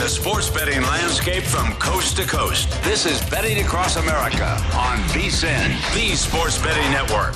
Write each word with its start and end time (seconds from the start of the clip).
Covering 0.00 0.14
the 0.14 0.22
sports 0.22 0.48
betting 0.48 0.80
landscape 0.82 1.42
from 1.42 1.74
coast 1.74 2.16
to 2.16 2.26
coast. 2.26 2.70
This 2.82 3.04
is 3.04 3.22
Betting 3.28 3.62
Across 3.62 3.96
America 3.96 4.52
on 4.74 4.96
VSIN, 5.10 5.94
the 5.94 6.16
Sports 6.16 6.56
Betting 6.62 6.90
Network. 6.90 7.34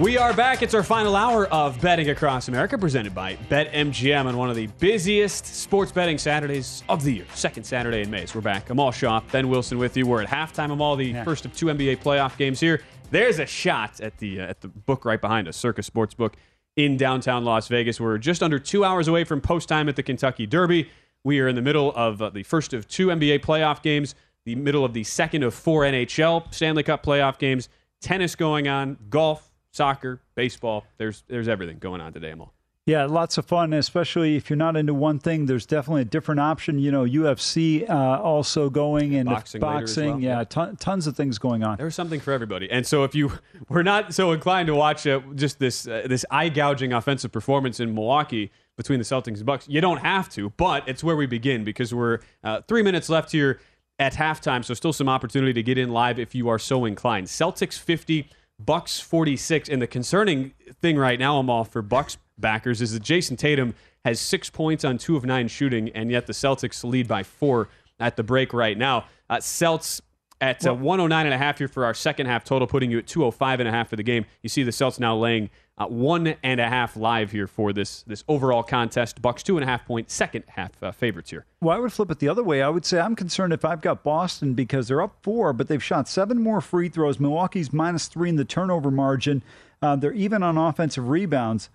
We 0.00 0.18
are 0.18 0.34
back. 0.34 0.62
It's 0.62 0.74
our 0.74 0.82
final 0.82 1.14
hour 1.14 1.46
of 1.46 1.80
Betting 1.80 2.10
Across 2.10 2.48
America, 2.48 2.76
presented 2.76 3.14
by 3.14 3.36
BetMGM 3.48 4.26
on 4.26 4.36
one 4.36 4.50
of 4.50 4.56
the 4.56 4.66
busiest 4.78 5.46
sports 5.46 5.92
betting 5.92 6.18
Saturdays 6.18 6.82
of 6.88 7.04
the 7.04 7.12
year. 7.12 7.26
Second 7.34 7.62
Saturday 7.62 8.02
in 8.02 8.10
May. 8.10 8.26
So 8.26 8.40
we're 8.40 8.42
back. 8.42 8.68
Amal 8.70 8.90
Shaw. 8.90 9.20
Ben 9.30 9.48
Wilson 9.48 9.78
with 9.78 9.96
you. 9.96 10.06
We're 10.06 10.22
at 10.22 10.28
halftime 10.28 10.72
of 10.72 10.80
all 10.80 10.96
the 10.96 11.06
yeah. 11.06 11.24
first 11.24 11.44
of 11.44 11.54
two 11.54 11.66
NBA 11.66 11.98
playoff 11.98 12.36
games 12.36 12.58
here. 12.58 12.82
There's 13.12 13.38
a 13.38 13.46
shot 13.46 14.00
at 14.00 14.18
the 14.18 14.40
uh, 14.40 14.48
at 14.48 14.60
the 14.60 14.68
book 14.68 15.04
right 15.04 15.20
behind 15.20 15.46
us, 15.46 15.56
Circa 15.56 15.82
Sportsbook 15.82 16.32
in 16.76 16.96
downtown 16.96 17.44
Las 17.44 17.68
Vegas. 17.68 18.00
We're 18.00 18.18
just 18.18 18.42
under 18.42 18.58
two 18.58 18.84
hours 18.84 19.08
away 19.08 19.24
from 19.24 19.40
post 19.40 19.68
time 19.68 19.88
at 19.88 19.96
the 19.96 20.02
Kentucky 20.02 20.46
Derby. 20.46 20.88
We 21.24 21.40
are 21.40 21.48
in 21.48 21.56
the 21.56 21.62
middle 21.62 21.92
of 21.94 22.22
uh, 22.22 22.30
the 22.30 22.42
first 22.42 22.72
of 22.72 22.86
two 22.86 23.08
NBA 23.08 23.40
playoff 23.40 23.82
games, 23.82 24.14
the 24.44 24.54
middle 24.54 24.84
of 24.84 24.92
the 24.92 25.02
second 25.02 25.42
of 25.42 25.54
four 25.54 25.82
NHL 25.82 26.52
Stanley 26.54 26.82
Cup 26.82 27.04
playoff 27.04 27.38
games, 27.38 27.68
tennis 28.00 28.36
going 28.36 28.68
on, 28.68 28.96
golf, 29.08 29.50
soccer, 29.72 30.20
baseball. 30.34 30.84
There's 30.98 31.24
there's 31.26 31.48
everything 31.48 31.78
going 31.78 32.00
on 32.00 32.12
today, 32.12 32.30
Amal. 32.30 32.52
Yeah, 32.86 33.06
lots 33.06 33.36
of 33.36 33.44
fun, 33.46 33.72
especially 33.72 34.36
if 34.36 34.48
you're 34.48 34.56
not 34.56 34.76
into 34.76 34.94
one 34.94 35.18
thing. 35.18 35.46
There's 35.46 35.66
definitely 35.66 36.02
a 36.02 36.06
different 36.06 36.38
option. 36.40 36.78
You 36.78 36.92
know, 36.92 37.02
UFC 37.02 37.88
uh, 37.90 38.20
also 38.22 38.70
going 38.70 39.16
and 39.16 39.28
boxing. 39.28 39.60
boxing 39.60 40.10
well. 40.10 40.20
Yeah, 40.20 40.44
ton, 40.44 40.76
tons 40.76 41.08
of 41.08 41.16
things 41.16 41.36
going 41.38 41.64
on. 41.64 41.78
There's 41.78 41.96
something 41.96 42.20
for 42.20 42.32
everybody. 42.32 42.70
And 42.70 42.86
so, 42.86 43.02
if 43.02 43.12
you 43.12 43.32
were 43.68 43.82
not 43.82 44.14
so 44.14 44.30
inclined 44.30 44.68
to 44.68 44.74
watch 44.76 45.04
uh, 45.04 45.20
just 45.34 45.58
this 45.58 45.88
uh, 45.88 46.06
this 46.08 46.24
eye 46.30 46.48
gouging 46.48 46.92
offensive 46.92 47.32
performance 47.32 47.80
in 47.80 47.92
Milwaukee 47.92 48.52
between 48.76 49.00
the 49.00 49.04
Celtics 49.04 49.38
and 49.38 49.46
Bucks, 49.46 49.66
you 49.68 49.80
don't 49.80 49.98
have 49.98 50.28
to. 50.30 50.50
But 50.50 50.88
it's 50.88 51.02
where 51.02 51.16
we 51.16 51.26
begin 51.26 51.64
because 51.64 51.92
we're 51.92 52.20
uh, 52.44 52.60
three 52.68 52.84
minutes 52.84 53.08
left 53.08 53.32
here 53.32 53.58
at 53.98 54.14
halftime. 54.14 54.64
So 54.64 54.74
still 54.74 54.92
some 54.92 55.08
opportunity 55.08 55.52
to 55.54 55.62
get 55.64 55.76
in 55.76 55.90
live 55.90 56.20
if 56.20 56.36
you 56.36 56.48
are 56.48 56.58
so 56.60 56.84
inclined. 56.84 57.26
Celtics 57.26 57.76
50. 57.80 58.30
Bucks 58.58 59.00
46. 59.00 59.68
And 59.68 59.80
the 59.80 59.86
concerning 59.86 60.52
thing 60.80 60.96
right 60.96 61.18
now, 61.18 61.38
Amal 61.38 61.64
for 61.64 61.82
Bucks 61.82 62.18
backers, 62.38 62.80
is 62.80 62.92
that 62.92 63.02
Jayson 63.02 63.36
Tatum 63.36 63.74
has 64.04 64.20
six 64.20 64.50
points 64.50 64.84
on 64.84 64.98
two 64.98 65.16
of 65.16 65.24
nine 65.24 65.48
shooting, 65.48 65.88
and 65.90 66.10
yet 66.10 66.26
the 66.26 66.32
Celtics 66.32 66.84
lead 66.84 67.08
by 67.08 67.22
four 67.22 67.68
at 67.98 68.16
the 68.16 68.22
break 68.22 68.52
right 68.52 68.78
now. 68.78 69.06
Uh, 69.28 69.40
Celts 69.40 70.00
at 70.40 70.66
uh, 70.66 70.74
109 70.74 71.26
and 71.26 71.34
a 71.34 71.38
half 71.38 71.58
here 71.58 71.68
for 71.68 71.84
our 71.84 71.94
second 71.94 72.26
half 72.26 72.44
total, 72.44 72.68
putting 72.68 72.90
you 72.90 72.98
at 72.98 73.06
205 73.06 73.60
and 73.60 73.68
a 73.68 73.72
half 73.72 73.88
for 73.88 73.96
the 73.96 74.02
game. 74.02 74.24
You 74.42 74.48
see 74.48 74.62
the 74.62 74.72
Celts 74.72 75.00
now 75.00 75.16
laying 75.16 75.50
uh, 75.78 75.86
one 75.86 76.36
and 76.42 76.60
a 76.60 76.68
half 76.68 76.96
live 76.96 77.30
here 77.32 77.46
for 77.46 77.72
this 77.72 78.02
this 78.02 78.24
overall 78.28 78.62
contest. 78.62 79.20
Bucks 79.20 79.42
two 79.42 79.56
and 79.56 79.64
a 79.64 79.66
half 79.66 79.84
point 79.84 80.10
second 80.10 80.44
half 80.48 80.82
uh, 80.82 80.90
favorites 80.90 81.30
here. 81.30 81.44
Well, 81.60 81.76
I 81.76 81.80
would 81.80 81.92
flip 81.92 82.10
it 82.10 82.18
the 82.18 82.28
other 82.28 82.42
way. 82.42 82.62
I 82.62 82.68
would 82.68 82.84
say 82.84 82.98
I'm 82.98 83.16
concerned 83.16 83.52
if 83.52 83.64
I've 83.64 83.82
got 83.82 84.02
Boston 84.02 84.54
because 84.54 84.88
they're 84.88 85.02
up 85.02 85.18
four, 85.22 85.52
but 85.52 85.68
they've 85.68 85.82
shot 85.82 86.08
seven 86.08 86.42
more 86.42 86.60
free 86.60 86.88
throws. 86.88 87.20
Milwaukee's 87.20 87.72
minus 87.72 88.08
three 88.08 88.30
in 88.30 88.36
the 88.36 88.44
turnover 88.44 88.90
margin. 88.90 89.42
Uh, 89.82 89.96
they're 89.96 90.12
even 90.12 90.42
on 90.42 90.56
offensive 90.56 91.08
rebounds. 91.08 91.68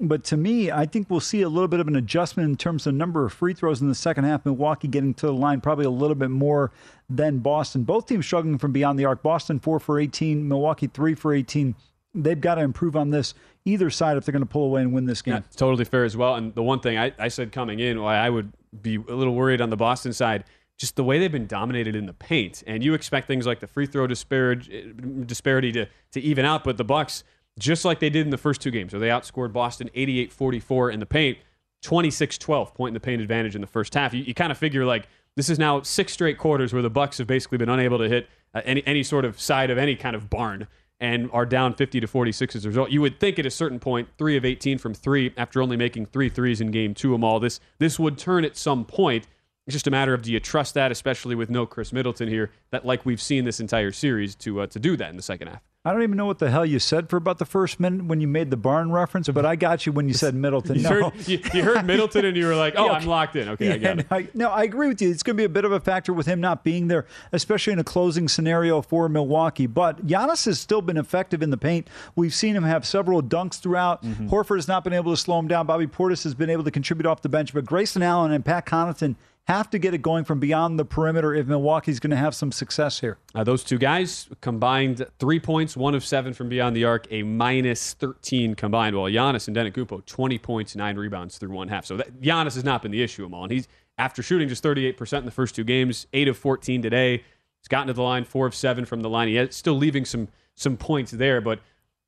But 0.00 0.24
to 0.24 0.36
me, 0.36 0.70
I 0.70 0.86
think 0.86 1.08
we'll 1.08 1.20
see 1.20 1.42
a 1.42 1.48
little 1.48 1.68
bit 1.68 1.78
of 1.78 1.86
an 1.86 1.94
adjustment 1.94 2.48
in 2.48 2.56
terms 2.56 2.88
of 2.88 2.94
number 2.94 3.24
of 3.24 3.32
free 3.32 3.54
throws 3.54 3.80
in 3.80 3.88
the 3.88 3.94
second 3.94 4.24
half. 4.24 4.44
Milwaukee 4.44 4.88
getting 4.88 5.14
to 5.14 5.26
the 5.26 5.32
line 5.32 5.60
probably 5.60 5.84
a 5.84 5.90
little 5.90 6.16
bit 6.16 6.30
more 6.30 6.72
than 7.08 7.38
Boston. 7.38 7.84
Both 7.84 8.06
teams 8.06 8.26
struggling 8.26 8.58
from 8.58 8.72
beyond 8.72 8.98
the 8.98 9.04
arc. 9.04 9.22
Boston 9.22 9.60
four 9.60 9.78
for 9.78 10.00
18, 10.00 10.48
Milwaukee 10.48 10.88
three 10.88 11.14
for 11.14 11.32
18. 11.32 11.76
They've 12.14 12.40
got 12.40 12.56
to 12.56 12.62
improve 12.62 12.96
on 12.96 13.10
this 13.10 13.34
either 13.64 13.90
side 13.90 14.16
if 14.16 14.24
they're 14.24 14.32
going 14.32 14.42
to 14.44 14.46
pull 14.46 14.64
away 14.64 14.82
and 14.82 14.92
win 14.92 15.06
this 15.06 15.22
game. 15.22 15.34
Yeah, 15.34 15.40
totally 15.56 15.84
fair 15.84 16.04
as 16.04 16.16
well. 16.16 16.34
And 16.34 16.54
the 16.54 16.62
one 16.62 16.80
thing 16.80 16.98
I, 16.98 17.12
I 17.18 17.28
said 17.28 17.52
coming 17.52 17.80
in, 17.80 18.00
why 18.00 18.16
I 18.16 18.28
would 18.28 18.52
be 18.80 18.96
a 18.96 19.14
little 19.14 19.34
worried 19.34 19.60
on 19.60 19.70
the 19.70 19.76
Boston 19.76 20.12
side 20.12 20.44
just 20.78 20.96
the 20.96 21.04
way 21.04 21.18
they've 21.18 21.30
been 21.30 21.46
dominated 21.46 21.94
in 21.94 22.06
the 22.06 22.12
paint. 22.12 22.64
And 22.66 22.82
you 22.82 22.94
expect 22.94 23.28
things 23.28 23.46
like 23.46 23.60
the 23.60 23.68
free 23.68 23.86
throw 23.86 24.06
disparity, 24.06 24.92
disparity 25.26 25.70
to, 25.72 25.86
to 26.10 26.20
even 26.20 26.44
out, 26.44 26.64
but 26.64 26.76
the 26.76 26.84
Bucks 26.84 27.22
just 27.58 27.84
like 27.84 28.00
they 28.00 28.10
did 28.10 28.26
in 28.26 28.30
the 28.30 28.38
first 28.38 28.60
two 28.60 28.70
games, 28.70 28.92
where 28.92 28.98
they 28.98 29.08
outscored 29.08 29.52
Boston 29.52 29.90
88 29.94 30.32
44 30.32 30.90
in 30.90 31.00
the 31.00 31.06
paint, 31.06 31.38
26 31.82 32.38
12 32.38 32.74
point 32.74 32.90
in 32.90 32.94
the 32.94 33.00
paint 33.00 33.20
advantage 33.20 33.54
in 33.54 33.60
the 33.60 33.66
first 33.66 33.94
half. 33.94 34.14
You, 34.14 34.24
you 34.24 34.34
kind 34.34 34.50
of 34.50 34.58
figure 34.58 34.84
like 34.84 35.06
this 35.36 35.48
is 35.48 35.58
now 35.58 35.82
six 35.82 36.12
straight 36.12 36.38
quarters 36.38 36.72
where 36.72 36.82
the 36.82 36.90
Bucks 36.90 37.18
have 37.18 37.26
basically 37.26 37.58
been 37.58 37.68
unable 37.68 37.98
to 37.98 38.08
hit 38.08 38.28
uh, 38.54 38.62
any, 38.64 38.84
any 38.86 39.02
sort 39.02 39.24
of 39.24 39.40
side 39.40 39.70
of 39.70 39.78
any 39.78 39.96
kind 39.96 40.16
of 40.16 40.28
barn 40.30 40.66
and 41.02 41.28
are 41.32 41.44
down 41.44 41.74
50 41.74 41.98
to 41.98 42.06
46 42.06 42.54
as 42.54 42.64
a 42.64 42.68
result. 42.68 42.92
You 42.92 43.00
would 43.00 43.18
think 43.18 43.40
at 43.40 43.44
a 43.44 43.50
certain 43.50 43.80
point, 43.80 44.08
three 44.18 44.36
of 44.36 44.44
18 44.44 44.78
from 44.78 44.94
three 44.94 45.34
after 45.36 45.60
only 45.60 45.76
making 45.76 46.06
three 46.06 46.28
threes 46.28 46.60
in 46.60 46.70
game 46.70 46.94
two 46.94 47.12
of 47.12 47.24
all. 47.24 47.40
This 47.40 47.58
this 47.78 47.98
would 47.98 48.16
turn 48.16 48.44
at 48.44 48.56
some 48.56 48.84
point. 48.84 49.26
It's 49.66 49.74
just 49.74 49.88
a 49.88 49.90
matter 49.90 50.14
of 50.14 50.22
do 50.22 50.32
you 50.32 50.38
trust 50.38 50.74
that, 50.74 50.92
especially 50.92 51.34
with 51.34 51.50
no 51.50 51.66
Khris 51.66 51.92
Middleton 51.92 52.28
here, 52.28 52.52
that 52.70 52.86
like 52.86 53.04
we've 53.04 53.20
seen 53.20 53.44
this 53.44 53.58
entire 53.58 53.90
series 53.90 54.36
to 54.36 54.60
uh, 54.60 54.66
to 54.68 54.78
do 54.78 54.96
that 54.96 55.10
in 55.10 55.16
the 55.16 55.22
second 55.22 55.48
half. 55.48 55.62
I 55.84 55.92
don't 55.92 56.04
even 56.04 56.16
know 56.16 56.26
what 56.26 56.38
the 56.38 56.48
hell 56.48 56.64
you 56.64 56.78
said 56.78 57.10
for 57.10 57.16
about 57.16 57.38
the 57.38 57.44
first 57.44 57.80
minute 57.80 58.04
when 58.04 58.20
you 58.20 58.28
made 58.28 58.52
the 58.52 58.56
barn 58.56 58.92
reference, 58.92 59.28
but 59.28 59.44
I 59.44 59.56
got 59.56 59.84
you 59.84 59.90
when 59.90 60.06
you 60.06 60.14
said 60.14 60.32
Middleton. 60.32 60.76
you, 60.76 60.82
no. 60.82 60.88
heard, 60.88 61.28
you, 61.28 61.40
you, 61.52 61.62
heard, 61.64 61.84
Middleton 61.84 62.24
and 62.24 62.36
you 62.36 62.46
were 62.46 62.54
like, 62.54 62.74
oh, 62.76 62.86
yeah, 62.86 62.92
I'm 62.92 63.06
locked 63.06 63.34
in. 63.34 63.48
Okay, 63.48 63.66
yeah, 63.66 63.74
I 63.74 63.78
got 63.78 63.98
it. 63.98 64.06
I, 64.08 64.28
no, 64.32 64.48
I 64.48 64.62
agree 64.62 64.86
with 64.86 65.02
you. 65.02 65.10
It's 65.10 65.24
going 65.24 65.36
to 65.36 65.40
be 65.40 65.44
a 65.44 65.48
bit 65.48 65.64
of 65.64 65.72
a 65.72 65.80
factor 65.80 66.12
with 66.12 66.26
him 66.26 66.40
not 66.40 66.62
being 66.62 66.86
there, 66.86 67.04
especially 67.32 67.72
in 67.72 67.80
a 67.80 67.84
closing 67.84 68.28
scenario 68.28 68.80
for 68.80 69.08
Milwaukee. 69.08 69.66
But 69.66 70.06
Giannis 70.06 70.46
has 70.46 70.60
still 70.60 70.82
been 70.82 70.96
effective 70.96 71.42
in 71.42 71.50
the 71.50 71.56
paint. 71.56 71.88
We've 72.14 72.34
seen 72.34 72.54
him 72.54 72.62
have 72.62 72.86
several 72.86 73.20
dunks 73.20 73.58
throughout. 73.58 74.04
Mm-hmm. 74.04 74.28
Horford 74.28 74.58
has 74.58 74.68
not 74.68 74.84
been 74.84 74.92
able 74.92 75.10
to 75.10 75.16
slow 75.16 75.40
him 75.40 75.48
down. 75.48 75.66
Bobby 75.66 75.88
Portis 75.88 76.22
has 76.22 76.34
been 76.34 76.50
able 76.50 76.62
to 76.62 76.70
contribute 76.70 77.06
off 77.06 77.22
the 77.22 77.28
bench, 77.28 77.52
but 77.52 77.64
Grayson 77.64 78.04
Allen 78.04 78.30
and 78.30 78.44
Pat 78.44 78.66
Connaughton– 78.66 79.16
have 79.46 79.68
to 79.70 79.78
get 79.78 79.92
it 79.92 80.02
going 80.02 80.24
from 80.24 80.38
beyond 80.38 80.78
the 80.78 80.84
perimeter 80.84 81.34
if 81.34 81.46
Milwaukee's 81.46 81.98
going 81.98 82.12
to 82.12 82.16
have 82.16 82.34
some 82.34 82.52
success 82.52 83.00
here. 83.00 83.18
Uh, 83.34 83.42
those 83.42 83.64
two 83.64 83.78
guys 83.78 84.28
combined 84.40 85.04
three 85.18 85.40
points, 85.40 85.76
one 85.76 85.94
of 85.94 86.04
seven 86.04 86.32
from 86.32 86.48
beyond 86.48 86.76
the 86.76 86.84
arc, 86.84 87.06
a 87.10 87.22
minus 87.24 87.94
13 87.94 88.54
combined. 88.54 88.96
While 88.96 89.10
Giannis 89.10 89.48
and 89.48 89.56
Antetokounmpo, 89.56 90.06
20 90.06 90.38
points, 90.38 90.76
nine 90.76 90.96
rebounds 90.96 91.38
through 91.38 91.50
one 91.50 91.68
half. 91.68 91.84
So 91.84 91.96
that, 91.96 92.20
Giannis 92.20 92.54
has 92.54 92.64
not 92.64 92.82
been 92.82 92.92
the 92.92 93.02
issue, 93.02 93.24
Amal. 93.24 93.44
And 93.44 93.52
he's 93.52 93.66
after 93.98 94.22
shooting 94.22 94.48
just 94.48 94.62
38% 94.62 95.18
in 95.18 95.24
the 95.24 95.30
first 95.30 95.56
two 95.56 95.64
games, 95.64 96.06
eight 96.12 96.28
of 96.28 96.38
14 96.38 96.80
today. 96.80 97.18
He's 97.60 97.68
gotten 97.68 97.88
to 97.88 97.92
the 97.92 98.02
line, 98.02 98.24
four 98.24 98.46
of 98.46 98.54
seven 98.54 98.84
from 98.84 99.00
the 99.00 99.08
line. 99.08 99.28
He's 99.28 99.54
still 99.54 99.76
leaving 99.76 100.04
some 100.04 100.28
some 100.54 100.76
points 100.76 101.10
there, 101.12 101.40
but 101.40 101.60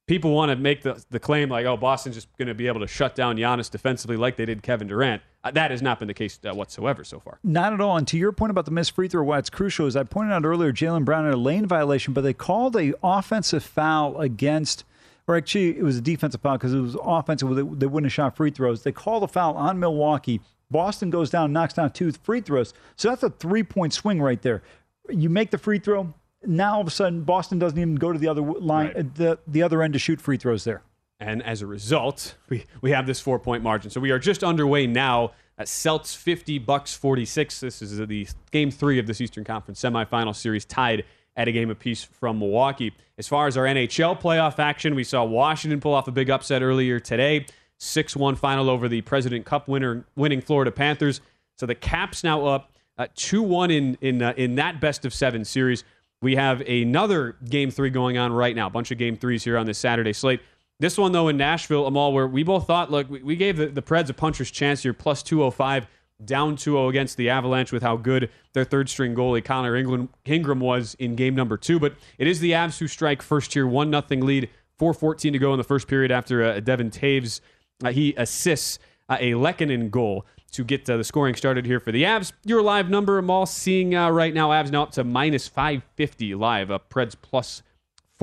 people 0.06 0.32
want 0.32 0.50
to 0.50 0.56
make 0.56 0.82
the, 0.82 1.02
the 1.10 1.18
claim 1.18 1.48
like, 1.48 1.66
oh, 1.66 1.76
Boston's 1.76 2.14
just 2.14 2.28
going 2.36 2.48
to 2.48 2.54
be 2.54 2.66
able 2.66 2.80
to 2.80 2.86
shut 2.86 3.14
down 3.14 3.36
Giannis 3.36 3.70
defensively 3.70 4.16
like 4.16 4.36
they 4.36 4.44
did 4.44 4.62
Kevin 4.62 4.88
Durant. 4.88 5.22
Uh, 5.42 5.50
that 5.50 5.70
has 5.70 5.82
not 5.82 5.98
been 5.98 6.08
the 6.08 6.14
case 6.14 6.38
uh, 6.44 6.54
whatsoever 6.54 7.04
so 7.04 7.20
far. 7.20 7.38
Not 7.42 7.72
at 7.72 7.80
all. 7.80 7.96
And 7.96 8.06
to 8.08 8.18
your 8.18 8.32
point 8.32 8.50
about 8.50 8.64
the 8.64 8.70
missed 8.70 8.92
free 8.92 9.08
throw, 9.08 9.22
what's 9.22 9.50
crucial 9.50 9.86
is 9.86 9.96
I 9.96 10.04
pointed 10.04 10.32
out 10.32 10.44
earlier 10.44 10.72
Jaylen 10.72 11.04
Brown 11.04 11.24
had 11.24 11.34
a 11.34 11.38
lane 11.38 11.66
violation, 11.66 12.12
but 12.12 12.22
they 12.22 12.32
called 12.32 12.76
a 12.76 12.94
offensive 13.02 13.62
foul 13.62 14.18
against. 14.20 14.84
Or 15.26 15.36
actually, 15.36 15.78
it 15.78 15.82
was 15.82 15.96
a 15.96 16.02
defensive 16.02 16.42
foul 16.42 16.58
because 16.58 16.74
it 16.74 16.80
was 16.80 16.96
offensive. 17.02 17.48
They, 17.54 17.62
they 17.62 17.86
wouldn't 17.86 18.06
have 18.06 18.12
shot 18.12 18.36
free 18.36 18.50
throws. 18.50 18.82
They 18.82 18.92
called 18.92 19.22
a 19.22 19.28
foul 19.28 19.56
on 19.56 19.80
Milwaukee. 19.80 20.40
Boston 20.70 21.10
goes 21.10 21.30
down, 21.30 21.52
knocks 21.52 21.74
down 21.74 21.92
two 21.92 22.12
free 22.12 22.40
throws. 22.40 22.74
So 22.96 23.08
that's 23.08 23.22
a 23.22 23.30
three 23.30 23.62
point 23.62 23.92
swing 23.92 24.20
right 24.20 24.40
there. 24.42 24.62
You 25.08 25.30
make 25.30 25.50
the 25.50 25.58
free 25.58 25.78
throw, 25.78 26.12
now 26.46 26.74
all 26.74 26.80
of 26.80 26.86
a 26.86 26.90
sudden 26.90 27.22
Boston 27.22 27.58
doesn't 27.58 27.78
even 27.78 27.96
go 27.96 28.12
to 28.12 28.18
the 28.18 28.28
other 28.28 28.42
line, 28.42 28.88
right. 28.88 28.96
Uh, 28.96 29.02
the 29.14 29.38
the 29.46 29.62
other 29.62 29.82
end 29.82 29.92
to 29.92 29.98
shoot 29.98 30.20
free 30.20 30.36
throws 30.36 30.64
there. 30.64 30.82
And 31.20 31.42
as 31.42 31.62
a 31.62 31.66
result, 31.66 32.34
we, 32.48 32.64
we 32.80 32.90
have 32.90 33.06
this 33.06 33.20
four 33.20 33.38
point 33.38 33.62
margin. 33.62 33.90
So 33.90 34.00
we 34.00 34.10
are 34.10 34.18
just 34.18 34.42
underway 34.44 34.86
now 34.86 35.32
at 35.56 35.68
Celts 35.68 36.14
50, 36.14 36.58
Bucks 36.58 36.94
46. 36.94 37.60
This 37.60 37.80
is 37.80 37.98
the 38.06 38.28
game 38.50 38.70
three 38.70 38.98
of 38.98 39.06
this 39.06 39.20
Eastern 39.20 39.44
Conference 39.44 39.80
semifinal 39.80 40.34
series, 40.34 40.64
tied 40.64 41.04
at 41.36 41.48
a 41.48 41.52
game 41.52 41.70
apiece 41.70 42.02
from 42.02 42.38
Milwaukee. 42.38 42.92
As 43.18 43.28
far 43.28 43.46
as 43.46 43.56
our 43.56 43.64
NHL 43.64 44.20
playoff 44.20 44.58
action, 44.58 44.94
we 44.94 45.04
saw 45.04 45.24
Washington 45.24 45.80
pull 45.80 45.94
off 45.94 46.08
a 46.08 46.12
big 46.12 46.30
upset 46.30 46.62
earlier 46.62 47.00
today 47.00 47.46
6 47.78 48.16
1 48.16 48.36
final 48.36 48.70
over 48.70 48.88
the 48.88 49.00
President 49.02 49.44
Cup 49.44 49.68
winner, 49.68 50.04
winning 50.16 50.40
Florida 50.40 50.70
Panthers. 50.70 51.20
So 51.56 51.66
the 51.66 51.74
Caps 51.74 52.24
now 52.24 52.46
up 52.46 52.72
2 53.14 53.42
1 53.42 53.70
in, 53.70 53.98
in, 54.00 54.22
uh, 54.22 54.34
in 54.36 54.56
that 54.56 54.80
best 54.80 55.04
of 55.04 55.12
seven 55.12 55.44
series. 55.44 55.84
We 56.24 56.36
have 56.36 56.62
another 56.62 57.36
game 57.48 57.70
three 57.70 57.90
going 57.90 58.16
on 58.16 58.32
right 58.32 58.56
now. 58.56 58.66
A 58.66 58.70
bunch 58.70 58.90
of 58.90 58.96
game 58.96 59.16
threes 59.16 59.44
here 59.44 59.58
on 59.58 59.66
this 59.66 59.78
Saturday 59.78 60.14
slate. 60.14 60.40
This 60.80 60.96
one, 60.96 61.12
though, 61.12 61.28
in 61.28 61.36
Nashville, 61.36 61.86
Amal, 61.86 62.14
where 62.14 62.26
we 62.26 62.42
both 62.42 62.66
thought, 62.66 62.90
look, 62.90 63.08
we, 63.08 63.36
gave 63.36 63.58
the, 63.58 63.66
the 63.66 63.82
Preds 63.82 64.08
a 64.08 64.14
puncher's 64.14 64.50
chance 64.50 64.82
here, 64.82 64.94
plus 64.94 65.22
205, 65.22 65.86
down 66.24 66.56
2 66.56 66.72
0 66.72 66.88
against 66.88 67.18
the 67.18 67.28
Avalanche 67.28 67.72
with 67.72 67.82
how 67.82 67.96
good 67.96 68.30
their 68.54 68.64
third 68.64 68.88
string 68.88 69.14
goalie, 69.14 69.44
Connor 69.44 69.76
Ingram, 69.76 70.08
Ingram, 70.24 70.60
was 70.60 70.96
in 70.98 71.14
game 71.14 71.34
number 71.34 71.58
two. 71.58 71.78
But 71.78 71.94
it 72.16 72.26
is 72.26 72.40
the 72.40 72.52
Avs 72.52 72.78
who 72.78 72.88
strike 72.88 73.20
first 73.20 73.52
here, 73.52 73.66
1 73.66 73.90
0 73.90 74.22
lead, 74.22 74.48
4.14 74.80 75.32
to 75.32 75.38
go 75.38 75.52
in 75.52 75.58
the 75.58 75.64
first 75.64 75.86
period 75.86 76.10
after 76.10 76.42
uh, 76.42 76.60
Devon 76.60 76.90
Toews. 76.90 77.40
Uh, 77.84 77.92
he 77.92 78.14
assists 78.16 78.78
uh, 79.10 79.18
a 79.20 79.32
Lehkonen 79.32 79.90
goal 79.90 80.24
to 80.54 80.64
get 80.64 80.88
uh, 80.88 80.96
the 80.96 81.04
scoring 81.04 81.34
started 81.34 81.66
here 81.66 81.80
for 81.80 81.90
the 81.90 82.04
Avs. 82.04 82.32
Your 82.44 82.62
live 82.62 82.88
number, 82.88 83.18
Amal 83.18 83.44
seeing 83.44 83.94
uh, 83.94 84.08
right 84.10 84.32
now, 84.32 84.50
Avs 84.50 84.70
now 84.70 84.84
up 84.84 84.92
to 84.92 85.02
minus 85.02 85.48
550 85.48 86.34
live, 86.36 86.70
uh, 86.70 86.78
Preds 86.88 87.16
plus 87.20 87.62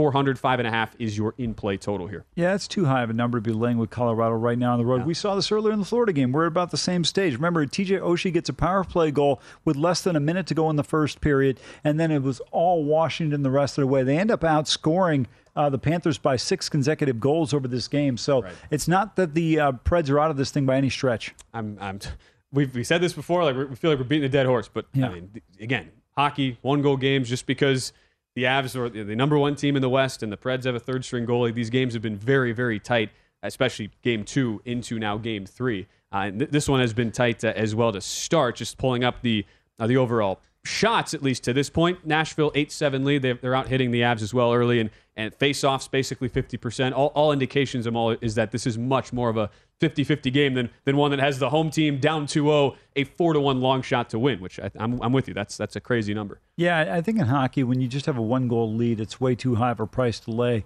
400, 0.01 0.39
five 0.39 0.57
and 0.59 0.67
a 0.67 0.71
half 0.71 0.95
is 0.97 1.15
your 1.15 1.35
in 1.37 1.53
play 1.53 1.77
total 1.77 2.07
here. 2.07 2.25
Yeah, 2.33 2.55
it's 2.55 2.67
too 2.67 2.85
high 2.85 3.03
of 3.03 3.11
a 3.11 3.13
number 3.13 3.37
to 3.37 3.41
be 3.41 3.51
laying 3.51 3.77
with 3.77 3.91
Colorado 3.91 4.33
right 4.33 4.57
now 4.57 4.73
on 4.73 4.79
the 4.79 4.85
road. 4.85 5.01
Yeah. 5.01 5.05
We 5.05 5.13
saw 5.13 5.35
this 5.35 5.51
earlier 5.51 5.71
in 5.71 5.77
the 5.77 5.85
Florida 5.85 6.11
game. 6.11 6.31
We're 6.31 6.45
at 6.45 6.47
about 6.47 6.71
the 6.71 6.77
same 6.77 7.03
stage. 7.03 7.35
Remember, 7.35 7.63
TJ 7.67 8.01
Oshie 8.01 8.33
gets 8.33 8.49
a 8.49 8.53
power 8.53 8.83
play 8.83 9.11
goal 9.11 9.39
with 9.63 9.75
less 9.75 10.01
than 10.01 10.15
a 10.15 10.19
minute 10.19 10.47
to 10.47 10.55
go 10.55 10.71
in 10.71 10.75
the 10.75 10.83
first 10.83 11.21
period, 11.21 11.59
and 11.83 11.99
then 11.99 12.09
it 12.09 12.23
was 12.23 12.41
all 12.49 12.83
Washington 12.83 13.43
the 13.43 13.51
rest 13.51 13.77
of 13.77 13.83
the 13.83 13.87
way. 13.87 14.01
They 14.01 14.17
end 14.17 14.31
up 14.31 14.41
outscoring 14.41 15.27
uh, 15.55 15.69
the 15.69 15.77
Panthers 15.77 16.17
by 16.17 16.35
six 16.35 16.67
consecutive 16.67 17.19
goals 17.19 17.53
over 17.53 17.67
this 17.67 17.87
game. 17.87 18.17
So 18.17 18.41
right. 18.41 18.53
it's 18.71 18.87
not 18.87 19.17
that 19.17 19.35
the 19.35 19.59
uh, 19.59 19.71
Preds 19.85 20.09
are 20.09 20.19
out 20.19 20.31
of 20.31 20.37
this 20.37 20.49
thing 20.49 20.65
by 20.65 20.77
any 20.77 20.89
stretch. 20.89 21.35
I'm, 21.53 21.77
I'm 21.79 21.99
t- 21.99 22.09
we've 22.51 22.73
we 22.73 22.83
said 22.83 23.01
this 23.01 23.13
before. 23.13 23.43
Like 23.43 23.55
we 23.69 23.75
feel 23.75 23.91
like 23.91 23.99
we're 23.99 24.05
beating 24.05 24.25
a 24.25 24.29
dead 24.29 24.47
horse, 24.47 24.67
but 24.67 24.87
yeah. 24.93 25.09
I 25.09 25.13
mean, 25.13 25.41
again, 25.59 25.91
hockey, 26.17 26.57
one 26.61 26.81
goal 26.81 26.97
games, 26.97 27.29
just 27.29 27.45
because 27.45 27.93
the 28.35 28.43
Avs 28.43 28.75
are 28.75 28.89
the 28.89 29.15
number 29.15 29.37
one 29.37 29.55
team 29.55 29.75
in 29.75 29.81
the 29.81 29.89
West, 29.89 30.23
and 30.23 30.31
the 30.31 30.37
Preds 30.37 30.63
have 30.65 30.75
a 30.75 30.79
third 30.79 31.03
string 31.03 31.25
goalie. 31.25 31.53
These 31.53 31.69
games 31.69 31.93
have 31.93 32.01
been 32.01 32.17
very, 32.17 32.51
very 32.53 32.79
tight, 32.79 33.09
especially 33.43 33.91
game 34.01 34.23
two 34.23 34.61
into 34.65 34.99
now 34.99 35.17
game 35.17 35.45
three. 35.45 35.87
Uh, 36.13 36.17
and 36.27 36.39
th- 36.39 36.51
this 36.51 36.67
one 36.69 36.79
has 36.79 36.93
been 36.93 37.11
tight 37.11 37.43
uh, 37.43 37.53
as 37.55 37.75
well 37.75 37.91
to 37.91 38.01
start. 38.01 38.55
Just 38.55 38.77
pulling 38.77 39.03
up 39.03 39.21
the 39.21 39.45
uh, 39.79 39.87
the 39.87 39.97
overall 39.97 40.39
shots, 40.63 41.13
at 41.13 41.23
least 41.23 41.43
to 41.43 41.53
this 41.53 41.69
point. 41.69 42.05
Nashville 42.05 42.51
8 42.55 42.71
7 42.71 43.03
lead. 43.03 43.21
They're, 43.21 43.33
they're 43.35 43.55
out 43.55 43.67
hitting 43.67 43.91
the 43.91 44.01
Avs 44.01 44.21
as 44.21 44.33
well 44.33 44.53
early, 44.53 44.79
and, 44.79 44.89
and 45.15 45.33
face 45.35 45.63
offs 45.63 45.87
basically 45.87 46.29
50%. 46.29 46.93
All, 46.93 47.07
all 47.07 47.31
indications 47.31 47.85
of 47.85 47.95
all 47.95 48.11
is 48.21 48.35
that 48.35 48.51
this 48.51 48.65
is 48.65 48.77
much 48.77 49.11
more 49.11 49.29
of 49.29 49.37
a 49.37 49.49
50 49.79 50.03
50 50.03 50.31
game 50.31 50.53
than, 50.53 50.69
than 50.85 50.95
one 50.95 51.11
that 51.11 51.19
has 51.19 51.39
the 51.39 51.49
home 51.49 51.69
team 51.69 51.99
down 51.99 52.27
2 52.27 52.43
0, 52.43 52.75
a 52.95 53.03
4 53.03 53.33
to 53.33 53.39
1 53.39 53.61
long 53.61 53.81
shot 53.81 54.09
to 54.11 54.19
win, 54.19 54.39
which 54.39 54.59
I, 54.59 54.65
am 54.65 54.93
I'm, 54.93 55.01
I'm 55.01 55.13
with 55.13 55.27
you. 55.27 55.33
That's, 55.33 55.57
that's 55.57 55.75
a 55.75 55.81
crazy 55.81 56.13
number. 56.13 56.39
Yeah, 56.55 56.95
I 56.95 57.01
think 57.01 57.19
in 57.19 57.25
hockey, 57.25 57.63
when 57.63 57.81
you 57.81 57.87
just 57.87 58.05
have 58.05 58.17
a 58.17 58.21
one 58.21 58.47
goal 58.47 58.73
lead, 58.73 58.99
it's 58.99 59.19
way 59.19 59.35
too 59.35 59.55
high 59.55 59.71
of 59.71 59.79
a 59.79 59.87
price 59.87 60.19
to 60.21 60.31
lay. 60.31 60.65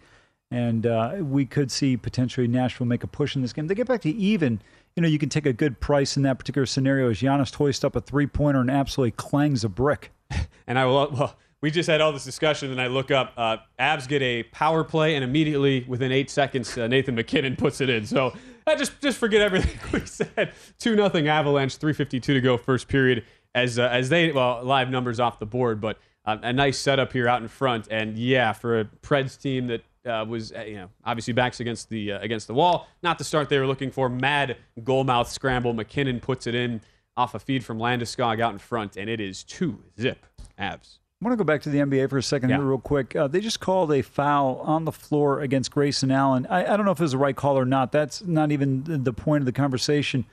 And 0.51 0.85
uh, 0.85 1.15
we 1.21 1.45
could 1.45 1.71
see 1.71 1.97
potentially 1.97 2.47
Nashville 2.47 2.87
make 2.87 3.03
a 3.03 3.07
push 3.07 3.35
in 3.35 3.41
this 3.41 3.51
game. 3.51 3.67
They 3.67 3.75
get 3.75 3.87
back 3.87 4.01
to 4.01 4.09
even 4.09 4.61
you 4.95 5.01
know, 5.01 5.07
you 5.07 5.19
can 5.19 5.29
take 5.29 5.45
a 5.45 5.53
good 5.53 5.79
price 5.79 6.15
in 6.15 6.23
that 6.23 6.39
particular 6.39 6.65
scenario 6.65 7.09
as 7.09 7.19
Giannis 7.19 7.53
hoists 7.53 7.83
up 7.83 7.95
a 7.95 8.01
three 8.01 8.27
pointer 8.27 8.61
and 8.61 8.71
absolutely 8.71 9.11
clangs 9.11 9.63
a 9.63 9.69
brick. 9.69 10.11
and 10.67 10.79
I 10.79 10.85
will, 10.85 11.09
well, 11.11 11.35
we 11.61 11.71
just 11.71 11.87
had 11.89 12.01
all 12.01 12.11
this 12.11 12.25
discussion, 12.25 12.71
and 12.71 12.79
I 12.79 12.87
look 12.87 13.11
up. 13.11 13.33
Uh, 13.37 13.57
Avs 13.79 14.07
get 14.07 14.21
a 14.21 14.43
power 14.43 14.83
play, 14.83 15.15
and 15.15 15.23
immediately 15.23 15.83
within 15.87 16.11
eight 16.11 16.29
seconds, 16.29 16.77
uh, 16.77 16.87
Nathan 16.87 17.15
MacKinnon 17.15 17.55
puts 17.55 17.81
it 17.81 17.89
in. 17.89 18.05
So 18.05 18.33
I 18.67 18.75
just 18.75 19.01
just 19.01 19.17
forget 19.17 19.41
everything 19.41 19.79
we 19.93 20.05
said. 20.05 20.53
Two 20.79 20.95
nothing 20.95 21.27
Avalanche, 21.27 21.77
three 21.77 21.93
fifty 21.93 22.19
two 22.19 22.33
to 22.33 22.41
go, 22.41 22.57
first 22.57 22.87
period. 22.87 23.23
As 23.53 23.79
uh, 23.79 23.87
as 23.87 24.09
they 24.09 24.31
well 24.31 24.63
live 24.63 24.89
numbers 24.89 25.19
off 25.19 25.39
the 25.39 25.45
board, 25.45 25.79
but 25.79 25.97
uh, 26.25 26.37
a 26.41 26.51
nice 26.51 26.77
setup 26.77 27.13
here 27.13 27.27
out 27.27 27.41
in 27.41 27.47
front. 27.47 27.87
And 27.89 28.17
yeah, 28.17 28.51
for 28.51 28.81
a 28.81 28.85
Preds 28.85 29.39
team 29.39 29.67
that 29.67 29.83
uh, 30.05 30.25
was 30.27 30.51
uh, 30.51 30.61
you 30.61 30.75
know 30.75 30.89
obviously 31.03 31.33
backs 31.33 31.59
against 31.59 31.89
the 31.89 32.13
uh, 32.13 32.19
against 32.19 32.47
the 32.47 32.53
wall. 32.53 32.87
Not 33.01 33.17
the 33.17 33.23
start 33.23 33.49
they 33.49 33.59
were 33.59 33.67
looking 33.67 33.91
for. 33.91 34.09
Mad 34.09 34.57
goalmouth 34.81 35.27
scramble. 35.27 35.73
MacKinnon 35.73 36.19
puts 36.19 36.47
it 36.47 36.55
in 36.55 36.81
off 37.17 37.33
a 37.33 37.39
feed 37.39 37.63
from 37.63 37.79
Landeskog 37.79 38.41
out 38.41 38.51
in 38.51 38.59
front, 38.59 38.97
and 38.97 39.09
it 39.09 39.21
is 39.21 39.43
two 39.43 39.81
zip 39.99 40.25
Avs. 40.59 40.99
I 41.21 41.25
want 41.25 41.33
to 41.33 41.37
go 41.37 41.45
back 41.45 41.61
to 41.63 41.69
the 41.69 41.79
NBA 41.79 42.09
for 42.09 42.17
a 42.17 42.23
second 42.23 42.49
yeah. 42.49 42.57
here, 42.57 42.65
real 42.65 42.77
quick. 42.77 43.15
Uh, 43.15 43.27
they 43.27 43.39
just 43.39 43.59
called 43.59 43.91
a 43.91 44.01
foul 44.01 44.59
on 44.59 44.85
the 44.85 44.91
floor 44.91 45.41
against 45.41 45.71
Grayson 45.71 46.11
Allen. 46.11 46.45
I, 46.49 46.73
I 46.73 46.77
don't 46.77 46.85
know 46.85 46.91
if 46.91 46.99
it 46.99 47.03
was 47.03 47.13
the 47.13 47.17
right 47.17 47.35
call 47.35 47.57
or 47.57 47.65
not. 47.65 47.91
That's 47.91 48.21
not 48.21 48.51
even 48.51 48.83
the 49.03 49.13
point 49.13 49.41
of 49.41 49.45
the 49.45 49.51
conversation. 49.51 50.25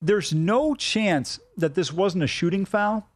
There's 0.00 0.32
no 0.32 0.74
chance 0.74 1.40
that 1.56 1.74
this 1.74 1.92
wasn't 1.92 2.24
a 2.24 2.26
shooting 2.26 2.64
foul 2.64 3.06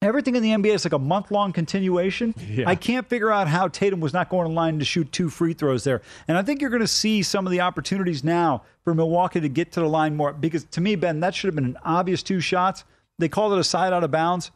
Everything 0.00 0.36
in 0.36 0.44
the 0.44 0.50
NBA 0.50 0.74
is 0.74 0.84
like 0.84 0.92
a 0.92 0.98
month 0.98 1.32
long 1.32 1.52
continuation. 1.52 2.32
Yeah. 2.48 2.68
I 2.68 2.76
can't 2.76 3.08
figure 3.08 3.32
out 3.32 3.48
how 3.48 3.66
Tatum 3.66 3.98
was 3.98 4.12
not 4.12 4.28
going 4.28 4.46
to 4.46 4.54
line 4.54 4.78
to 4.78 4.84
shoot 4.84 5.10
two 5.10 5.28
free 5.28 5.54
throws 5.54 5.82
there. 5.82 6.02
And 6.28 6.38
I 6.38 6.42
think 6.42 6.60
you're 6.60 6.70
going 6.70 6.82
to 6.82 6.86
see 6.86 7.20
some 7.24 7.46
of 7.46 7.50
the 7.50 7.60
opportunities 7.60 8.22
now 8.22 8.62
for 8.84 8.94
Milwaukee 8.94 9.40
to 9.40 9.48
get 9.48 9.72
to 9.72 9.80
the 9.80 9.88
line 9.88 10.14
more. 10.14 10.32
Because 10.32 10.64
to 10.66 10.80
me, 10.80 10.94
Ben, 10.94 11.18
that 11.20 11.34
should 11.34 11.48
have 11.48 11.56
been 11.56 11.64
an 11.64 11.78
obvious 11.84 12.22
two 12.22 12.38
shots. 12.38 12.84
They 13.18 13.28
called 13.28 13.52
it 13.54 13.58
a 13.58 13.64
side 13.64 13.92
out 13.92 14.04
of 14.04 14.12
bounds. 14.12 14.52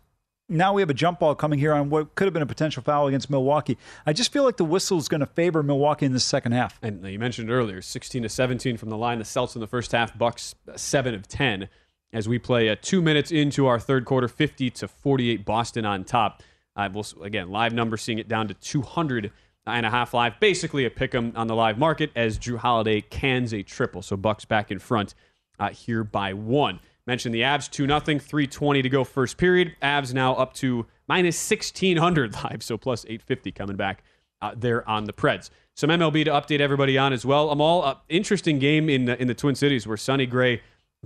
Now 0.48 0.74
we 0.74 0.82
have 0.82 0.90
a 0.90 0.94
jump 0.94 1.20
ball 1.20 1.34
coming 1.34 1.58
here 1.58 1.72
on 1.72 1.88
what 1.88 2.14
could 2.14 2.26
have 2.26 2.34
been 2.34 2.42
a 2.42 2.46
potential 2.46 2.82
foul 2.82 3.06
against 3.06 3.30
Milwaukee. 3.30 3.78
I 4.04 4.12
just 4.12 4.32
feel 4.32 4.44
like 4.44 4.56
the 4.56 4.64
whistle 4.64 4.98
is 4.98 5.08
going 5.08 5.20
to 5.20 5.26
favor 5.26 5.62
Milwaukee 5.62 6.04
in 6.04 6.12
the 6.12 6.20
second 6.20 6.52
half. 6.52 6.78
And 6.82 7.06
you 7.06 7.18
mentioned 7.18 7.50
earlier, 7.50 7.80
16 7.80 8.24
to 8.24 8.28
17 8.28 8.76
from 8.76 8.90
the 8.90 8.96
line. 8.96 9.18
The 9.18 9.24
Celtics 9.24 9.54
in 9.54 9.60
the 9.60 9.66
first 9.66 9.92
half, 9.92 10.16
Bucks 10.18 10.54
7 10.76 11.14
of 11.14 11.26
10 11.26 11.68
as 12.12 12.28
we 12.28 12.38
play 12.38 12.68
uh, 12.68 12.76
two 12.80 13.00
minutes 13.00 13.32
into 13.32 13.66
our 13.66 13.80
third 13.80 14.04
quarter, 14.04 14.28
50 14.28 14.68
to 14.70 14.88
48, 14.88 15.44
Boston 15.44 15.86
on 15.86 16.04
top. 16.04 16.42
Uh, 16.76 16.88
we'll, 16.92 17.06
again, 17.22 17.50
live 17.50 17.72
number 17.72 17.96
seeing 17.96 18.18
it 18.18 18.28
down 18.28 18.48
to 18.48 18.54
200 18.54 19.32
and 19.66 19.86
a 19.86 19.90
half 19.90 20.12
live, 20.12 20.38
basically 20.40 20.84
a 20.84 20.90
pick 20.90 21.14
'em 21.14 21.32
on 21.36 21.46
the 21.46 21.54
live 21.54 21.78
market 21.78 22.10
as 22.16 22.38
Jrue 22.38 22.58
Holiday 22.58 23.00
cans 23.00 23.54
a 23.54 23.62
triple. 23.62 24.02
So 24.02 24.16
Bucks 24.16 24.44
back 24.44 24.70
in 24.70 24.78
front 24.78 25.14
uh, 25.58 25.70
here 25.70 26.04
by 26.04 26.34
one. 26.34 26.80
Mentioned 27.06 27.34
the 27.34 27.40
Avs 27.40 27.68
2 27.70 27.86
0, 27.86 28.00
320 28.00 28.82
to 28.82 28.88
go 28.88 29.02
first 29.02 29.36
period. 29.36 29.74
Avs 29.82 30.14
now 30.14 30.34
up 30.34 30.54
to 30.54 30.86
minus 31.08 31.50
1600 31.50 32.34
live, 32.44 32.62
so 32.62 32.78
plus 32.78 33.04
850 33.04 33.52
coming 33.52 33.76
back 33.76 34.04
uh, 34.40 34.52
there 34.56 34.88
on 34.88 35.04
the 35.04 35.12
Preds. 35.12 35.50
Some 35.74 35.90
MLB 35.90 36.24
to 36.26 36.30
update 36.30 36.60
everybody 36.60 36.98
on 36.98 37.12
as 37.12 37.24
well. 37.24 37.50
Amal, 37.50 37.82
uh, 37.82 37.94
interesting 38.08 38.58
game 38.58 38.88
in 38.88 39.08
in 39.08 39.26
the 39.26 39.34
Twin 39.34 39.54
Cities 39.54 39.86
where 39.86 39.96
Sonny 39.96 40.26
Gray 40.26 40.60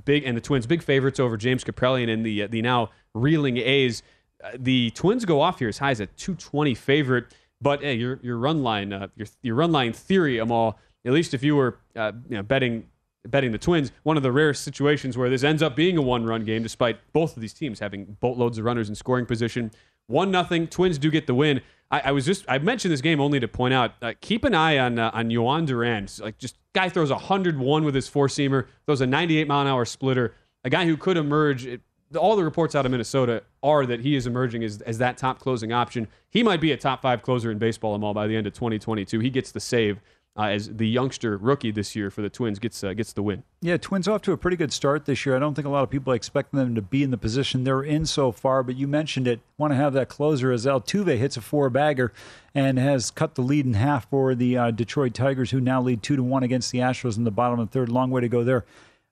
big 0.05 0.25
and 0.25 0.37
the 0.37 0.41
Twins 0.41 0.67
big 0.67 0.83
favorites 0.83 1.19
over 1.19 1.37
James 1.37 1.65
Kaprielian 1.65 2.13
and 2.13 2.25
the 2.25 2.43
uh, 2.43 2.47
the 2.49 2.63
now 2.63 2.91
reeling 3.15 3.57
A's. 3.59 4.03
Uh, 4.43 4.51
the 4.59 4.91
Twins 4.91 5.25
go 5.25 5.41
off 5.41 5.61
here 5.61 5.69
as 5.69 5.79
high 5.79 5.93
as 5.93 6.01
a 6.01 6.07
220 6.07 6.75
favorite, 6.75 7.27
but 7.61 7.81
hey, 7.83 7.95
your 7.95 8.19
your 8.23 8.39
run 8.39 8.63
line 8.63 8.93
uh, 8.93 9.09
your 9.17 9.29
your 9.43 9.55
run 9.55 9.73
line 9.73 9.93
theory, 9.93 10.39
Amal. 10.39 10.79
At 11.05 11.13
least 11.13 11.35
if 11.35 11.43
you 11.43 11.57
were 11.57 11.79
uh, 11.95 12.13
you 12.29 12.37
know, 12.37 12.43
betting 12.43 12.89
betting 13.31 13.53
the 13.53 13.59
Twins, 13.59 13.93
one 14.03 14.17
of 14.17 14.23
the 14.23 14.33
rare 14.33 14.55
situations 14.55 15.17
where 15.17 15.31
this 15.31 15.45
ends 15.45 15.63
up 15.63 15.77
being 15.77 15.97
a 15.97 16.03
one 16.03 16.25
run 16.25 16.45
game, 16.45 16.63
despite 16.63 16.99
both 17.13 17.37
of 17.37 17.41
these 17.41 17.53
teams 17.55 17.81
having 17.81 18.17
boatloads 18.21 18.59
of 18.59 18.65
runners 18.65 18.89
in 18.89 18.95
scoring 18.95 19.27
position. 19.27 19.71
One 20.07 20.31
nothing. 20.31 20.69
Twins 20.69 20.99
do 20.99 21.11
get 21.11 21.27
the 21.27 21.35
win. 21.35 21.61
I, 21.91 22.01
I, 22.07 22.13
was 22.13 22.25
just 22.25 22.45
I 22.49 22.59
mentioned 22.59 22.93
this 22.93 23.01
game 23.01 23.21
only 23.21 23.41
to 23.41 23.49
point 23.49 23.75
out 23.75 23.95
uh, 24.03 24.13
keep 24.21 24.45
an 24.45 24.55
eye 24.55 24.79
on 24.79 24.99
uh, 24.99 25.11
on 25.13 25.29
Jhoan 25.31 25.67
Duran. 25.67 26.09
Like 26.21 26.39
just 26.39 26.57
guy 26.73 26.89
throws 26.89 27.11
101 27.11 27.85
with 27.85 27.95
his 27.95 28.09
four 28.09 28.29
seamer, 28.29 28.67
throws 28.87 29.01
a 29.01 29.07
98 29.07 29.47
mile 29.49 29.63
an 29.63 29.67
hour 29.67 29.85
splitter. 29.85 30.35
A 30.65 30.71
guy 30.71 30.85
who 30.85 30.97
could 30.97 31.17
emerge. 31.17 31.67
It, 31.67 31.81
all 32.17 32.37
the 32.37 32.45
reports 32.45 32.77
out 32.77 32.87
of 32.87 32.93
Minnesota 32.93 33.43
are 33.65 33.85
that 33.85 34.01
he 34.01 34.15
is 34.15 34.29
emerging 34.29 34.63
as, 34.63 34.81
as 34.83 34.99
that 34.99 35.17
top 35.17 35.41
closing 35.41 35.73
option. 35.73 36.07
He 36.31 36.43
might 36.45 36.61
be 36.61 36.71
a 36.71 36.77
top 36.77 37.03
five 37.03 37.23
closer 37.23 37.51
in 37.51 37.59
baseball, 37.59 38.03
all 38.05 38.15
by 38.15 38.29
the 38.29 38.37
end 38.37 38.47
of 38.47 38.53
2022. 38.53 39.19
He 39.19 39.31
gets 39.31 39.51
the 39.51 39.59
save 39.59 40.01
uh, 40.39 40.45
as 40.45 40.69
the 40.69 40.87
youngster 40.87 41.37
rookie 41.37 41.71
this 41.71 41.97
year 41.97 42.11
for 42.11 42.23
the 42.23 42.29
Twins 42.29 42.59
gets 42.59 42.83
uh, 42.85 42.93
gets 42.93 43.13
the 43.13 43.23
win. 43.23 43.43
Yeah, 43.63 43.77
Twins 43.77 44.07
off 44.07 44.23
to 44.23 44.33
a 44.33 44.37
pretty 44.37 44.57
good 44.57 44.73
start 44.73 45.07
this 45.07 45.25
year. 45.25 45.35
I 45.35 45.39
don't 45.39 45.55
think 45.55 45.67
a 45.67 45.71
lot 45.71 45.83
of 45.83 45.91
people 45.91 46.13
expect 46.13 46.53
them 46.53 46.75
to 46.75 46.83
be 46.83 47.03
in 47.03 47.11
the 47.11 47.17
position 47.17 47.65
they're 47.65 47.83
in 47.83 48.05
so 48.07 48.33
far, 48.33 48.63
but 48.63 48.77
you 48.77 48.87
mentioned 48.87 49.27
it. 49.27 49.41
Want 49.57 49.73
to 49.73 49.77
have 49.77 49.95
that 49.95 50.09
closer 50.09 50.53
as 50.53 50.67
Altuve 50.67 51.17
hits 51.17 51.37
a 51.37 51.41
four 51.41 51.71
bagger 51.71 52.13
and 52.55 52.79
has 52.79 53.11
cut 53.11 53.35
the 53.35 53.43
lead 53.43 53.65
in 53.65 53.75
half 53.75 54.11
for 54.11 54.35
the 54.35 54.57
uh, 54.59 54.71
Detroit 54.71 55.15
Tigers, 55.15 55.51
who 55.51 55.61
now 55.61 55.81
lead 55.81 56.03
two 56.03 56.17
to 56.17 56.23
one 56.23 56.43
against 56.43 56.73
the 56.73 56.79
Astros 56.79 57.17
in 57.17 57.25
the 57.25 57.31
bottom 57.31 57.59
of 57.59 57.71
the 57.71 57.73
third. 57.73 57.89
Long 57.89 58.11
way 58.11 58.21
to 58.21 58.29
go 58.29 58.45
there. 58.45 58.65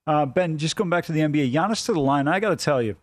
Uh, 0.07 0.26
ben, 0.26 0.59
just 0.59 0.76
going 0.76 0.90
back 0.90 1.04
to 1.07 1.12
the 1.12 1.21
NBA, 1.21 1.52
Giannis 1.52 1.87
to 1.87 1.95
the 1.95 2.00
line. 2.00 2.28
I 2.28 2.38
got 2.40 2.50
to 2.50 2.57
tell 2.57 2.83
you, 2.83 2.97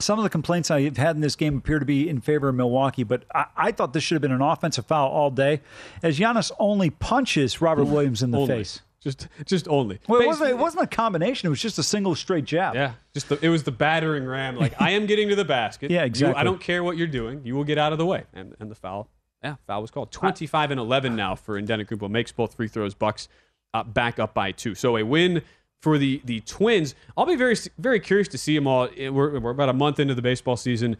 some 0.00 0.18
of 0.18 0.22
the 0.22 0.30
complaints 0.30 0.70
I've 0.70 0.96
had 0.96 1.16
in 1.16 1.22
this 1.22 1.36
game 1.36 1.58
appear 1.58 1.78
to 1.78 1.84
be 1.84 2.08
in 2.08 2.20
favor 2.20 2.48
of 2.48 2.54
Milwaukee, 2.54 3.04
but 3.04 3.24
I, 3.34 3.46
I 3.56 3.72
thought 3.72 3.92
this 3.92 4.02
should 4.02 4.16
have 4.16 4.22
been 4.22 4.32
an 4.32 4.42
offensive 4.42 4.86
foul 4.86 5.08
all 5.10 5.30
day, 5.30 5.60
as 6.02 6.18
Giannis 6.18 6.50
only 6.58 6.90
punches 6.90 7.60
Robert 7.60 7.84
Williams 7.84 8.22
in 8.22 8.30
the 8.30 8.38
only. 8.38 8.56
face. 8.56 8.80
Just, 9.00 9.28
just 9.44 9.68
only. 9.68 10.00
Well, 10.08 10.22
it 10.22 10.26
wasn't, 10.26 10.50
it 10.50 10.58
wasn't 10.58 10.84
a 10.84 10.86
combination. 10.86 11.46
It 11.46 11.50
was 11.50 11.60
just 11.60 11.78
a 11.78 11.82
single 11.82 12.14
straight 12.14 12.46
jab. 12.46 12.74
Yeah, 12.74 12.94
just 13.12 13.28
the, 13.28 13.38
it 13.42 13.50
was 13.50 13.62
the 13.62 13.70
battering 13.70 14.24
ram. 14.24 14.56
Like 14.56 14.80
I 14.80 14.92
am 14.92 15.04
getting 15.04 15.28
to 15.28 15.36
the 15.36 15.44
basket. 15.44 15.90
yeah, 15.90 16.04
exactly. 16.04 16.34
You, 16.34 16.40
I 16.40 16.42
don't 16.42 16.60
care 16.60 16.82
what 16.82 16.96
you're 16.96 17.06
doing. 17.06 17.42
You 17.44 17.54
will 17.54 17.64
get 17.64 17.76
out 17.76 17.92
of 17.92 17.98
the 17.98 18.06
way. 18.06 18.24
And 18.32 18.56
and 18.60 18.70
the 18.70 18.74
foul. 18.74 19.10
Yeah, 19.42 19.56
foul 19.66 19.82
was 19.82 19.90
called. 19.90 20.10
25 20.10 20.70
and 20.70 20.80
11 20.80 21.14
now 21.14 21.34
for 21.34 21.60
Antetokounmpo. 21.60 22.08
Makes 22.08 22.32
both 22.32 22.54
free 22.54 22.66
throws. 22.66 22.94
Bucks 22.94 23.28
uh, 23.74 23.82
back 23.82 24.18
up 24.18 24.32
by 24.32 24.52
two. 24.52 24.74
So 24.74 24.96
a 24.96 25.02
win 25.02 25.42
for 25.84 25.98
the 25.98 26.22
the 26.24 26.40
Twins. 26.40 26.94
I'll 27.14 27.26
be 27.26 27.36
very 27.36 27.54
very 27.78 28.00
curious 28.00 28.26
to 28.28 28.38
see 28.38 28.54
them 28.54 28.66
all. 28.66 28.88
Eh, 28.96 29.10
we're, 29.10 29.38
we're 29.38 29.50
about 29.50 29.68
a 29.68 29.74
month 29.74 30.00
into 30.00 30.14
the 30.14 30.22
baseball 30.22 30.56
season. 30.56 30.96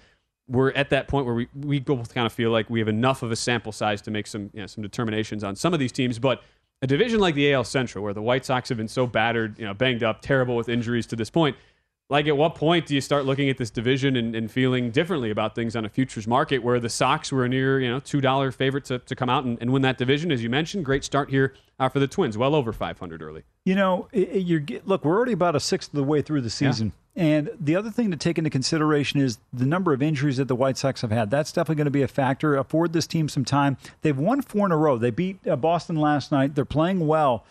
We're 0.46 0.72
at 0.72 0.90
that 0.90 1.08
point 1.08 1.24
where 1.24 1.34
we, 1.34 1.48
we 1.58 1.80
both 1.80 2.14
kind 2.14 2.26
of 2.26 2.32
feel 2.34 2.50
like 2.50 2.68
we 2.68 2.80
have 2.80 2.88
enough 2.88 3.22
of 3.22 3.32
a 3.32 3.36
sample 3.36 3.72
size 3.72 4.02
to 4.02 4.10
make 4.10 4.26
some 4.26 4.50
you 4.52 4.60
know, 4.60 4.66
some 4.66 4.82
determinations 4.82 5.42
on 5.42 5.56
some 5.56 5.72
of 5.72 5.80
these 5.80 5.90
teams. 5.90 6.18
But 6.18 6.42
a 6.82 6.86
division 6.86 7.18
like 7.18 7.34
the 7.34 7.54
AL 7.54 7.64
Central, 7.64 8.04
where 8.04 8.12
the 8.12 8.20
White 8.20 8.44
Sox 8.44 8.68
have 8.68 8.76
been 8.76 8.88
so 8.88 9.06
battered, 9.06 9.58
you 9.58 9.64
know, 9.64 9.72
banged 9.72 10.02
up, 10.02 10.20
terrible 10.20 10.54
with 10.54 10.68
injuries 10.68 11.06
to 11.06 11.16
this 11.16 11.30
point, 11.30 11.56
like 12.11 12.26
at 12.26 12.37
what 12.37 12.54
point 12.54 12.87
do 12.87 12.94
you 12.94 13.00
start 13.00 13.25
looking 13.25 13.49
at 13.49 13.56
this 13.56 13.70
division 13.70 14.16
and, 14.16 14.34
and, 14.34 14.50
feeling 14.50 14.90
differently 14.90 15.30
about 15.30 15.54
things 15.54 15.75
on 15.75 15.84
a 15.84 15.88
futures 15.88 16.26
market 16.26 16.58
where 16.58 16.78
the 16.78 16.88
Sox 16.88 17.32
were 17.32 17.44
a 17.44 17.49
near 17.49 17.80
you 17.80 17.88
know 17.88 17.99
two 17.99 18.20
dollar 18.20 18.52
favorite 18.52 18.84
to, 18.87 18.99
to 18.99 19.16
come 19.16 19.30
out 19.30 19.44
and, 19.44 19.58
and, 19.61 19.73
win 19.73 19.82
that 19.82 19.96
division? 19.96 20.30
As 20.30 20.42
you 20.42 20.50
mentioned 20.50 20.84
great 20.84 21.02
start 21.02 21.30
here 21.30 21.54
uh, 21.78 21.88
for 21.88 22.00
the 22.00 22.06
Twins 22.06 22.37
well 22.37 22.54
over 22.54 22.73
500 22.73 23.23
early. 23.23 23.42
You 23.64 23.75
know 23.75 24.08
you're 24.12 24.62
look 24.84 25.04
we're 25.04 25.16
already 25.16 25.32
about 25.32 25.56
a 25.56 25.61
sixth 25.61 25.90
of 25.90 25.96
the 25.96 26.04
way 26.04 26.20
through 26.20 26.42
the 26.42 26.50
season. 26.50 26.92
Yeah. 27.14 27.25
and 27.25 27.50
the 27.58 27.75
other 27.76 27.90
thing 27.90 28.11
to 28.11 28.16
take 28.16 28.37
into 28.37 28.50
consideration 28.50 29.20
is 29.20 29.38
the 29.52 29.66
number 29.66 29.92
of 29.94 30.02
injuries 30.02 30.37
that 30.37 30.49
the 30.49 30.56
White 30.56 30.76
Sox 30.76 31.00
have 31.00 31.11
had. 31.11 31.30
That's 31.30 31.52
definitely 31.52 31.76
going 31.76 31.87
to 31.87 31.90
be 31.90 32.02
a 32.02 32.08
factor 32.08 32.56
afford 32.56 32.92
this 32.92 33.06
team 33.06 33.28
some 33.30 33.46
time. 33.46 33.78
They've 34.02 34.16
won 34.16 34.42
four 34.42 34.66
in 34.66 34.73
a 34.73 34.76
row. 34.76 34.99
They 34.99 35.11
beat 35.11 35.46
uh, 35.46 35.56
Boston 35.56 35.96
last 35.96 36.30
night. 36.30 36.54
They're 36.54 36.64
playing 36.66 37.06
well. 37.06 37.44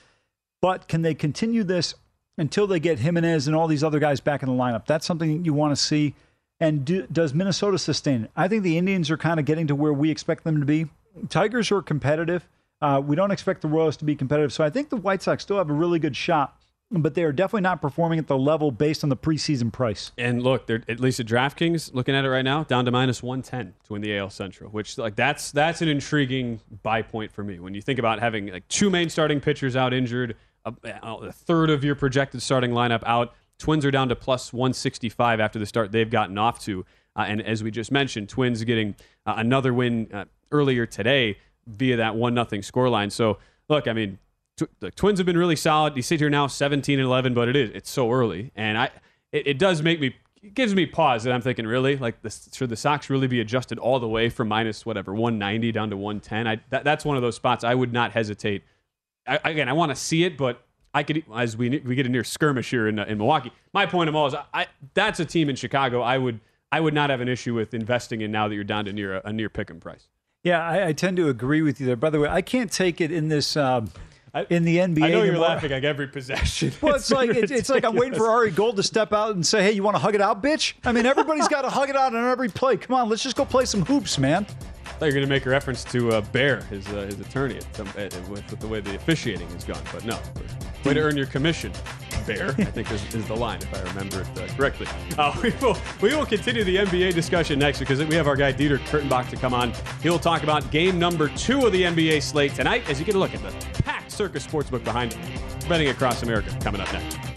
But 0.61 0.87
can 0.87 1.01
they 1.01 1.13
continue 1.13 1.65
this 1.65 1.95
until 2.37 2.67
they 2.67 2.79
get 2.79 2.99
Jimenez 2.99 3.47
and 3.47 3.55
all 3.55 3.67
these 3.67 3.83
other 3.83 3.99
guys 3.99 4.19
back 4.19 4.43
in 4.43 4.49
the 4.49 4.55
lineup. 4.55 4.85
That's 4.85 5.05
something 5.05 5.45
you 5.45 5.53
want 5.53 5.75
to 5.75 5.81
see. 5.81 6.15
And 6.59 6.85
do, 6.85 7.07
does 7.07 7.33
Minnesota 7.33 7.77
sustain 7.77 8.23
it? 8.25 8.31
I 8.35 8.47
think 8.47 8.63
the 8.63 8.77
Indians 8.77 9.11
are 9.11 9.17
kind 9.17 9.39
of 9.39 9.45
getting 9.45 9.67
to 9.67 9.75
where 9.75 9.93
we 9.93 10.09
expect 10.09 10.43
them 10.43 10.59
to 10.59 10.65
be. 10.65 10.87
Tigers 11.29 11.71
are 11.71 11.81
competitive. 11.81 12.47
Uh, 12.81 13.01
we 13.03 13.15
don't 13.15 13.31
expect 13.31 13.61
the 13.61 13.67
Royals 13.67 13.97
to 13.97 14.05
be 14.05 14.15
competitive. 14.15 14.51
So 14.51 14.63
I 14.63 14.69
think 14.69 14.89
the 14.89 14.97
White 14.97 15.21
Sox 15.21 15.43
still 15.43 15.57
have 15.57 15.69
a 15.69 15.73
really 15.73 15.99
good 15.99 16.15
shot, 16.15 16.57
but 16.91 17.15
they 17.15 17.23
are 17.23 17.31
definitely 17.31 17.61
not 17.61 17.81
performing 17.81 18.19
at 18.19 18.27
the 18.27 18.37
level 18.37 18.71
based 18.71 19.03
on 19.03 19.09
the 19.09 19.15
preseason 19.15 19.71
price. 19.71 20.11
And 20.17 20.41
look, 20.43 20.67
they're 20.67 20.83
at 20.87 20.99
least 20.99 21.19
at 21.19 21.25
DraftKings, 21.25 21.93
looking 21.93 22.15
at 22.15 22.25
it 22.25 22.29
right 22.29 22.43
now, 22.43 22.63
down 22.63 22.85
to 22.85 22.91
minus 22.91 23.23
110 23.23 23.73
to 23.85 23.93
win 23.93 24.01
the 24.01 24.17
AL 24.17 24.31
Central, 24.31 24.69
which 24.69 24.97
like 24.97 25.15
that's 25.15 25.51
that's 25.51 25.81
an 25.81 25.87
intriguing 25.87 26.59
buy 26.81 27.01
point 27.01 27.31
for 27.31 27.43
me. 27.43 27.59
When 27.59 27.73
you 27.73 27.81
think 27.81 27.99
about 27.99 28.19
having 28.19 28.47
like 28.47 28.67
two 28.67 28.89
main 28.89 29.09
starting 29.09 29.39
pitchers 29.39 29.75
out 29.75 29.93
injured, 29.93 30.35
a, 30.65 31.31
third 31.31 31.69
of 31.69 31.83
your 31.83 31.95
projected 31.95 32.41
starting 32.41 32.71
lineup 32.71 33.03
out. 33.05 33.33
Twins 33.57 33.85
are 33.85 33.91
down 33.91 34.09
to 34.09 34.15
plus 34.15 34.51
165 34.51 35.39
after 35.39 35.59
the 35.59 35.65
start 35.65 35.91
they've 35.91 36.09
gotten 36.09 36.37
off 36.37 36.59
to. 36.61 36.85
Uh, 37.15 37.25
and 37.27 37.41
as 37.41 37.63
we 37.63 37.71
just 37.71 37.91
mentioned, 37.91 38.29
Twins 38.29 38.63
getting 38.63 38.95
uh, 39.25 39.35
another 39.37 39.73
win 39.73 40.09
uh, 40.13 40.25
earlier 40.51 40.85
today 40.85 41.37
via 41.67 41.97
that 41.97 42.15
1 42.15 42.33
nothing 42.33 42.61
scoreline. 42.61 43.11
So, 43.11 43.37
look, 43.69 43.87
I 43.87 43.93
mean, 43.93 44.17
tw- 44.57 44.79
the 44.79 44.91
Twins 44.91 45.19
have 45.19 45.25
been 45.25 45.37
really 45.37 45.55
solid. 45.55 45.95
You 45.95 46.01
sit 46.01 46.19
here 46.19 46.29
now 46.29 46.47
17 46.47 46.99
and 46.99 47.05
11, 47.05 47.33
but 47.33 47.47
it 47.47 47.55
is 47.55 47.69
it's 47.73 47.89
so 47.89 48.11
early. 48.11 48.51
And 48.55 48.77
I 48.77 48.89
it, 49.31 49.47
it 49.47 49.59
does 49.59 49.81
make 49.81 49.99
me 49.99 50.15
it 50.41 50.55
gives 50.55 50.75
me 50.75 50.85
pause 50.85 51.23
that 51.23 51.31
I'm 51.31 51.41
thinking, 51.41 51.65
really, 51.65 51.95
like, 51.95 52.21
this, 52.21 52.49
should 52.51 52.69
the 52.69 52.75
Sox 52.75 53.09
really 53.09 53.27
be 53.27 53.39
adjusted 53.39 53.79
all 53.79 53.97
the 53.99 54.09
way 54.09 54.27
from 54.29 54.49
minus 54.49 54.85
whatever 54.85 55.13
190 55.13 55.71
down 55.71 55.89
to 55.89 55.95
110? 55.95 56.47
I, 56.47 56.59
that, 56.69 56.83
that's 56.83 57.05
one 57.05 57.15
of 57.15 57.21
those 57.21 57.37
spots 57.37 57.63
I 57.63 57.73
would 57.73 57.93
not 57.93 58.11
hesitate 58.11 58.63
I, 59.27 59.39
again, 59.45 59.69
I 59.69 59.73
want 59.73 59.91
to 59.91 59.95
see 59.95 60.23
it, 60.23 60.37
but 60.37 60.63
I 60.93 61.03
could 61.03 61.23
as 61.35 61.57
we 61.57 61.69
we 61.79 61.95
get 61.95 62.05
a 62.05 62.09
near 62.09 62.23
skirmish 62.23 62.69
here 62.69 62.87
in, 62.87 62.99
in 62.99 63.17
Milwaukee. 63.17 63.51
My 63.73 63.85
point 63.85 64.09
of 64.09 64.15
all 64.15 64.27
is, 64.27 64.35
I, 64.53 64.67
that's 64.93 65.19
a 65.19 65.25
team 65.25 65.49
in 65.49 65.55
Chicago. 65.55 66.01
I 66.01 66.17
would 66.17 66.39
I 66.71 66.79
would 66.79 66.93
not 66.93 67.09
have 67.09 67.21
an 67.21 67.27
issue 67.27 67.53
with 67.53 67.73
investing 67.73 68.21
in 68.21 68.31
now 68.31 68.47
that 68.47 68.55
you're 68.55 68.63
down 68.63 68.85
to 68.85 68.93
near 68.93 69.17
a, 69.17 69.21
a 69.25 69.33
near 69.33 69.49
pick 69.49 69.69
and 69.69 69.81
price. 69.81 70.07
Yeah, 70.43 70.61
I, 70.61 70.87
I, 70.87 70.93
tend 70.93 71.15
to 71.17 71.29
agree 71.29 71.61
with 71.61 71.79
you 71.79 71.85
there. 71.85 71.95
By 71.95 72.09
the 72.09 72.19
way, 72.19 72.27
I 72.27 72.41
can't 72.41 72.69
take 72.69 72.99
it 72.99 73.11
in 73.11 73.29
this. 73.29 73.55
Um, 73.55 73.89
in 74.49 74.65
the 74.65 74.77
NBA, 74.77 75.03
I 75.03 75.11
know 75.11 75.21
you're 75.21 75.37
laughing 75.37 75.69
like 75.69 75.83
every 75.83 76.07
possession. 76.07 76.73
Well, 76.81 76.95
it's, 76.95 77.05
it's 77.05 77.11
like 77.11 77.29
it's, 77.29 77.51
it's, 77.51 77.69
like 77.69 77.85
I'm 77.85 77.95
waiting 77.95 78.17
for 78.17 78.27
Ari 78.27 78.49
Gold 78.49 78.77
to 78.77 78.83
step 78.83 79.13
out 79.13 79.35
and 79.35 79.45
say, 79.45 79.63
"Hey, 79.63 79.71
you 79.71 79.83
want 79.83 79.95
to 79.95 80.01
hug 80.01 80.15
it 80.15 80.21
out, 80.21 80.41
bitch?" 80.41 80.73
I 80.83 80.91
mean, 80.91 81.05
everybody's 81.05 81.47
got 81.47 81.61
to 81.61 81.69
hug 81.69 81.89
it 81.89 81.95
out 81.95 82.15
on 82.15 82.25
every 82.25 82.49
play. 82.49 82.77
Come 82.77 82.95
on, 82.95 83.09
let's 83.09 83.23
just 83.23 83.35
go 83.35 83.45
play 83.45 83.65
some 83.65 83.85
hoops, 83.85 84.17
man 84.17 84.45
thought 85.03 85.07
you 85.07 85.19
were 85.19 85.25
going 85.25 85.29
to 85.29 85.35
make 85.35 85.45
a 85.45 85.49
reference 85.49 85.83
to 85.83 86.13
uh, 86.13 86.21
Bear, 86.31 86.61
his 86.63 86.87
uh, 86.87 87.01
his 87.01 87.19
attorney, 87.19 87.59
some, 87.73 87.87
with, 87.93 88.29
with, 88.29 88.59
the 88.61 88.67
way 88.67 88.79
the 88.79 88.95
officiating 88.95 89.49
has 89.49 89.65
gone. 89.65 89.81
But 89.91 90.05
no, 90.05 90.17
way 90.85 90.93
to 90.93 91.01
earn 91.01 91.17
your 91.17 91.25
commission, 91.25 91.73
Bear. 92.25 92.51
I 92.51 92.63
think 92.63 92.89
is, 92.89 93.13
is 93.13 93.27
the 93.27 93.35
line 93.35 93.61
if 93.61 93.73
I 93.73 93.81
remember 93.89 94.21
it 94.21 94.39
uh, 94.39 94.47
correctly. 94.55 94.87
Uh, 95.17 95.37
we 95.43 95.51
will 95.61 95.77
we 95.99 96.15
will 96.15 96.25
continue 96.25 96.63
the 96.63 96.77
NBA 96.77 97.15
discussion 97.15 97.59
next 97.59 97.79
because 97.79 98.01
we 98.01 98.15
have 98.15 98.27
our 98.27 98.37
guy 98.37 98.53
Dieter 98.53 98.79
Kurtenbach 98.79 99.29
to 99.31 99.35
come 99.35 99.53
on. 99.53 99.73
He'll 100.01 100.19
talk 100.19 100.43
about 100.43 100.71
game 100.71 100.97
number 100.99 101.27
two 101.27 101.65
of 101.65 101.73
the 101.73 101.81
NBA 101.83 102.21
slate 102.21 102.55
tonight 102.55 102.89
as 102.89 102.97
you 102.97 103.05
get 103.05 103.15
a 103.15 103.19
look 103.19 103.33
at 103.33 103.41
the 103.41 103.81
packed 103.83 104.09
Circa 104.09 104.39
Sportsbook 104.39 104.85
behind 104.85 105.11
him. 105.11 105.41
Betting 105.67 105.89
across 105.89 106.23
America 106.23 106.57
coming 106.61 106.79
up 106.79 106.93
next. 106.93 107.32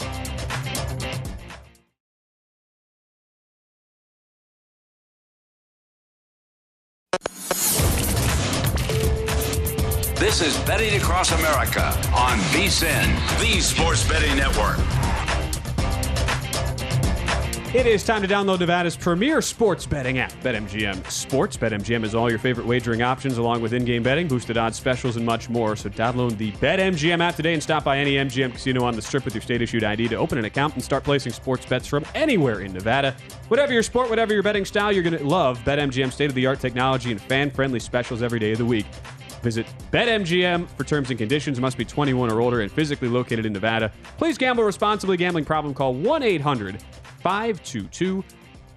This 10.27 10.41
is 10.41 10.59
Betting 10.65 10.93
Across 10.99 11.31
America 11.39 11.85
on 12.13 12.37
VSIN, 12.51 13.39
the 13.39 13.61
Sports 13.61 14.05
Betting 14.05 14.35
Network. 14.35 14.77
It 17.73 17.85
is 17.85 18.03
time 18.03 18.21
to 18.23 18.27
download 18.27 18.59
Nevada's 18.59 18.97
premier 18.97 19.41
sports 19.41 19.85
betting 19.85 20.19
app, 20.19 20.33
BetMGM 20.43 21.09
Sports. 21.09 21.55
BetMGM 21.55 22.01
has 22.01 22.13
all 22.13 22.29
your 22.29 22.39
favorite 22.39 22.67
wagering 22.67 23.01
options, 23.03 23.37
along 23.37 23.61
with 23.61 23.71
in-game 23.71 24.03
betting, 24.03 24.27
boosted 24.27 24.57
odds 24.57 24.75
specials, 24.75 25.15
and 25.15 25.25
much 25.25 25.49
more. 25.49 25.77
So 25.77 25.89
download 25.89 26.37
the 26.37 26.51
BetMGM 26.51 27.21
app 27.21 27.37
today 27.37 27.53
and 27.53 27.63
stop 27.63 27.85
by 27.85 27.97
any 27.97 28.15
MGM 28.15 28.51
casino 28.51 28.83
on 28.83 28.97
the 28.97 29.01
Strip 29.01 29.23
with 29.23 29.33
your 29.33 29.41
state-issued 29.41 29.85
ID 29.85 30.09
to 30.09 30.15
open 30.17 30.37
an 30.37 30.43
account 30.43 30.73
and 30.73 30.83
start 30.83 31.05
placing 31.05 31.31
sports 31.31 31.65
bets 31.65 31.87
from 31.87 32.03
anywhere 32.15 32.59
in 32.59 32.73
Nevada. 32.73 33.15
Whatever 33.47 33.71
your 33.71 33.83
sport, 33.83 34.09
whatever 34.09 34.33
your 34.33 34.43
betting 34.43 34.65
style, 34.65 34.91
you're 34.91 35.03
going 35.03 35.17
to 35.17 35.23
love 35.23 35.57
BetMGM 35.59 36.11
state-of-the-art 36.11 36.59
technology 36.59 37.11
and 37.11 37.21
fan-friendly 37.21 37.79
specials 37.79 38.21
every 38.21 38.39
day 38.39 38.51
of 38.51 38.57
the 38.57 38.65
week. 38.65 38.87
Visit 39.41 39.65
BetMGM 39.91 40.67
for 40.69 40.83
terms 40.83 41.09
and 41.09 41.17
conditions. 41.17 41.59
Must 41.59 41.77
be 41.77 41.85
21 41.85 42.31
or 42.31 42.41
older 42.41 42.61
and 42.61 42.71
physically 42.71 43.07
located 43.07 43.45
in 43.45 43.53
Nevada. 43.53 43.91
Please 44.17 44.37
gamble 44.37 44.63
responsibly. 44.63 45.17
Gambling 45.17 45.45
problem 45.45 45.73
call 45.73 45.93
1 45.93 46.23
800 46.23 46.81
522 47.21 48.23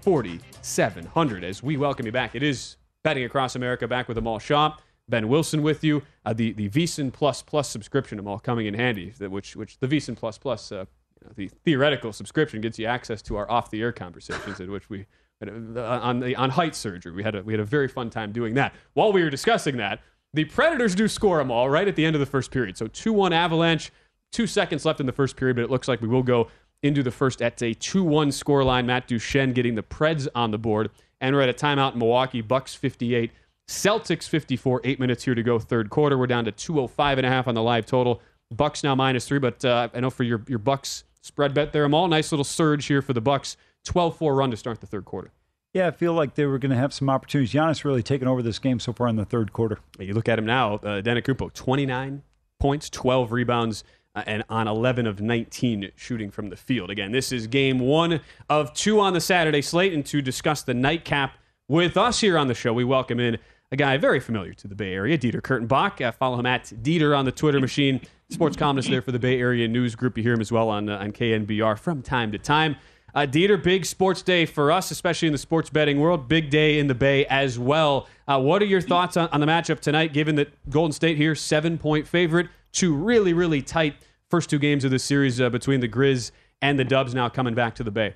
4700 0.03 1.45
as 1.45 1.63
we 1.63 1.77
welcome 1.77 2.07
you 2.07 2.13
back. 2.13 2.35
It 2.35 2.43
is 2.43 2.77
Betting 3.03 3.25
Across 3.25 3.57
America 3.57 3.89
back 3.89 4.09
with 4.09 4.19
Amal 4.19 4.39
Shaw. 4.39 4.77
Ben 5.09 5.29
Wilson 5.29 5.63
with 5.63 5.83
you. 5.83 6.03
Uh, 6.25 6.33
the 6.33 6.53
the 6.53 6.69
VSIN 6.69 7.13
Plus 7.13 7.43
Plus 7.43 7.69
subscription, 7.69 8.19
Amal, 8.19 8.39
coming 8.39 8.67
in 8.67 8.75
handy, 8.75 9.13
which, 9.19 9.57
which 9.57 9.79
the 9.79 9.89
VSIN 9.89 10.17
Plus 10.17 10.39
Plus, 10.39 10.71
uh, 10.71 10.85
you 11.21 11.27
know, 11.27 11.33
the 11.35 11.49
theoretical 11.65 12.13
subscription 12.13 12.61
gets 12.61 12.79
you 12.79 12.87
access 12.87 13.21
to 13.23 13.37
our 13.37 13.51
off 13.51 13.71
the 13.71 13.83
air 13.83 13.93
conversations, 13.93 14.61
in 14.61 14.71
which 14.71 14.89
we 14.89 15.07
uh, 15.45 15.81
on 16.03 16.21
the 16.21 16.37
on 16.37 16.51
height 16.51 16.75
surgery. 16.75 17.13
We 17.13 17.23
had 17.23 17.35
a 17.35 17.43
we 17.43 17.53
had 17.53 17.61
a 17.61 17.65
very 17.65 17.89
fun 17.89 18.09
time 18.11 18.33
doing 18.33 18.55
that. 18.55 18.75
While 18.95 19.13
we 19.13 19.23
were 19.23 19.31
discussing 19.31 19.79
that, 19.79 20.01
the 20.33 20.45
Predators 20.45 20.95
do 20.95 21.09
score 21.09 21.39
them 21.39 21.51
all 21.51 21.69
right 21.69 21.89
at 21.89 21.97
the 21.97 22.05
end 22.05 22.15
of 22.17 22.21
the 22.21 22.27
first 22.27 22.51
period. 22.51 22.77
So 22.77 22.87
2 22.87 23.13
1 23.13 23.33
Avalanche, 23.33 23.91
two 24.33 24.47
seconds 24.47 24.85
left 24.85 25.01
in 25.01 25.07
the 25.07 25.13
first 25.13 25.37
period, 25.37 25.57
but 25.57 25.65
it 25.65 25.71
looks 25.71 25.89
like 25.89 26.01
we 26.01 26.09
will 26.09 26.23
go 26.23 26.49
into 26.83 27.03
the 27.03 27.11
first 27.11 27.43
at 27.43 27.61
a 27.63 27.75
2 27.75 28.05
1 28.05 28.29
scoreline. 28.29 28.87
Matt 28.87 29.09
Duchene 29.09 29.53
getting 29.53 29.75
the 29.75 29.83
Preds 29.83 30.29
on 30.35 30.51
the 30.51 30.59
board. 30.59 30.91
And 31.21 31.35
we're 31.37 31.43
at 31.43 31.49
a 31.51 31.53
timeout 31.53 31.93
in 31.93 31.99
Milwaukee, 31.99 32.41
Bucks 32.41 32.75
58, 32.75 33.31
Celtics 33.69 34.27
54, 34.27 34.81
eight 34.85 34.99
minutes 34.99 35.25
here 35.25 35.35
to 35.35 35.43
go, 35.43 35.59
third 35.59 35.91
quarter. 35.91 36.17
We're 36.17 36.27
down 36.27 36.47
to 36.47 36.53
205 36.53 37.19
and 37.19 37.27
a 37.27 37.31
half 37.31 37.47
on 37.47 37.55
the 37.55 37.63
live 37.63 37.85
total. 37.87 38.23
Bucks 38.51 38.83
now 38.83 38.95
minus 38.95 39.29
three, 39.29 39.39
but 39.39 39.65
uh, 39.65 39.89
I 39.95 40.01
know 40.01 40.11
for 40.11 40.25
your, 40.25 40.43
your 40.49 40.59
Bucks 40.59 41.05
spread 41.21 41.55
bet 41.55 41.73
there, 41.73 41.85
Amal 41.85 42.09
nice 42.09 42.33
little 42.33 42.45
surge 42.45 42.87
here 42.87 43.03
for 43.03 43.13
the 43.13 43.21
Bucks. 43.21 43.57
12 43.85 44.17
4 44.17 44.35
run 44.35 44.51
to 44.51 44.57
start 44.57 44.81
the 44.81 44.87
third 44.87 45.05
quarter. 45.05 45.31
Yeah, 45.73 45.87
I 45.87 45.93
feel 45.93 46.15
like 46.15 46.35
they 46.35 46.47
were 46.47 46.59
going 46.59 46.71
to 46.71 46.77
have 46.77 46.93
some 46.93 47.09
opportunities. 47.09 47.53
Giannis 47.53 47.85
really 47.85 48.03
taken 48.03 48.27
over 48.27 48.43
this 48.43 48.59
game 48.59 48.81
so 48.81 48.93
far 48.93 49.07
in 49.07 49.17
the 49.17 49.25
third 49.25 49.53
quarter. 49.53 49.79
You 50.01 50.15
look 50.15 50.29
at 50.29 50.39
him 50.39 50.47
now, 50.47 50.75
uh, 50.75 51.01
Antetokounmpo, 51.01 51.53
29 51.53 52.23
points, 52.59 52.91
12 52.91 53.31
rebounds, 53.31 53.85
uh, 54.17 54.25
and 54.27 54.43
on 54.49 54.67
11 54.67 55.07
of 55.07 55.21
19 55.21 55.93
shooting 55.95 56.33
from 56.33 56.51
the 56.51 56.57
field. 56.57 56.91
Again, 56.91 57.13
this 57.13 57.31
is 57.31 57.47
game 57.47 57.79
one 57.79 58.21
of 58.49 58.75
two 58.75 58.99
on 58.99 59.13
the 59.13 59.21
Saturday 59.21 59.63
slate, 59.63 59.93
and 59.93 60.05
to 60.07 60.21
discuss 60.21 60.63
the 60.63 60.75
nightcap 60.75 61.35
with 61.69 61.97
us 61.97 62.21
here 62.21 62.37
on 62.37 62.49
the 62.49 62.55
show, 62.55 62.73
we 62.73 62.83
welcome 62.83 63.21
in 63.21 63.39
a 63.71 63.77
guy 63.77 63.97
very 63.97 64.19
familiar 64.19 64.53
to 64.55 64.67
the 64.67 64.75
Bay 64.75 64.93
Area, 64.93 65.17
Dieter 65.17 65.41
Kurtenbach. 65.41 66.05
Uh, 66.05 66.11
follow 66.11 66.37
him 66.37 66.47
at 66.47 66.65
Dieter 66.83 67.17
on 67.17 67.25
the 67.25 67.31
Twitter 67.31 67.61
machine. 67.61 68.01
Sports 68.29 68.57
columnist 68.57 68.91
there 68.91 69.03
for 69.03 69.13
the 69.13 69.21
Bay 69.21 69.39
Area 69.39 69.69
News 69.69 69.95
Group. 69.95 70.17
You 70.17 70.25
hear 70.25 70.33
him 70.33 70.41
as 70.41 70.51
well 70.51 70.69
on, 70.69 70.89
uh, 70.89 70.99
on 70.99 71.13
KNBR 71.13 71.79
from 71.79 72.03
time 72.03 72.33
to 72.33 72.39
time. 72.39 72.75
Uh, 73.15 73.21
Dieter, 73.21 73.63
big 73.63 73.85
sports 73.85 74.23
day 74.23 74.47
for 74.47 74.71
us, 74.71 74.91
especially 74.91 75.27
in 75.27 75.33
the 75.33 75.39
sports 75.39 75.71
betting 75.71 75.99
world. 75.99 76.29
Big 76.29 76.51
day 76.51 76.79
in 76.79 76.87
the 76.87 76.95
Bay 76.95 77.27
as 77.27 77.59
well. 77.59 78.09
Uh, 78.29 78.41
what 78.41 78.63
are 78.63 78.67
your 78.67 78.81
thoughts 78.81 79.17
on, 79.17 79.29
on, 79.31 79.41
the 79.41 79.47
matchup 79.47 79.81
tonight, 79.81 80.13
given 80.13 80.37
that 80.37 80.49
Golden 80.71 80.93
State 80.93 81.17
here, 81.17 81.35
seven 81.35 81.79
point 81.79 82.07
favorite, 82.07 82.49
two 82.73 82.95
really, 82.95 83.33
really 83.33 83.63
tight 83.63 83.97
first 84.29 84.49
two 84.49 84.59
games 84.59 84.85
of 84.85 84.91
the 84.91 84.99
series 84.99 85.41
uh, 85.41 85.51
between 85.51 85.81
the 85.81 85.89
Grizz 85.89 86.31
and 86.63 86.79
the 86.79 86.85
Dubs 86.85 87.15
now 87.15 87.29
coming 87.29 87.55
back 87.55 87.75
to 87.77 87.85
the 87.85 87.91
Bay? 87.91 88.15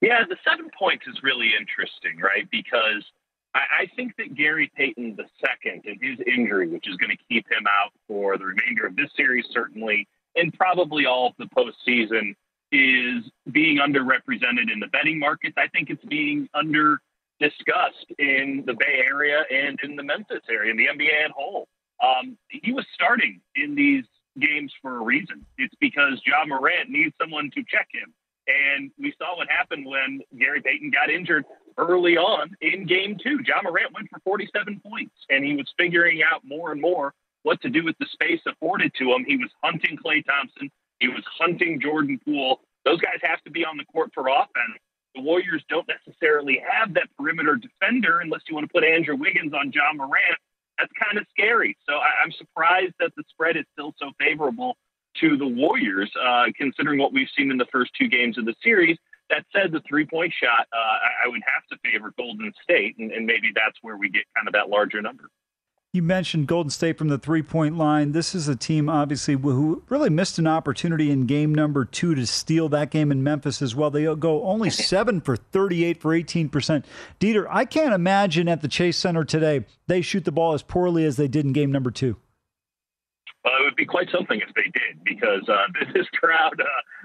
Yeah, 0.00 0.22
the 0.28 0.36
seven 0.48 0.70
points 0.78 1.06
is 1.08 1.16
really 1.22 1.50
interesting, 1.58 2.20
right? 2.20 2.48
Because 2.50 3.04
I, 3.54 3.60
I 3.82 3.86
think 3.96 4.14
that 4.18 4.34
Gary 4.34 4.70
Payton 4.76 5.16
II 5.18 5.82
and 5.84 5.98
his 6.00 6.18
injury, 6.26 6.68
which 6.68 6.86
is 6.86 6.96
going 6.96 7.10
to 7.10 7.22
keep 7.28 7.46
him 7.50 7.66
out 7.66 7.92
for 8.06 8.36
the 8.38 8.44
remainder 8.44 8.86
of 8.86 8.94
this 8.94 9.10
series, 9.16 9.46
certainly, 9.52 10.06
and 10.36 10.52
probably 10.52 11.06
all 11.06 11.28
of 11.28 11.34
the 11.38 11.46
postseason 11.46 12.36
is 12.72 13.24
being 13.50 13.78
underrepresented 13.78 14.72
in 14.72 14.80
the 14.80 14.88
betting 14.88 15.18
markets. 15.18 15.54
I 15.56 15.68
think 15.68 15.90
it's 15.90 16.04
being 16.04 16.48
under 16.54 17.00
discussed 17.38 18.06
in 18.18 18.64
the 18.66 18.74
Bay 18.74 19.04
Area 19.06 19.44
and 19.52 19.78
in 19.82 19.96
the 19.96 20.02
Memphis 20.02 20.42
area, 20.50 20.70
in 20.70 20.76
the 20.76 20.86
NBA 20.86 21.24
at 21.24 21.30
whole. 21.30 21.68
Um, 22.02 22.36
he 22.48 22.72
was 22.72 22.84
starting 22.94 23.40
in 23.54 23.74
these 23.74 24.04
games 24.38 24.72
for 24.82 24.96
a 24.96 25.00
reason. 25.00 25.44
It's 25.58 25.74
because 25.80 26.20
Ja 26.26 26.44
Morant 26.46 26.90
needs 26.90 27.14
someone 27.20 27.50
to 27.54 27.62
check 27.68 27.88
him. 27.92 28.12
And 28.48 28.90
we 28.98 29.12
saw 29.18 29.36
what 29.36 29.48
happened 29.50 29.86
when 29.86 30.20
Gary 30.38 30.60
Payton 30.60 30.90
got 30.90 31.10
injured 31.10 31.44
early 31.78 32.16
on 32.16 32.54
in 32.60 32.86
game 32.86 33.18
two. 33.22 33.40
Ja 33.44 33.62
Morant 33.62 33.92
went 33.92 34.08
for 34.10 34.20
47 34.24 34.80
points, 34.86 35.14
and 35.30 35.44
he 35.44 35.56
was 35.56 35.66
figuring 35.76 36.22
out 36.22 36.42
more 36.44 36.70
and 36.72 36.80
more 36.80 37.12
what 37.42 37.60
to 37.62 37.70
do 37.70 37.84
with 37.84 37.96
the 37.98 38.06
space 38.12 38.40
afforded 38.46 38.92
to 38.98 39.12
him. 39.12 39.24
He 39.26 39.36
was 39.36 39.50
hunting 39.62 39.96
Klay 39.96 40.24
Thompson, 40.24 40.70
he 41.00 41.08
was 41.08 41.22
hunting 41.38 41.80
Jordan 41.80 42.18
Poole. 42.24 42.60
Those 42.84 43.00
guys 43.00 43.18
have 43.22 43.42
to 43.42 43.50
be 43.50 43.64
on 43.64 43.76
the 43.76 43.84
court 43.84 44.10
for 44.14 44.28
offense. 44.28 44.78
The 45.14 45.22
Warriors 45.22 45.64
don't 45.68 45.88
necessarily 45.88 46.62
have 46.68 46.94
that 46.94 47.08
perimeter 47.18 47.56
defender 47.56 48.20
unless 48.20 48.42
you 48.48 48.54
want 48.54 48.66
to 48.66 48.72
put 48.72 48.84
Andrew 48.84 49.16
Wiggins 49.16 49.52
on 49.54 49.72
Ja 49.72 49.92
Morant. 49.94 50.38
That's 50.78 50.92
kind 51.02 51.18
of 51.18 51.26
scary. 51.30 51.76
So 51.88 51.94
I, 51.96 52.22
am 52.22 52.30
surprised 52.32 52.94
that 53.00 53.12
the 53.16 53.24
spread 53.30 53.56
is 53.56 53.64
still 53.72 53.94
so 53.98 54.10
favorable 54.20 54.76
to 55.20 55.36
the 55.38 55.46
Warriors, 55.46 56.12
uh, 56.22 56.44
considering 56.56 56.98
what 56.98 57.12
we've 57.12 57.28
seen 57.36 57.50
in 57.50 57.56
the 57.56 57.66
first 57.72 57.92
two 57.98 58.08
games 58.08 58.36
of 58.36 58.44
the 58.44 58.54
series. 58.62 58.98
That 59.30 59.44
said, 59.52 59.72
the 59.72 59.80
three 59.88 60.06
point 60.06 60.32
shot, 60.32 60.68
uh, 60.72 61.24
I, 61.24 61.28
would 61.28 61.40
have 61.46 61.66
to 61.72 61.90
favor 61.90 62.12
Golden 62.16 62.52
State, 62.62 62.96
and, 62.98 63.10
and 63.10 63.26
maybe 63.26 63.50
that's 63.54 63.76
where 63.82 63.96
we 63.96 64.08
get 64.08 64.22
kind 64.36 64.46
of 64.46 64.52
that 64.52 64.68
larger 64.68 65.02
number. 65.02 65.24
You 65.96 66.02
mentioned 66.02 66.46
Golden 66.46 66.68
State 66.68 66.98
from 66.98 67.08
the 67.08 67.16
three 67.16 67.40
point 67.40 67.78
line. 67.78 68.12
This 68.12 68.34
is 68.34 68.48
a 68.48 68.54
team, 68.54 68.90
obviously, 68.90 69.32
who 69.32 69.82
really 69.88 70.10
missed 70.10 70.38
an 70.38 70.46
opportunity 70.46 71.10
in 71.10 71.24
game 71.24 71.54
number 71.54 71.86
two 71.86 72.14
to 72.14 72.26
steal 72.26 72.68
that 72.68 72.90
game 72.90 73.10
in 73.10 73.24
Memphis 73.24 73.62
as 73.62 73.74
well. 73.74 73.90
They 73.90 74.04
go 74.14 74.44
only 74.44 74.68
seven 74.68 75.22
for 75.22 75.36
38 75.36 75.98
for 75.98 76.10
18%. 76.10 76.84
Dieter, 77.18 77.46
I 77.48 77.64
can't 77.64 77.94
imagine 77.94 78.46
at 78.46 78.60
the 78.60 78.68
Chase 78.68 78.98
Center 78.98 79.24
today 79.24 79.64
they 79.86 80.02
shoot 80.02 80.26
the 80.26 80.32
ball 80.32 80.52
as 80.52 80.62
poorly 80.62 81.06
as 81.06 81.16
they 81.16 81.28
did 81.28 81.46
in 81.46 81.54
game 81.54 81.72
number 81.72 81.90
two. 81.90 82.18
Well, 83.42 83.54
it 83.58 83.64
would 83.64 83.76
be 83.76 83.86
quite 83.86 84.10
something 84.10 84.38
if 84.38 84.54
they 84.54 84.64
did, 84.64 85.02
because 85.02 85.48
uh, 85.48 85.64
this 85.94 86.08
crowd, 86.20 86.60
uh, 86.60 86.64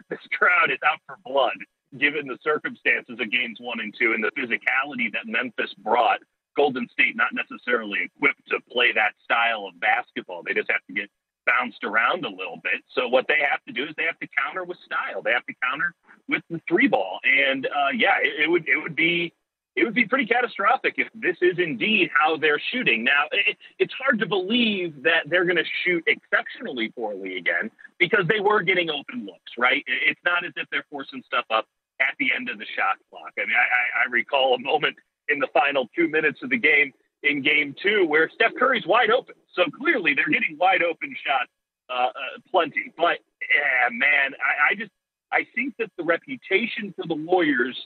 this 0.09 0.19
crowd 0.37 0.69
is 0.69 0.79
out 0.85 0.99
for 1.07 1.15
blood 1.23 1.55
given 1.97 2.27
the 2.27 2.37
circumstances 2.43 3.17
of 3.19 3.31
games 3.31 3.57
one 3.59 3.79
and 3.79 3.93
two 3.97 4.13
and 4.13 4.23
the 4.23 4.31
physicality 4.31 5.11
that 5.11 5.27
Memphis 5.27 5.73
brought, 5.79 6.19
Golden 6.55 6.87
State 6.89 7.15
not 7.15 7.29
necessarily 7.33 8.09
equipped 8.15 8.47
to 8.49 8.59
play 8.71 8.91
that 8.93 9.13
style 9.23 9.65
of 9.67 9.79
basketball. 9.79 10.43
They 10.43 10.53
just 10.53 10.71
have 10.71 10.85
to 10.87 10.93
get 10.93 11.09
bounced 11.45 11.83
around 11.83 12.25
a 12.25 12.29
little 12.29 12.59
bit. 12.63 12.81
So 12.93 13.07
what 13.07 13.25
they 13.27 13.39
have 13.49 13.63
to 13.65 13.73
do 13.73 13.83
is 13.83 13.95
they 13.97 14.03
have 14.03 14.19
to 14.19 14.27
counter 14.37 14.63
with 14.63 14.77
style. 14.85 15.21
They 15.21 15.31
have 15.31 15.45
to 15.45 15.53
counter 15.63 15.93
with 16.27 16.43
the 16.49 16.61
three 16.67 16.87
ball. 16.87 17.19
And 17.23 17.65
uh, 17.65 17.91
yeah, 17.95 18.17
it, 18.21 18.43
it, 18.43 18.49
would 18.49 18.67
it 18.67 18.77
would 18.81 18.95
be 18.95 19.33
it 19.75 19.85
would 19.85 19.95
be 19.95 20.05
pretty 20.05 20.25
catastrophic 20.25 20.95
if 20.97 21.07
this 21.13 21.37
is 21.41 21.57
indeed 21.57 22.09
how 22.13 22.35
they're 22.35 22.61
shooting. 22.71 23.03
Now, 23.03 23.25
it, 23.31 23.57
it's 23.79 23.93
hard 23.93 24.19
to 24.19 24.25
believe 24.25 25.01
that 25.03 25.29
they're 25.29 25.45
going 25.45 25.57
to 25.57 25.69
shoot 25.85 26.03
exceptionally 26.07 26.89
poorly 26.89 27.37
again 27.37 27.71
because 27.97 28.25
they 28.27 28.41
were 28.41 28.61
getting 28.61 28.89
open 28.89 29.25
looks, 29.25 29.51
right? 29.57 29.83
It's 29.87 30.19
not 30.25 30.45
as 30.45 30.51
if 30.57 30.67
they're 30.71 30.85
forcing 30.89 31.23
stuff 31.25 31.45
up 31.49 31.67
at 32.01 32.15
the 32.19 32.31
end 32.35 32.49
of 32.49 32.57
the 32.57 32.65
shot 32.75 32.97
clock. 33.09 33.31
I 33.37 33.41
mean, 33.41 33.55
I, 33.55 34.07
I 34.07 34.11
recall 34.11 34.55
a 34.55 34.59
moment 34.59 34.97
in 35.29 35.39
the 35.39 35.47
final 35.53 35.87
two 35.95 36.07
minutes 36.07 36.39
of 36.43 36.49
the 36.49 36.57
game 36.57 36.91
in 37.23 37.41
game 37.41 37.75
two 37.81 38.05
where 38.07 38.29
Steph 38.33 38.53
Curry's 38.57 38.85
wide 38.85 39.11
open. 39.11 39.35
So 39.53 39.63
clearly 39.77 40.13
they're 40.13 40.29
getting 40.29 40.57
wide 40.57 40.83
open 40.83 41.15
shots 41.25 41.51
uh, 41.89 42.07
uh, 42.07 42.39
plenty. 42.49 42.91
But 42.97 43.19
yeah, 43.41 43.89
man, 43.91 44.33
I, 44.33 44.71
I 44.71 44.75
just 44.75 44.91
I 45.31 45.45
think 45.55 45.75
that 45.79 45.91
the 45.97 46.03
reputation 46.03 46.93
for 46.95 47.05
the 47.07 47.15
Warriors 47.15 47.77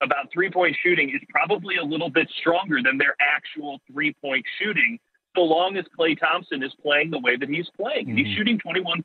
about 0.00 0.30
three 0.32 0.50
point 0.50 0.76
shooting 0.82 1.10
is 1.10 1.20
probably 1.28 1.76
a 1.76 1.84
little 1.84 2.10
bit 2.10 2.28
stronger 2.40 2.80
than 2.82 2.98
their 2.98 3.14
actual 3.20 3.80
three 3.90 4.14
point 4.22 4.44
shooting, 4.60 4.98
so 5.36 5.42
long 5.42 5.76
as 5.76 5.84
Klay 5.98 6.18
Thompson 6.18 6.62
is 6.62 6.72
playing 6.82 7.10
the 7.10 7.18
way 7.18 7.36
that 7.36 7.48
he's 7.48 7.68
playing. 7.76 8.06
Mm-hmm. 8.06 8.16
He's 8.16 8.36
shooting 8.36 8.58
21% 8.58 9.02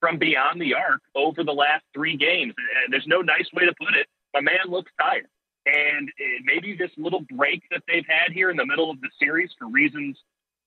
from 0.00 0.18
beyond 0.18 0.60
the 0.60 0.74
arc 0.74 1.02
over 1.14 1.42
the 1.42 1.52
last 1.52 1.84
three 1.94 2.16
games. 2.16 2.54
And 2.84 2.92
there's 2.92 3.06
no 3.06 3.20
nice 3.20 3.46
way 3.52 3.64
to 3.66 3.74
put 3.78 3.94
it. 3.96 4.06
My 4.34 4.40
man 4.40 4.68
looks 4.68 4.90
tired. 5.00 5.26
And 5.68 6.10
maybe 6.44 6.74
this 6.74 6.90
little 6.96 7.24
break 7.36 7.62
that 7.70 7.82
they've 7.86 8.06
had 8.08 8.32
here 8.32 8.50
in 8.50 8.56
the 8.56 8.64
middle 8.64 8.90
of 8.90 9.00
the 9.00 9.08
series 9.20 9.50
for 9.58 9.68
reasons 9.68 10.16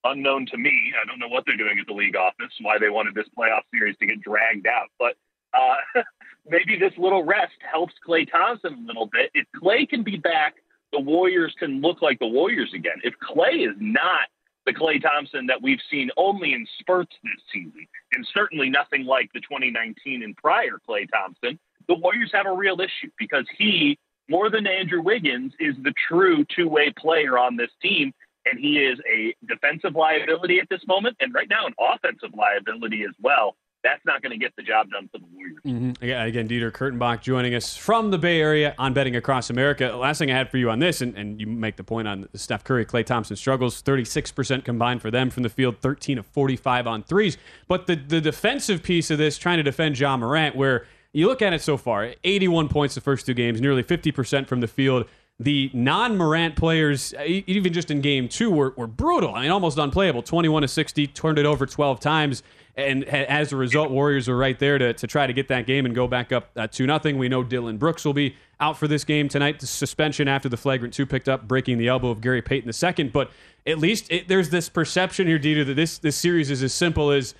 unknown 0.04 0.46
to 0.48 0.58
me. 0.58 0.94
I 1.02 1.08
don't 1.08 1.20
know 1.20 1.28
what 1.28 1.44
they're 1.46 1.58
doing 1.58 1.80
at 1.80 1.88
the 1.88 1.94
league 1.94 2.16
office, 2.16 2.54
why 2.62 2.78
they 2.78 2.90
wanted 2.90 3.16
this 3.16 3.28
playoff 3.38 3.62
series 3.74 3.98
to 3.98 4.06
get 4.06 4.22
dragged 4.22 4.68
out. 4.68 4.88
But 5.00 5.16
uh, 5.54 6.02
maybe 6.50 6.78
this 6.78 6.94
little 6.98 7.24
rest 7.24 7.54
helps 7.70 7.94
Klay 8.08 8.30
Thompson 8.30 8.74
a 8.74 8.88
little 8.88 9.08
bit. 9.08 9.32
If 9.34 9.48
Klay 9.56 9.88
can 9.88 10.04
be 10.04 10.18
back, 10.18 10.56
the 10.92 11.00
Warriors 11.00 11.54
can 11.58 11.82
look 11.82 12.02
like 12.02 12.20
the 12.20 12.28
Warriors 12.28 12.72
again. 12.74 12.98
If 13.04 13.14
Klay 13.20 13.68
is 13.68 13.76
not 13.80 14.28
the 14.66 14.74
Klay 14.74 15.02
Thompson 15.02 15.48
that 15.48 15.62
we've 15.62 15.80
seen 15.90 16.12
only 16.18 16.54
in 16.54 16.68
spurts 16.80 17.16
this 17.24 17.42
season, 17.52 17.88
and 18.14 18.28
certainly 18.34 18.70
nothing 18.70 19.06
like 19.06 19.30
the 19.34 19.40
2019 19.42 20.24
and 20.24 20.36
prior 20.38 20.80
Klay 20.88 21.10
Thompson, 21.10 21.60
the 21.88 21.96
Warriors 21.96 22.32
have 22.34 22.46
a 22.46 22.54
real 22.54 22.80
issue 22.80 23.10
because 23.18 23.46
he, 23.58 23.98
more 24.32 24.50
than 24.50 24.66
Andrew 24.66 25.02
Wiggins, 25.02 25.54
is 25.60 25.76
the 25.84 25.94
true 26.08 26.44
two 26.56 26.68
way 26.68 26.92
player 26.98 27.38
on 27.38 27.56
this 27.58 27.70
team. 27.82 28.14
And 28.46 28.60
he 28.60 28.80
is 28.80 28.98
a 29.08 29.36
defensive 29.46 29.96
liability 29.96 30.60
at 30.60 30.68
this 30.70 30.82
moment, 30.88 31.16
and 31.20 31.32
right 31.32 31.48
now, 31.48 31.68
an 31.68 31.76
offensive 31.80 32.32
liability 32.34 33.04
as 33.04 33.14
well 33.22 33.56
that's 33.84 34.04
not 34.06 34.22
going 34.22 34.32
to 34.32 34.38
get 34.38 34.56
the 34.56 34.64
job 34.64 34.90
done 34.92 35.10
for 35.12 35.18
the 35.18 35.26
Warriors. 35.34 35.60
Mm-hmm. 35.66 36.06
Yeah, 36.06 36.24
again, 36.24 36.48
Dieter 36.48 36.72
Kurtenbach 36.72 37.22
joining 37.22 37.56
us 37.56 37.76
from 37.76 38.12
the 38.12 38.18
Bay 38.18 38.40
Area 38.40 38.76
on 38.78 38.94
Betting 38.94 39.16
Across 39.16 39.50
America. 39.50 39.88
Last 39.88 40.20
thing 40.20 40.32
I 40.32 40.36
had 40.36 40.50
for 40.50 40.58
you 40.58 40.70
on 40.70 40.80
this, 40.80 41.02
and, 41.02 41.16
and 41.18 41.40
you 41.40 41.48
make 41.48 41.78
the 41.78 41.84
point 41.84 42.08
on 42.08 42.28
Steph 42.34 42.64
Curry, 42.64 42.86
Klay 42.86 43.06
Thompson 43.06 43.36
struggles, 43.36 43.82
36% 43.82 44.64
combined 44.64 45.02
for 45.02 45.12
them 45.12 45.30
from 45.30 45.44
the 45.44 45.50
field, 45.50 45.78
13 45.80 46.18
of 46.18 46.26
45 46.28 46.88
on 46.88 47.04
threes. 47.04 47.38
But 47.68 47.88
the, 47.88 47.96
the 47.96 48.22
defensive 48.22 48.84
piece 48.84 49.10
of 49.10 49.18
this, 49.18 49.38
trying 49.38 49.58
to 49.58 49.64
defend 49.64 50.00
Ja 50.00 50.16
Morant, 50.18 50.56
where 50.56 50.86
you 51.14 51.28
look 51.28 51.42
at 51.42 51.54
it 51.54 51.62
so 51.62 51.78
far 51.78 52.14
81 52.24 52.70
points 52.70 52.96
the 52.96 53.02
first 53.02 53.26
two 53.26 53.34
games, 53.34 53.62
nearly 53.62 53.84
50% 53.84 54.48
from 54.48 54.62
the 54.62 54.68
field 54.68 55.06
the 55.42 55.72
non-Morant 55.74 56.56
players, 56.56 57.16
even 57.26 57.74
just 57.74 57.90
in 57.90 58.00
game 58.00 58.30
two, 58.30 58.52
were, 58.52 58.74
were 58.78 58.86
brutal. 58.86 59.34
I 59.34 59.42
mean, 59.42 59.52
almost 59.52 59.78
unplayable. 59.80 60.22
21 60.22 60.62
to 60.62 60.68
60, 60.68 61.08
turned 61.08 61.40
it 61.40 61.48
over 61.48 61.66
12 61.66 62.00
times. 62.00 62.44
And 62.76 63.04
as 63.06 63.52
a 63.52 63.58
result, 63.58 63.90
Warriors 63.90 64.30
are 64.30 64.38
right 64.38 64.58
there 64.58 64.78
to, 64.78 64.94
to 64.94 65.08
try 65.08 65.26
to 65.26 65.34
get 65.34 65.48
that 65.48 65.66
game 65.66 65.86
and 65.86 65.96
go 65.96 66.08
back 66.08 66.32
up 66.32 66.52
uh, 66.56 66.68
2 66.68 66.86
nothing. 66.86 67.18
We 67.18 67.28
know 67.28 67.44
Dillon 67.44 67.78
Brooks 67.78 68.06
will 68.06 68.14
be 68.14 68.36
out 68.60 68.78
for 68.78 68.88
this 68.88 69.04
game 69.04 69.28
tonight. 69.28 69.60
The 69.60 69.68
suspension 69.68 70.28
after 70.28 70.48
the 70.48 70.58
flagrant 70.58 70.94
two 70.94 71.08
picked 71.08 71.28
up, 71.28 71.48
breaking 71.48 71.80
the 71.80 71.88
elbow 71.88 72.10
of 72.10 72.22
Gary 72.22 72.44
Payton 72.44 72.72
II. 72.72 73.10
But 73.10 73.32
at 73.66 73.80
least 73.80 74.12
it, 74.12 74.28
there's 74.28 74.50
this 74.50 74.70
perception 74.70 75.28
here, 75.28 75.40
Dieter, 75.40 75.66
that 75.66 75.74
this, 75.74 75.98
this 75.98 76.16
series 76.16 76.52
is 76.52 76.62
as 76.62 76.72
simple 76.72 77.10
as 77.10 77.34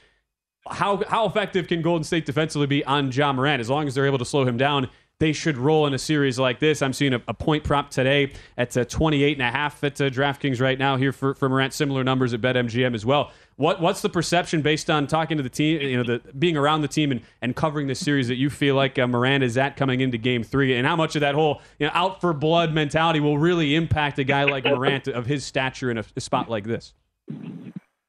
how, 0.70 1.02
how 1.08 1.26
effective 1.26 1.68
can 1.68 1.82
Golden 1.82 2.04
State 2.04 2.26
defensively 2.26 2.68
be 2.68 2.84
on 2.86 3.12
Ja 3.12 3.34
Morant? 3.34 3.60
As 3.60 3.70
long 3.70 3.88
as 3.88 3.96
they're 3.96 4.06
able 4.06 4.20
to 4.20 4.26
slow 4.26 4.46
him 4.46 4.58
down, 4.58 4.90
they 5.22 5.34
should 5.34 5.56
roll 5.56 5.86
in 5.86 5.94
a 5.94 6.00
series 6.00 6.40
like 6.40 6.60
this. 6.60 6.82
I'm 6.82 6.94
seeing 6.94 7.14
a, 7.14 7.22
a 7.28 7.34
point 7.34 7.64
prop 7.64 7.92
today 7.92 8.34
at 8.58 8.76
uh, 8.76 8.86
28 8.86 9.38
and 9.38 9.48
a 9.48 9.52
half 9.52 9.84
at 9.84 10.02
uh, 10.02 10.10
DraftKings 10.10 10.60
right 10.60 10.80
now 10.80 10.98
here 10.98 11.12
for, 11.12 11.36
for 11.36 11.48
Morant. 11.48 11.74
Similar 11.74 12.04
numbers 12.04 12.34
at 12.34 12.42
BetMGM 12.42 12.96
as 12.96 13.06
well. 13.06 13.32
What 13.56 13.80
what's 13.80 14.02
the 14.02 14.10
perception 14.10 14.64
based 14.64 14.90
on 14.90 15.06
talking 15.06 15.38
to 15.38 15.44
the 15.44 15.50
team, 15.50 15.80
you 15.80 15.98
know, 15.98 16.04
the 16.04 16.34
being 16.34 16.58
around 16.58 16.82
the 16.82 16.88
team 16.88 17.12
and, 17.12 17.22
and 17.44 17.56
covering 17.56 17.86
this 17.86 18.00
series 18.00 18.30
that 18.30 18.38
you 18.38 18.50
feel 18.50 18.74
like 18.74 18.98
uh, 18.98 19.06
Morant 19.06 19.44
is 19.44 19.58
at 19.58 19.78
coming 19.78 20.02
into 20.02 20.18
Game 20.18 20.42
Three, 20.42 20.76
and 20.76 20.88
how 20.88 20.96
much 20.96 21.16
of 21.16 21.20
that 21.20 21.36
whole 21.36 21.62
you 21.78 21.86
know 21.86 21.92
out 21.94 22.20
for 22.20 22.34
blood 22.34 22.74
mentality 22.74 23.20
will 23.20 23.38
really 23.38 23.76
impact 23.76 24.18
a 24.18 24.24
guy 24.24 24.46
like 24.46 24.66
Morant 24.66 25.08
of 25.08 25.28
his 25.28 25.46
stature 25.46 25.92
in 25.92 26.00
a, 26.00 26.06
a 26.16 26.22
spot 26.22 26.50
like 26.50 26.64
this? 26.64 26.94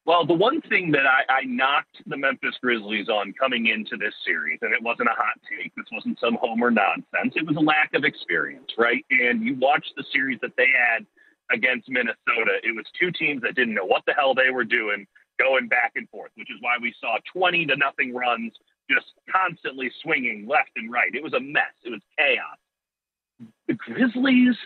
Well, 0.04 0.26
the 0.26 0.34
one 0.34 0.60
thing 0.62 0.90
that 0.92 1.06
I, 1.06 1.22
I, 1.32 1.44
knocked 1.44 2.02
the 2.06 2.16
Memphis 2.16 2.56
Grizzlies 2.60 3.08
on 3.08 3.32
coming 3.38 3.68
into 3.68 3.96
this 3.96 4.14
series, 4.26 4.58
and 4.60 4.74
it 4.74 4.82
wasn't 4.82 5.08
a 5.08 5.12
hot 5.12 5.38
take, 5.48 5.72
this 5.76 5.86
wasn't 5.92 6.18
some 6.18 6.36
homer 6.40 6.72
nonsense, 6.72 7.34
it 7.36 7.46
was 7.46 7.56
a 7.56 7.60
lack 7.60 7.94
of 7.94 8.02
experience, 8.02 8.72
right? 8.76 9.04
And 9.10 9.44
you 9.44 9.54
watch 9.54 9.86
the 9.96 10.04
series 10.12 10.40
that 10.42 10.56
they 10.56 10.66
had 10.66 11.06
against 11.54 11.88
Minnesota, 11.88 12.58
it 12.64 12.74
was 12.74 12.84
two 12.98 13.12
teams 13.12 13.42
that 13.42 13.54
didn't 13.54 13.74
know 13.74 13.84
what 13.84 14.02
the 14.06 14.12
hell 14.12 14.34
they 14.34 14.50
were 14.50 14.64
doing 14.64 15.06
going 15.38 15.68
back 15.68 15.92
and 15.94 16.08
forth, 16.08 16.32
which 16.34 16.50
is 16.50 16.56
why 16.60 16.76
we 16.80 16.92
saw 17.00 17.18
20 17.32 17.66
to 17.66 17.76
nothing 17.76 18.12
runs 18.12 18.52
just 18.90 19.06
constantly 19.30 19.90
swinging 20.02 20.46
left 20.48 20.70
and 20.76 20.90
right. 20.90 21.14
It 21.14 21.22
was 21.22 21.32
a 21.32 21.40
mess, 21.40 21.72
it 21.84 21.90
was 21.90 22.00
chaos. 22.18 22.58
The 23.68 23.74
Grizzlies 23.74 24.56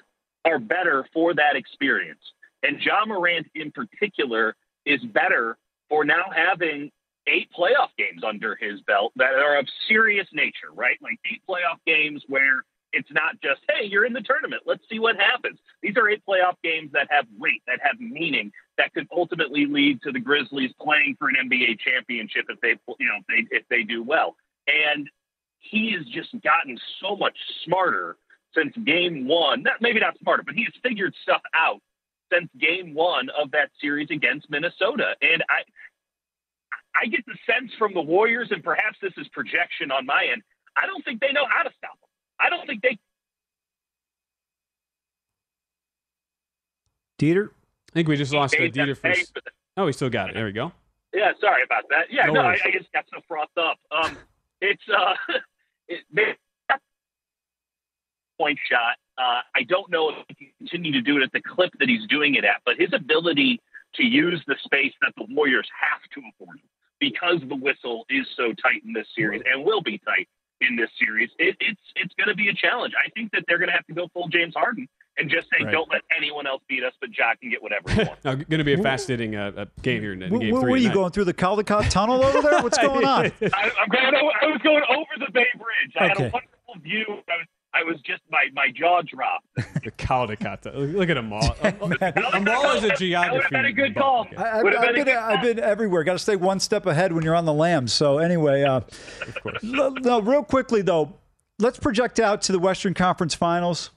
are 0.47 0.59
better 0.59 1.07
for 1.13 1.35
that 1.35 1.57
experience. 1.57 2.21
And 2.63 2.81
Ja 2.81 3.05
Morant 3.05 3.47
in 3.55 3.71
particular 3.71 4.57
is 4.87 5.01
better 5.03 5.59
for 5.89 6.05
now 6.05 6.25
having 6.35 6.91
eight 7.27 7.49
playoff 7.57 7.89
games 7.99 8.23
under 8.25 8.57
his 8.57 8.81
belt 8.83 9.13
that 9.17 9.35
are 9.35 9.59
of 9.59 9.67
serious 9.89 10.29
nature, 10.33 10.71
right? 10.75 10.97
Like 11.03 11.19
eight 11.31 11.43
playoff 11.49 11.79
games 11.87 12.23
where 12.29 12.65
it's 12.93 13.11
not 13.11 13.41
just, 13.43 13.61
hey, 13.69 13.85
you're 13.87 14.07
in 14.07 14.13
the 14.13 14.21
tournament. 14.21 14.63
Let's 14.65 14.85
see 14.91 14.99
what 14.99 15.17
happens. 15.17 15.59
These 15.83 15.97
are 15.97 16.09
eight 16.09 16.23
playoff 16.27 16.55
games 16.63 16.93
that 16.93 17.09
have 17.11 17.27
weight, 17.37 17.63
that 17.67 17.81
have 17.83 18.01
meaning, 18.01 18.53
that 18.79 18.95
could 18.95 19.07
ultimately 19.15 19.67
lead 19.67 20.01
to 20.03 20.13
the 20.13 20.21
Grizzlies 20.21 20.71
playing 20.81 21.17
for 21.19 21.29
an 21.29 21.37
NBA 21.49 21.81
championship 21.81 22.47
if 22.49 22.61
they, 22.61 22.77
you 22.99 23.07
know, 23.07 23.19
if 23.19 23.27
they, 23.51 23.57
if 23.57 23.65
they 23.69 23.83
do 23.83 24.03
well. 24.03 24.37
And 24.67 25.11
he 25.59 25.93
has 25.93 26.07
just 26.07 26.31
gotten 26.43 26.79
so 27.01 27.17
much 27.17 27.37
smarter 27.65 28.17
since 28.55 28.75
game 28.85 29.27
one. 29.27 29.65
Not, 29.65 29.75
maybe 29.81 30.01
not 30.01 30.19
smarter, 30.19 30.43
but 30.45 30.55
he 30.55 30.65
has 30.65 30.73
figured 30.83 31.15
stuff 31.23 31.43
out 31.55 31.81
since 32.33 32.49
game 32.59 32.95
one 32.95 33.29
of 33.31 33.51
that 33.53 33.71
series 33.81 34.09
against 34.11 34.51
Minnesota. 34.51 35.15
And 35.21 35.43
I, 35.49 35.63
I 36.95 37.07
get 37.07 37.25
the 37.27 37.37
sense 37.47 37.73
from 37.79 37.95
the 37.95 38.01
Warriors, 38.01 38.49
and 38.51 38.63
perhaps 38.63 38.99
this 39.03 39.13
is 39.17 39.29
projection 39.29 39.91
on 39.91 40.07
my 40.07 40.27
end. 40.33 40.43
I 40.77 40.87
don't 40.87 41.05
think 41.05 41.21
they 41.21 41.33
know 41.33 41.47
how 41.49 41.63
to 41.63 41.71
stop 41.77 41.99
them. 42.01 42.09
I 42.39 42.51
don't 42.51 42.67
think 42.67 42.83
they. 42.83 42.99
Dieter? 47.19 47.49
I 47.49 47.93
think 47.93 48.09
we 48.09 48.17
just 48.17 48.33
lost 48.33 48.55
uh, 48.55 48.59
Dieter 48.59 48.97
for. 48.97 49.13
Oh, 49.79 49.87
we 49.87 49.93
still 49.93 50.11
got 50.11 50.31
it. 50.31 50.35
There 50.35 50.45
we 50.45 50.53
go. 50.53 50.73
Yeah, 51.15 51.33
sorry 51.41 51.63
about 51.63 51.85
that. 51.91 52.11
Yeah, 52.11 52.27
no, 52.27 52.35
no 52.35 52.41
I, 52.43 52.59
I, 52.63 52.71
just 52.73 52.93
got 52.93 53.07
so 53.13 53.21
frothed 53.27 53.57
up. 53.57 53.79
Um, 53.91 54.17
it's 54.61 54.83
uh, 54.95 55.15
it, 55.89 56.05
point 58.39 58.59
shot. 58.71 58.97
Uh, 59.19 59.41
I 59.55 59.63
don't 59.69 59.91
know 59.91 60.11
if 60.11 60.17
he 60.29 60.35
can 60.35 60.53
continue 60.59 60.93
to 60.93 61.01
do 61.01 61.17
it 61.17 61.23
at 61.23 61.33
the 61.33 61.41
clip 61.41 61.73
that 61.79 61.89
he's 61.89 62.07
doing 62.09 62.35
it 62.35 62.45
at, 62.45 62.63
but 62.65 62.77
his 62.79 62.93
ability 62.93 63.61
to 63.95 64.05
use 64.05 64.43
the 64.47 64.57
space 64.65 64.93
that 65.01 65.13
the 65.17 65.27
Warriors 65.35 65.69
have 65.73 66.03
to 66.15 66.23
afford 66.31 66.59
because 67.01 67.41
the 67.49 67.57
whistle 67.57 68.05
is 68.11 68.27
so 68.37 68.53
tight 68.63 68.83
in 68.85 68.93
this 68.93 69.07
series 69.15 69.43
and 69.51 69.65
will 69.65 69.83
be 69.83 69.99
tight 69.99 70.29
in 70.61 70.77
this 70.77 70.91
series, 70.99 71.31
it, 71.39 71.57
it's 71.61 71.81
it's 71.97 72.15
going 72.15 72.29
to 72.29 72.35
be 72.35 72.49
a 72.49 72.55
challenge. 72.55 72.95
I 72.97 73.11
think 73.11 73.31
that 73.33 73.45
they're 73.47 73.59
going 73.59 73.69
to 73.69 73.75
have 73.75 73.87
to 73.87 73.93
go 73.93 74.09
full 74.13 74.29
James 74.29 74.55
Harden 74.57 74.89
and 75.19 75.31
just 75.31 75.49
say, 75.51 75.65
right. 75.65 75.73
don't 75.73 75.91
let 75.91 76.03
anyone 76.17 76.47
else 76.47 76.63
beat 76.69 76.85
us, 76.85 76.93
but 77.01 77.11
Jack 77.11 77.41
can 77.41 77.51
get 77.51 77.63
whatever 77.63 77.91
he 77.91 77.99
wants. 78.09 78.23
going 78.23 78.59
to 78.59 78.65
be 78.65 78.75
a 78.75 78.83
fascinating 78.83 79.35
uh, 79.35 79.67
game 79.83 80.03
here 80.03 80.13
in, 80.13 80.23
in 80.23 80.31
game 80.31 80.41
three. 80.41 80.53
Where 80.53 80.73
are 80.73 80.77
you 80.77 80.93
going 80.93 81.13
through 81.13 81.25
the 81.25 81.35
Caldecott 81.35 81.91
Tunnel 81.91 82.23
over 82.23 82.43
there? 82.43 82.63
What's 82.63 82.79
going 82.83 83.05
on? 83.05 83.27
I, 83.27 83.27
am 83.27 83.89
going. 83.91 84.15
I 84.43 84.47
was 84.47 84.61
going 84.63 84.83
over 84.89 85.27
the 85.27 85.33
Bay 85.33 85.47
Bridge. 85.57 85.95
I 85.99 86.05
okay. 86.05 86.09
had 86.09 86.19
a 86.19 86.33
wonderful 86.33 86.75
view. 86.83 87.05
I 87.09 87.37
was 87.37 87.47
I 87.77 87.83
was 87.83 88.01
just 88.03 88.23
my 88.31 88.45
my 88.55 88.69
jaw 88.75 89.03
dropped. 89.03 89.47
the 89.85 89.91
Caldecott. 89.91 90.95
Look 90.95 91.11
at 91.11 91.15
them 91.15 91.33
all. 91.33 91.57
Amal 92.33 92.77
is 92.77 92.85
a 92.85 92.95
geography. 92.97 93.13
That 93.13 93.33
would 93.33 93.43
have 93.43 93.51
been 93.51 93.65
a 93.67 93.73
good 93.73 93.95
call. 93.95 94.27
I, 94.37 94.57
have 94.57 94.65
been, 94.65 95.05
been, 95.05 95.17
I've 95.17 95.43
been 95.43 95.61
everywhere. 95.61 96.05
Got 96.05 96.15
to 96.15 96.19
stay 96.19 96.37
one 96.37 96.61
step 96.61 96.87
ahead 96.87 97.13
when 97.13 97.23
you're 97.23 97.35
on 97.35 97.45
the 97.45 97.53
lam. 97.53 97.87
So 97.89 98.19
anyway, 98.19 98.63
uh, 98.63 98.77
of 98.79 99.43
course. 99.43 99.63
No, 99.63 100.21
real 100.21 100.43
quickly 100.43 100.83
though, 100.83 101.13
let's 101.59 101.79
project 101.79 102.19
out 102.19 102.43
to 102.43 102.53
the 102.53 102.59
Western 102.59 102.95
Conference 102.95 103.35
Finals. 103.35 103.91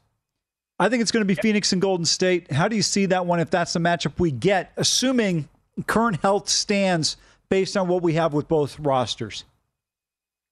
I 0.80 0.90
think 0.90 1.02
it's 1.02 1.12
going 1.12 1.28
to 1.28 1.34
be 1.34 1.36
Phoenix 1.36 1.74
and 1.74 1.82
Golden 1.82 2.06
State. 2.06 2.52
How 2.52 2.68
do 2.68 2.76
you 2.76 2.82
see 2.82 3.06
that 3.08 3.26
one 3.26 3.40
if 3.40 3.50
that's 3.50 3.74
the 3.74 3.80
matchup 3.80 4.14
we 4.18 4.32
get, 4.32 4.72
assuming 4.78 5.50
current 5.88 6.22
health 6.22 6.48
stands 6.48 7.18
based 7.50 7.76
on 7.76 7.88
what 7.88 8.02
we 8.02 8.14
have 8.14 8.34
with 8.34 8.48
both 8.48 8.80
rosters? 8.80 9.44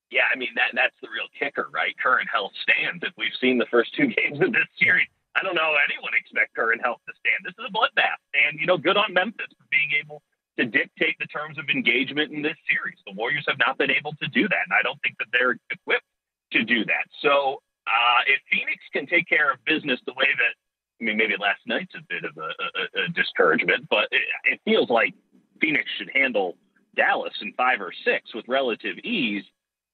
Yeah, 0.09 0.23
I 0.31 0.37
mean 0.37 0.55
that 0.55 0.71
that's 0.73 0.95
the 1.01 1.11
real 1.11 1.27
kicker, 1.35 1.67
right? 1.73 1.91
Current 1.99 2.29
health 2.31 2.53
stands. 2.63 3.03
If 3.03 3.13
we've 3.17 3.35
seen 3.41 3.57
the 3.57 3.67
first 3.67 3.93
two 3.95 4.07
games 4.17 4.39
of 4.39 4.53
this 4.53 4.67
series, 4.79 5.07
I 5.35 5.43
don't 5.43 5.55
know 5.55 5.75
anyone 5.83 6.13
expect 6.15 6.55
current 6.55 6.81
health 6.81 7.01
to 7.07 7.13
stand. 7.19 7.43
This 7.43 7.55
is 7.59 7.67
a 7.67 7.73
bloodbath, 7.73 8.21
and 8.33 8.59
you 8.59 8.65
know, 8.65 8.77
good 8.77 8.97
on 8.97 9.13
Memphis 9.13 9.51
for 9.57 9.67
being 9.69 9.91
able 9.99 10.23
to 10.57 10.65
dictate 10.65 11.15
the 11.19 11.27
terms 11.27 11.57
of 11.59 11.69
engagement 11.69 12.31
in 12.31 12.41
this 12.41 12.57
series. 12.65 12.97
The 13.05 13.13
Warriors 13.13 13.45
have 13.47 13.59
not 13.59 13.77
been 13.77 13.91
able 13.91 14.13
to 14.23 14.27
do 14.29 14.47
that, 14.47 14.63
and 14.65 14.73
I 14.73 14.81
don't 14.81 14.99
think 15.03 15.17
that 15.19 15.27
they're 15.31 15.59
equipped 15.69 16.07
to 16.53 16.63
do 16.63 16.85
that. 16.85 17.05
So, 17.21 17.61
uh, 17.85 18.21
if 18.27 18.39
Phoenix 18.51 18.81
can 18.91 19.05
take 19.05 19.27
care 19.27 19.51
of 19.51 19.63
business 19.65 19.99
the 20.05 20.13
way 20.13 20.27
that, 20.27 20.53
I 20.99 21.03
mean, 21.03 21.17
maybe 21.17 21.35
last 21.39 21.61
night's 21.67 21.93
a 21.95 22.01
bit 22.09 22.23
of 22.23 22.35
a, 22.37 22.49
a, 22.49 23.05
a 23.05 23.09
discouragement, 23.09 23.87
but 23.89 24.07
it, 24.11 24.23
it 24.45 24.61
feels 24.65 24.89
like 24.89 25.13
Phoenix 25.61 25.85
should 25.97 26.09
handle 26.13 26.57
Dallas 26.95 27.33
in 27.41 27.53
five 27.53 27.79
or 27.79 27.93
six 28.03 28.33
with 28.33 28.47
relative 28.47 28.97
ease 29.03 29.43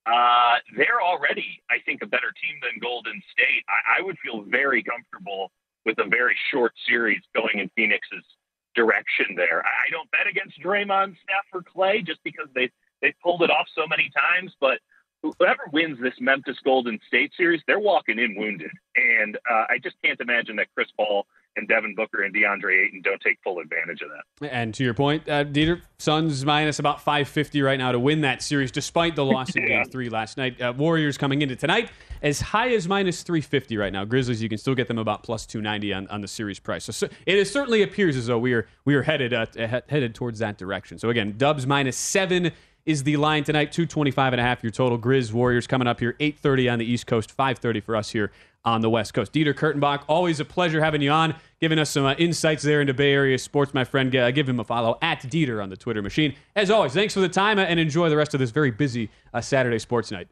uh, 0.05 0.57
they're 0.75 1.01
already, 1.01 1.61
I 1.69 1.77
think, 1.85 2.01
a 2.01 2.07
better 2.07 2.33
team 2.41 2.59
than 2.61 2.79
Golden 2.81 3.21
State. 3.31 3.63
I, 3.69 3.99
I 3.99 4.01
would 4.03 4.17
feel 4.19 4.43
very 4.43 4.83
comfortable 4.83 5.51
with 5.85 5.97
a 5.99 6.07
very 6.07 6.35
short 6.51 6.73
series 6.87 7.21
going 7.35 7.59
in 7.59 7.69
Phoenix's 7.75 8.23
direction 8.75 9.35
there. 9.35 9.63
I 9.65 9.89
don't 9.91 10.09
bet 10.11 10.27
against 10.27 10.61
Draymond, 10.61 11.15
Steph, 11.23 11.47
or 11.53 11.61
Klay 11.63 12.05
just 12.05 12.19
because 12.23 12.47
they 12.55 12.71
they 13.01 13.13
pulled 13.21 13.43
it 13.43 13.49
off 13.49 13.67
so 13.75 13.85
many 13.87 14.09
times. 14.15 14.53
But 14.59 14.79
whoever 15.21 15.63
wins 15.71 15.99
this 16.01 16.13
Memphis 16.19 16.57
Golden 16.63 16.99
State 17.07 17.31
series, 17.37 17.61
they're 17.67 17.79
walking 17.79 18.19
in 18.19 18.35
wounded, 18.35 18.71
and 18.95 19.37
uh, 19.49 19.65
I 19.69 19.77
just 19.81 19.95
can't 20.03 20.19
imagine 20.19 20.55
that 20.57 20.67
Chris 20.75 20.87
Paul 20.97 21.25
and 21.55 21.67
Devin 21.67 21.95
Booker 21.95 22.23
and 22.23 22.33
DeAndre 22.33 22.85
Ayton 22.85 23.01
don't 23.03 23.21
take 23.21 23.37
full 23.43 23.59
advantage 23.59 24.01
of 24.01 24.09
that. 24.09 24.51
And 24.51 24.73
to 24.73 24.83
your 24.83 24.93
point, 24.93 25.27
uh, 25.29 25.43
Dieter, 25.45 25.81
Suns 25.97 26.43
minus 26.45 26.79
about 26.79 27.01
550 27.01 27.61
right 27.61 27.77
now 27.77 27.91
to 27.91 27.99
win 27.99 28.21
that 28.21 28.41
series, 28.41 28.71
despite 28.71 29.15
the 29.15 29.23
loss 29.23 29.55
in 29.55 29.65
Game 29.67 29.85
Three 29.85 30.09
last 30.09 30.37
night. 30.37 30.59
Uh, 30.61 30.73
Warriors 30.75 31.17
coming 31.17 31.41
into 31.41 31.55
tonight 31.55 31.89
as 32.21 32.41
high 32.41 32.69
as 32.69 32.87
minus 32.87 33.23
350 33.23 33.77
right 33.77 33.93
now. 33.93 34.03
Grizzlies, 34.03 34.41
you 34.41 34.49
can 34.49 34.57
still 34.57 34.75
get 34.75 34.87
them 34.87 34.97
about 34.97 35.23
plus 35.23 35.45
290 35.45 35.93
on, 35.93 36.07
on 36.07 36.21
the 36.21 36.27
series 36.27 36.59
price. 36.59 36.85
So, 36.85 36.91
so 36.91 37.07
it 37.25 37.37
is, 37.37 37.51
certainly 37.51 37.83
appears 37.83 38.17
as 38.17 38.27
though 38.27 38.39
we 38.39 38.53
are 38.53 38.67
we 38.85 38.95
are 38.95 39.03
headed 39.03 39.33
uh, 39.33 39.45
headed 39.55 40.15
towards 40.15 40.39
that 40.39 40.57
direction. 40.57 40.97
So 40.97 41.09
again, 41.09 41.35
Dubs 41.37 41.67
minus 41.67 41.97
seven 41.97 42.51
is 42.85 43.03
the 43.03 43.17
line 43.17 43.43
tonight 43.43 43.71
225 43.71 44.33
and 44.33 44.39
a 44.39 44.43
half 44.43 44.61
your 44.61 44.71
total 44.71 44.99
grizz 44.99 45.31
warriors 45.31 45.67
coming 45.67 45.87
up 45.87 45.99
here 45.99 46.15
8.30 46.19 46.73
on 46.73 46.79
the 46.79 46.85
east 46.85 47.07
coast 47.07 47.35
5.30 47.35 47.83
for 47.83 47.95
us 47.95 48.09
here 48.09 48.31
on 48.65 48.81
the 48.81 48.89
West 48.89 49.13
Coast. 49.13 49.33
Dieter 49.33 49.53
Kurtenbach, 49.53 50.03
always 50.07 50.39
a 50.39 50.45
pleasure 50.45 50.81
having 50.81 51.01
you 51.01 51.11
on, 51.11 51.35
giving 51.59 51.79
us 51.79 51.89
some 51.89 52.05
uh, 52.05 52.13
insights 52.13 52.63
there 52.63 52.81
into 52.81 52.93
Bay 52.93 53.11
Area 53.11 53.37
sports, 53.37 53.73
my 53.73 53.83
friend. 53.83 54.15
Uh, 54.15 54.31
give 54.31 54.47
him 54.47 54.59
a 54.59 54.63
follow 54.63 54.97
at 55.01 55.19
Dieter 55.21 55.61
on 55.61 55.69
the 55.69 55.77
Twitter 55.77 56.01
machine. 56.01 56.33
As 56.55 56.71
always, 56.71 56.93
thanks 56.93 57.13
for 57.13 57.19
the 57.19 57.29
time 57.29 57.59
uh, 57.59 57.63
and 57.63 57.79
enjoy 57.79 58.09
the 58.09 58.17
rest 58.17 58.33
of 58.33 58.39
this 58.39 58.51
very 58.51 58.71
busy 58.71 59.09
uh, 59.33 59.41
Saturday 59.41 59.79
sports 59.79 60.11
night. 60.11 60.27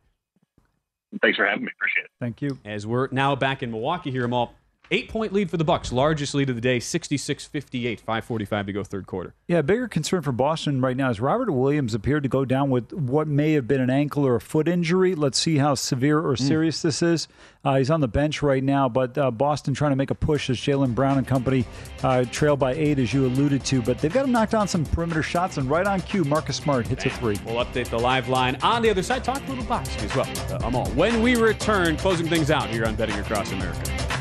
Thanks 1.22 1.38
for 1.38 1.46
having 1.46 1.66
me. 1.66 1.72
Appreciate 1.76 2.06
it. 2.06 2.12
Thank 2.22 2.42
you. 2.42 2.58
As 2.64 2.88
we're 2.88 3.10
now 3.12 3.36
back 3.36 3.64
in 3.64 3.72
Milwaukee 3.72 4.12
here, 4.12 4.24
Amal. 4.24 4.54
Eight 4.94 5.08
point 5.08 5.32
lead 5.32 5.50
for 5.50 5.56
the 5.56 5.64
Bucks, 5.64 5.94
largest 5.94 6.36
lead 6.36 6.50
of 6.50 6.56
the 6.56 6.62
day, 6.62 6.82
66 6.82 7.46
58, 7.46 8.02
545 8.02 8.66
to 8.66 8.74
go 8.74 8.84
third 8.84 9.08
quarter. 9.08 9.34
Yeah, 9.48 9.62
bigger 9.62 9.88
concern 9.88 10.22
for 10.22 10.34
Boston 10.34 10.82
right 10.82 10.98
now 10.98 11.10
is 11.10 11.22
Robert 11.22 11.50
Williams 11.50 11.94
appeared 11.94 12.24
to 12.24 12.30
go 12.30 12.44
down 12.44 12.70
with 12.70 12.92
what 12.92 13.26
may 13.26 13.54
have 13.54 13.70
been 13.70 13.80
an 13.80 13.90
ankle 13.90 14.28
or 14.28 14.36
a 14.36 14.42
foot 14.42 14.68
injury. 14.68 15.16
Let's 15.16 15.40
see 15.40 15.60
how 15.60 15.76
severe 15.76 16.20
or 16.20 16.36
hmm. 16.36 16.44
serious 16.44 16.80
mm. 16.80 16.82
this 16.82 17.02
is. 17.02 17.30
Uh, 17.64 17.78
he's 17.78 17.90
on 17.90 18.02
the 18.02 18.10
bench 18.10 18.42
right 18.42 18.62
now, 18.62 18.90
but 18.90 19.18
uh, 19.18 19.32
Boston 19.32 19.74
trying 19.74 19.94
to 19.94 19.96
make 19.96 20.12
a 20.12 20.16
push 20.16 20.50
as 20.50 20.58
Jaylen 20.58 20.94
Brown 20.94 21.18
and 21.18 21.26
company 21.26 21.64
uh, 22.04 22.26
trail 22.26 22.58
by 22.58 22.74
eight, 22.74 23.00
as 23.00 23.14
you 23.14 23.26
alluded 23.26 23.64
to. 23.66 23.82
But 23.82 24.00
they've 24.00 24.12
got 24.12 24.26
him 24.26 24.34
knocked 24.34 24.56
on 24.56 24.68
some 24.68 24.86
perimeter 24.86 25.24
shots, 25.24 25.56
and 25.56 25.70
right 25.70 25.88
on 25.88 26.02
cue, 26.02 26.26
Marcus 26.26 26.58
Smart 26.58 26.86
hits 26.86 27.06
a 27.06 27.12
three. 27.12 27.40
We'll 27.46 27.64
update 27.64 27.90
the 27.90 28.00
live 28.00 28.28
line 28.28 28.58
on 28.62 28.82
the 28.82 28.90
other 28.90 29.04
side. 29.04 29.24
Talk 29.24 29.42
a 29.48 29.50
little 29.50 29.64
boxing 29.64 30.04
as 30.04 30.14
well. 30.18 30.28
Uh, 30.52 30.68
Amal. 30.68 30.88
When 30.92 31.22
we 31.22 31.38
return, 31.38 31.96
closing 31.96 32.28
things 32.28 32.52
out 32.52 32.68
here 32.70 32.86
on 32.86 32.96
Betting 32.98 33.18
Across 33.20 33.54
America. 33.54 34.21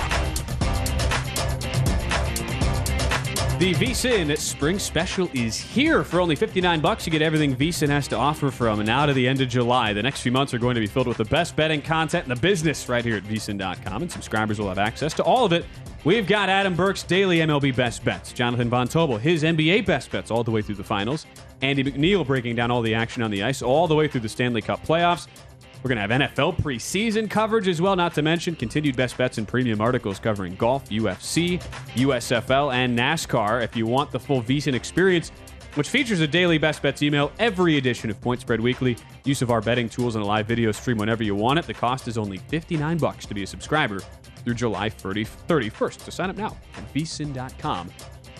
The 3.61 3.75
VSIN 3.75 4.35
Spring 4.39 4.79
Special 4.79 5.29
is 5.35 5.55
here 5.55 6.03
for 6.03 6.19
only 6.19 6.35
59 6.35 6.79
bucks. 6.79 7.05
You 7.05 7.11
get 7.11 7.21
everything 7.21 7.55
VSIN 7.55 7.89
has 7.89 8.07
to 8.07 8.17
offer 8.17 8.49
from 8.49 8.83
now 8.83 9.05
to 9.05 9.13
the 9.13 9.27
end 9.27 9.39
of 9.39 9.49
July. 9.49 9.93
The 9.93 10.01
next 10.01 10.21
few 10.21 10.31
months 10.31 10.51
are 10.55 10.57
going 10.57 10.73
to 10.73 10.81
be 10.81 10.87
filled 10.87 11.05
with 11.05 11.17
the 11.17 11.25
best 11.25 11.55
betting 11.55 11.83
content 11.83 12.23
in 12.23 12.29
the 12.29 12.41
business 12.41 12.89
right 12.89 13.05
here 13.05 13.17
at 13.17 13.23
VSIN.com, 13.23 14.01
and 14.01 14.11
subscribers 14.11 14.57
will 14.57 14.67
have 14.67 14.79
access 14.79 15.13
to 15.13 15.23
all 15.23 15.45
of 15.45 15.53
it. 15.53 15.63
We've 16.03 16.25
got 16.25 16.49
Adam 16.49 16.75
Burke's 16.75 17.03
daily 17.03 17.37
MLB 17.37 17.75
best 17.75 18.03
bets, 18.03 18.33
Jonathan 18.33 18.67
Von 18.67 18.87
Tobel, 18.87 19.19
his 19.19 19.43
NBA 19.43 19.85
best 19.85 20.09
bets 20.09 20.31
all 20.31 20.43
the 20.43 20.49
way 20.49 20.63
through 20.63 20.73
the 20.73 20.83
finals, 20.83 21.27
Andy 21.61 21.83
McNeil 21.83 22.25
breaking 22.25 22.55
down 22.55 22.71
all 22.71 22.81
the 22.81 22.95
action 22.95 23.21
on 23.21 23.29
the 23.29 23.43
ice 23.43 23.61
all 23.61 23.87
the 23.87 23.93
way 23.93 24.07
through 24.07 24.21
the 24.21 24.29
Stanley 24.29 24.63
Cup 24.63 24.83
playoffs. 24.83 25.27
We're 25.83 25.89
going 25.89 26.07
to 26.07 26.15
have 26.15 26.31
NFL 26.31 26.61
preseason 26.61 27.27
coverage 27.27 27.67
as 27.67 27.81
well, 27.81 27.95
not 27.95 28.13
to 28.13 28.21
mention 28.21 28.55
continued 28.55 28.95
best 28.95 29.17
bets 29.17 29.39
and 29.39 29.47
premium 29.47 29.81
articles 29.81 30.19
covering 30.19 30.55
golf, 30.55 30.87
UFC, 30.89 31.59
USFL, 31.95 32.71
and 32.71 32.97
NASCAR. 32.97 33.63
If 33.63 33.75
you 33.75 33.87
want 33.87 34.11
the 34.11 34.19
full 34.19 34.43
VSIN 34.43 34.75
experience, 34.75 35.31
which 35.73 35.89
features 35.89 36.19
a 36.19 36.27
daily 36.27 36.59
best 36.59 36.83
bets 36.83 37.01
email, 37.01 37.31
every 37.39 37.77
edition 37.77 38.11
of 38.11 38.21
Point 38.21 38.41
Spread 38.41 38.61
Weekly, 38.61 38.95
use 39.25 39.41
of 39.41 39.49
our 39.49 39.61
betting 39.61 39.89
tools, 39.89 40.15
and 40.15 40.23
a 40.23 40.27
live 40.27 40.45
video 40.45 40.71
stream 40.71 40.97
whenever 40.97 41.23
you 41.23 41.33
want 41.33 41.57
it. 41.57 41.65
The 41.65 41.73
cost 41.73 42.07
is 42.07 42.17
only 42.17 42.37
59 42.37 42.97
bucks 42.99 43.25
to 43.25 43.33
be 43.33 43.41
a 43.41 43.47
subscriber 43.47 44.01
through 44.43 44.53
July 44.53 44.89
30, 44.89 45.25
31st. 45.47 46.01
So 46.01 46.11
sign 46.11 46.29
up 46.29 46.37
now 46.37 46.57
at 46.77 46.93
vsin.com 46.93 47.89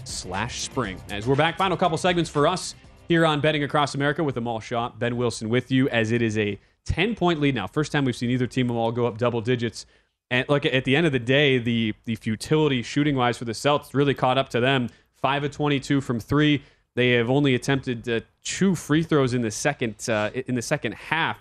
slash 0.04 0.62
spring. 0.62 1.02
As 1.10 1.26
we're 1.26 1.36
back, 1.36 1.58
final 1.58 1.78
couple 1.78 1.98
segments 1.98 2.30
for 2.30 2.48
us 2.48 2.76
here 3.08 3.26
on 3.26 3.42
Betting 3.42 3.64
Across 3.64 3.96
America 3.96 4.24
with 4.24 4.38
Amal 4.38 4.60
Shaw, 4.60 4.90
Ben 4.90 5.18
Wilson 5.18 5.50
with 5.50 5.72
you, 5.72 5.90
as 5.90 6.12
it 6.12 6.22
is 6.22 6.38
a 6.38 6.60
10 6.86 7.16
point 7.16 7.40
lead 7.40 7.56
now. 7.56 7.68
First 7.68 7.92
time 7.92 8.06
we've 8.06 8.16
seen 8.16 8.30
either 8.30 8.48
team 8.48 8.70
of 8.70 8.76
all 8.76 8.92
go 8.92 9.06
up 9.06 9.18
double 9.18 9.42
digits. 9.42 9.86
And 10.30 10.48
look, 10.48 10.66
at 10.66 10.86
the 10.86 10.96
end 10.96 11.06
of 11.06 11.12
the 11.12 11.20
day, 11.20 11.58
the 11.58 11.94
the 12.06 12.16
futility 12.16 12.82
shooting 12.82 13.16
wise 13.16 13.38
for 13.38 13.46
the 13.46 13.52
Celtics 13.52 13.94
really 13.94 14.14
caught 14.14 14.38
up 14.38 14.50
to 14.50 14.60
them. 14.60 14.90
Five 15.16 15.44
of 15.44 15.52
22 15.52 16.02
from 16.02 16.20
three. 16.20 16.64
They 16.96 17.12
have 17.12 17.30
only 17.30 17.56
attempted 17.56 18.08
uh, 18.10 18.22
two 18.44 18.76
free 18.76 19.04
throws 19.04 19.34
in 19.34 19.42
the 19.42 19.52
second 19.52 20.10
uh, 20.10 20.32
in 20.34 20.56
the 20.56 20.62
second 20.62 20.94
half. 20.94 21.38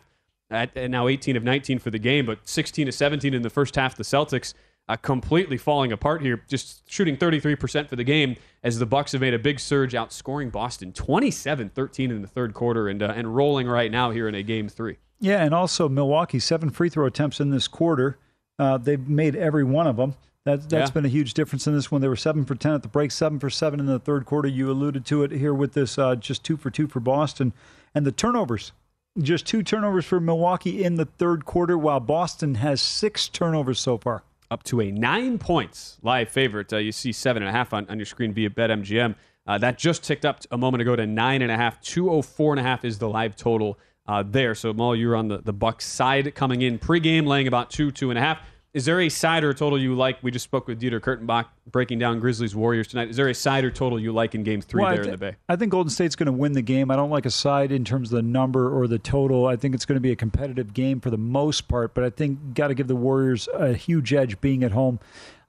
At, 0.50 0.76
at, 0.76 0.90
now 0.90 1.06
18 1.06 1.36
of 1.36 1.44
19 1.44 1.78
for 1.78 1.90
the 1.90 1.98
game, 2.00 2.26
but 2.26 2.48
16 2.48 2.86
to 2.86 2.92
17 2.92 3.34
in 3.34 3.42
the 3.42 3.50
first 3.50 3.76
half. 3.76 3.94
The 3.94 4.02
Celtics 4.02 4.54
uh, 4.88 4.96
completely 4.96 5.56
falling 5.56 5.92
apart 5.92 6.22
here, 6.22 6.42
just 6.48 6.90
shooting 6.90 7.16
33% 7.16 7.88
for 7.88 7.94
the 7.94 8.02
game 8.02 8.34
as 8.64 8.80
the 8.80 8.86
Bucks 8.86 9.12
have 9.12 9.20
made 9.20 9.34
a 9.34 9.38
big 9.38 9.60
surge, 9.60 9.92
outscoring 9.92 10.50
Boston 10.50 10.90
27-13 10.92 12.10
in 12.10 12.22
the 12.22 12.26
third 12.26 12.54
quarter 12.54 12.88
and 12.88 13.00
uh, 13.00 13.12
and 13.14 13.36
rolling 13.36 13.68
right 13.68 13.92
now 13.92 14.10
here 14.10 14.26
in 14.26 14.34
a 14.34 14.42
game 14.42 14.68
three. 14.68 14.98
Yeah, 15.20 15.42
and 15.44 15.54
also 15.54 15.88
Milwaukee 15.88 16.38
seven 16.38 16.70
free 16.70 16.88
throw 16.88 17.06
attempts 17.06 17.40
in 17.40 17.50
this 17.50 17.68
quarter. 17.68 18.18
Uh, 18.58 18.78
they've 18.78 19.08
made 19.08 19.36
every 19.36 19.64
one 19.64 19.86
of 19.86 19.96
them. 19.96 20.14
That, 20.44 20.68
that's 20.70 20.90
Yeah. 20.90 20.94
been 20.94 21.04
a 21.04 21.08
huge 21.08 21.34
difference 21.34 21.66
in 21.66 21.74
this 21.74 21.90
one. 21.90 22.00
They 22.00 22.08
were 22.08 22.16
seven 22.16 22.44
for 22.46 22.54
ten 22.54 22.72
at 22.72 22.82
the 22.82 22.88
break, 22.88 23.10
seven 23.10 23.38
for 23.38 23.50
seven 23.50 23.78
in 23.80 23.86
the 23.86 23.98
third 23.98 24.24
quarter. 24.24 24.48
You 24.48 24.70
alluded 24.70 25.04
to 25.06 25.22
it 25.22 25.30
here 25.32 25.52
with 25.52 25.74
this, 25.74 25.98
uh, 25.98 26.16
just 26.16 26.42
two 26.44 26.56
for 26.56 26.70
two 26.70 26.86
for 26.86 27.00
Boston, 27.00 27.52
and 27.94 28.06
the 28.06 28.12
turnovers, 28.12 28.72
just 29.20 29.46
two 29.46 29.62
turnovers 29.62 30.06
for 30.06 30.18
Milwaukee 30.20 30.82
in 30.82 30.94
the 30.94 31.04
third 31.04 31.44
quarter, 31.44 31.76
while 31.76 32.00
Boston 32.00 32.54
has 32.56 32.80
six 32.80 33.28
turnovers 33.28 33.78
so 33.78 33.98
far. 33.98 34.22
up 34.52 34.64
to 34.64 34.80
a 34.80 34.90
nine 34.90 35.38
points 35.38 35.96
live 36.02 36.28
favorite. 36.28 36.72
Uh, 36.72 36.76
you 36.78 36.90
see 36.90 37.12
seven 37.12 37.40
and 37.40 37.48
a 37.48 37.52
half 37.52 37.72
on, 37.72 37.86
on 37.88 37.98
your 37.98 38.04
screen 38.06 38.32
via 38.32 38.50
BetMGM. 38.50 39.14
Uh, 39.46 39.56
that 39.58 39.78
just 39.78 40.02
ticked 40.02 40.24
up 40.24 40.40
a 40.50 40.58
moment 40.58 40.82
ago 40.82 40.96
to 40.96 41.06
nine 41.06 41.40
and 41.40 41.52
a 41.52 41.56
half. 41.56 41.80
204 41.82 42.54
and 42.54 42.58
a 42.60 42.62
half 42.64 42.84
is 42.84 42.98
the 42.98 43.08
live 43.08 43.36
total 43.36 43.78
uh, 44.10 44.24
there. 44.26 44.56
So, 44.56 44.70
Amal, 44.70 44.96
you're 44.96 45.14
on 45.14 45.28
the, 45.28 45.38
the 45.38 45.52
Bucks 45.52 45.86
side 45.86 46.34
coming 46.34 46.62
in 46.62 46.80
pregame, 46.80 47.28
laying 47.28 47.46
about 47.46 47.70
two, 47.70 47.92
two 47.92 48.10
and 48.10 48.18
a 48.18 48.22
half. 48.22 48.40
Is 48.74 48.84
there 48.84 49.00
a 49.00 49.08
side 49.08 49.44
or 49.44 49.54
total 49.54 49.80
you 49.80 49.94
like? 49.94 50.18
We 50.20 50.32
just 50.32 50.44
spoke 50.44 50.66
with 50.66 50.80
Dieter 50.80 51.00
Kurtenbach 51.00 51.46
breaking 51.70 52.00
down 52.00 52.18
Grizzlies 52.18 52.54
Warriors 52.54 52.88
tonight. 52.88 53.10
Is 53.10 53.16
there 53.16 53.28
a 53.28 53.34
side 53.34 53.64
or 53.64 53.70
total 53.70 54.00
you 54.00 54.12
like 54.12 54.34
in 54.34 54.42
game 54.42 54.62
three 54.62 54.82
Well, 54.82 54.94
there 54.94 55.02
in 55.02 55.10
the 55.10 55.16
Bay? 55.16 55.36
I 55.48 55.54
think 55.54 55.70
Golden 55.70 55.90
State's 55.90 56.16
going 56.16 56.26
to 56.26 56.32
win 56.32 56.52
the 56.52 56.62
game. 56.62 56.90
I 56.90 56.96
don't 56.96 57.10
like 57.10 57.26
a 57.26 57.30
side 57.30 57.70
in 57.70 57.84
terms 57.84 58.12
of 58.12 58.16
the 58.16 58.22
number 58.22 58.76
or 58.76 58.88
the 58.88 58.98
total. 58.98 59.46
I 59.46 59.54
think 59.56 59.74
it's 59.76 59.84
going 59.84 59.96
to 59.96 60.00
be 60.00 60.12
a 60.12 60.16
competitive 60.16 60.72
game 60.74 61.00
for 61.00 61.10
the 61.10 61.18
most 61.18 61.68
part, 61.68 61.94
but 61.94 62.02
I 62.02 62.10
think 62.10 62.54
got 62.54 62.68
to 62.68 62.74
give 62.74 62.88
the 62.88 62.96
Warriors 62.96 63.48
a 63.54 63.74
huge 63.74 64.12
edge 64.12 64.40
being 64.40 64.64
at 64.64 64.72
home. 64.72 64.98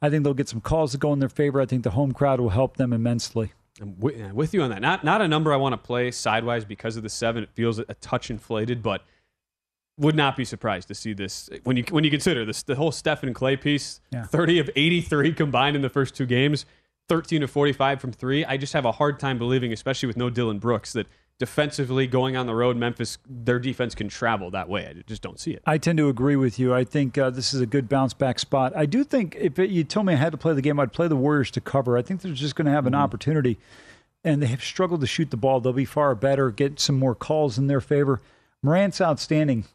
I 0.04 0.10
think 0.10 0.24
they'll 0.24 0.34
get 0.34 0.50
some 0.50 0.62
calls 0.62 0.92
that 0.92 1.00
go 1.00 1.14
in 1.14 1.20
their 1.20 1.30
favor. 1.30 1.62
I 1.62 1.66
think 1.66 1.84
the 1.84 1.92
home 1.92 2.12
crowd 2.12 2.40
will 2.40 2.50
help 2.50 2.78
them 2.78 2.92
immensely. 2.94 3.54
I'm 3.82 3.96
with 4.00 4.54
you 4.54 4.62
on 4.62 4.70
that. 4.70 4.82
Not 4.82 5.04
not 5.04 5.22
a 5.22 5.28
number 5.28 5.52
I 5.52 5.56
want 5.58 5.74
to 5.74 5.78
play 5.78 6.12
sideways 6.12 6.66
because 6.66 6.98
of 6.98 7.04
the 7.04 7.10
seven. 7.10 7.44
It 7.44 7.50
feels 7.54 7.80
a 7.80 7.86
touch 7.96 8.30
inflated, 8.30 8.84
but 8.84 9.04
would 9.98 10.16
not 10.16 10.38
be 10.38 10.46
surprised 10.46 10.88
to 10.88 10.96
see 10.96 11.14
this 11.14 11.50
when 11.64 11.78
you 11.78 11.84
when 11.90 12.04
you 12.04 12.10
consider 12.10 12.46
this 12.46 12.64
the 12.64 12.76
whole 12.76 12.92
Stephen 12.92 13.34
Klay 13.34 13.60
piece. 13.60 14.00
Yeah. 14.12 14.26
Thirty 14.26 14.60
of 14.60 14.70
eighty 14.76 15.02
three 15.02 15.34
combined 15.34 15.76
in 15.76 15.82
the 15.82 15.90
first 15.90 16.16
two 16.16 16.26
games, 16.26 16.66
thirteen 17.10 17.44
of 17.44 17.52
forty 17.52 17.74
five 17.74 18.00
from 18.00 18.12
three. 18.12 18.46
I 18.46 18.58
just 18.58 18.74
have 18.74 18.86
a 18.86 18.92
hard 18.92 19.20
time 19.20 19.38
believing, 19.38 19.74
especially 19.74 20.08
with 20.08 20.18
no 20.18 20.30
Dillon 20.30 20.60
Brooks, 20.60 20.94
that 20.94 21.08
defensively 21.42 22.06
going 22.06 22.38
on 22.38 22.46
the 22.46 22.54
road, 22.54 22.78
Memphis 22.78 23.18
their 23.28 23.58
defense 23.58 23.96
can 23.96 24.08
travel 24.08 24.52
that 24.52 24.70
way. 24.70 24.86
I 24.86 25.02
just 25.08 25.24
don't 25.24 25.40
see 25.40 25.50
it. 25.54 25.64
I 25.66 25.80
tend 25.80 25.98
to 25.98 26.08
agree 26.08 26.36
with 26.36 26.60
you. 26.60 26.72
I 26.72 26.84
think 26.84 27.18
uh, 27.18 27.32
this 27.32 27.52
is 27.52 27.62
a 27.62 27.66
good 27.66 27.90
bounce 27.90 28.14
back 28.14 28.38
spot. 28.38 28.74
I 28.76 28.86
do 28.86 29.04
think 29.04 29.36
if 29.40 29.58
it, 29.58 29.72
you 29.72 29.84
told 29.84 30.06
me 30.06 30.14
I 30.14 30.18
had 30.18 30.34
to 30.34 30.38
play 30.38 30.54
the 30.54 30.62
game, 30.62 30.80
I'd 30.80 30.94
play 30.94 31.08
the 31.08 31.16
Warriors 31.16 31.50
to 31.52 31.60
cover. 31.60 31.98
I 31.98 32.04
think 32.04 32.22
they're 32.22 32.32
just 32.34 32.56
going 32.56 32.68
to 32.68 32.72
have 32.72 32.86
an 32.86 32.94
opportunity, 32.94 33.58
and 34.24 34.40
they 34.40 34.46
have 34.46 34.64
struggled 34.64 35.02
to 35.02 35.08
shoot 35.08 35.32
the 35.32 35.36
ball. 35.38 35.60
They'll 35.60 35.74
be 35.74 35.84
far 35.84 36.14
better, 36.14 36.52
get 36.52 36.80
some 36.80 37.00
more 37.00 37.16
calls 37.16 37.58
in 37.58 37.66
their 37.66 37.82
favor. 37.82 38.22
Morant's 38.62 39.02
outstanding, 39.02 39.66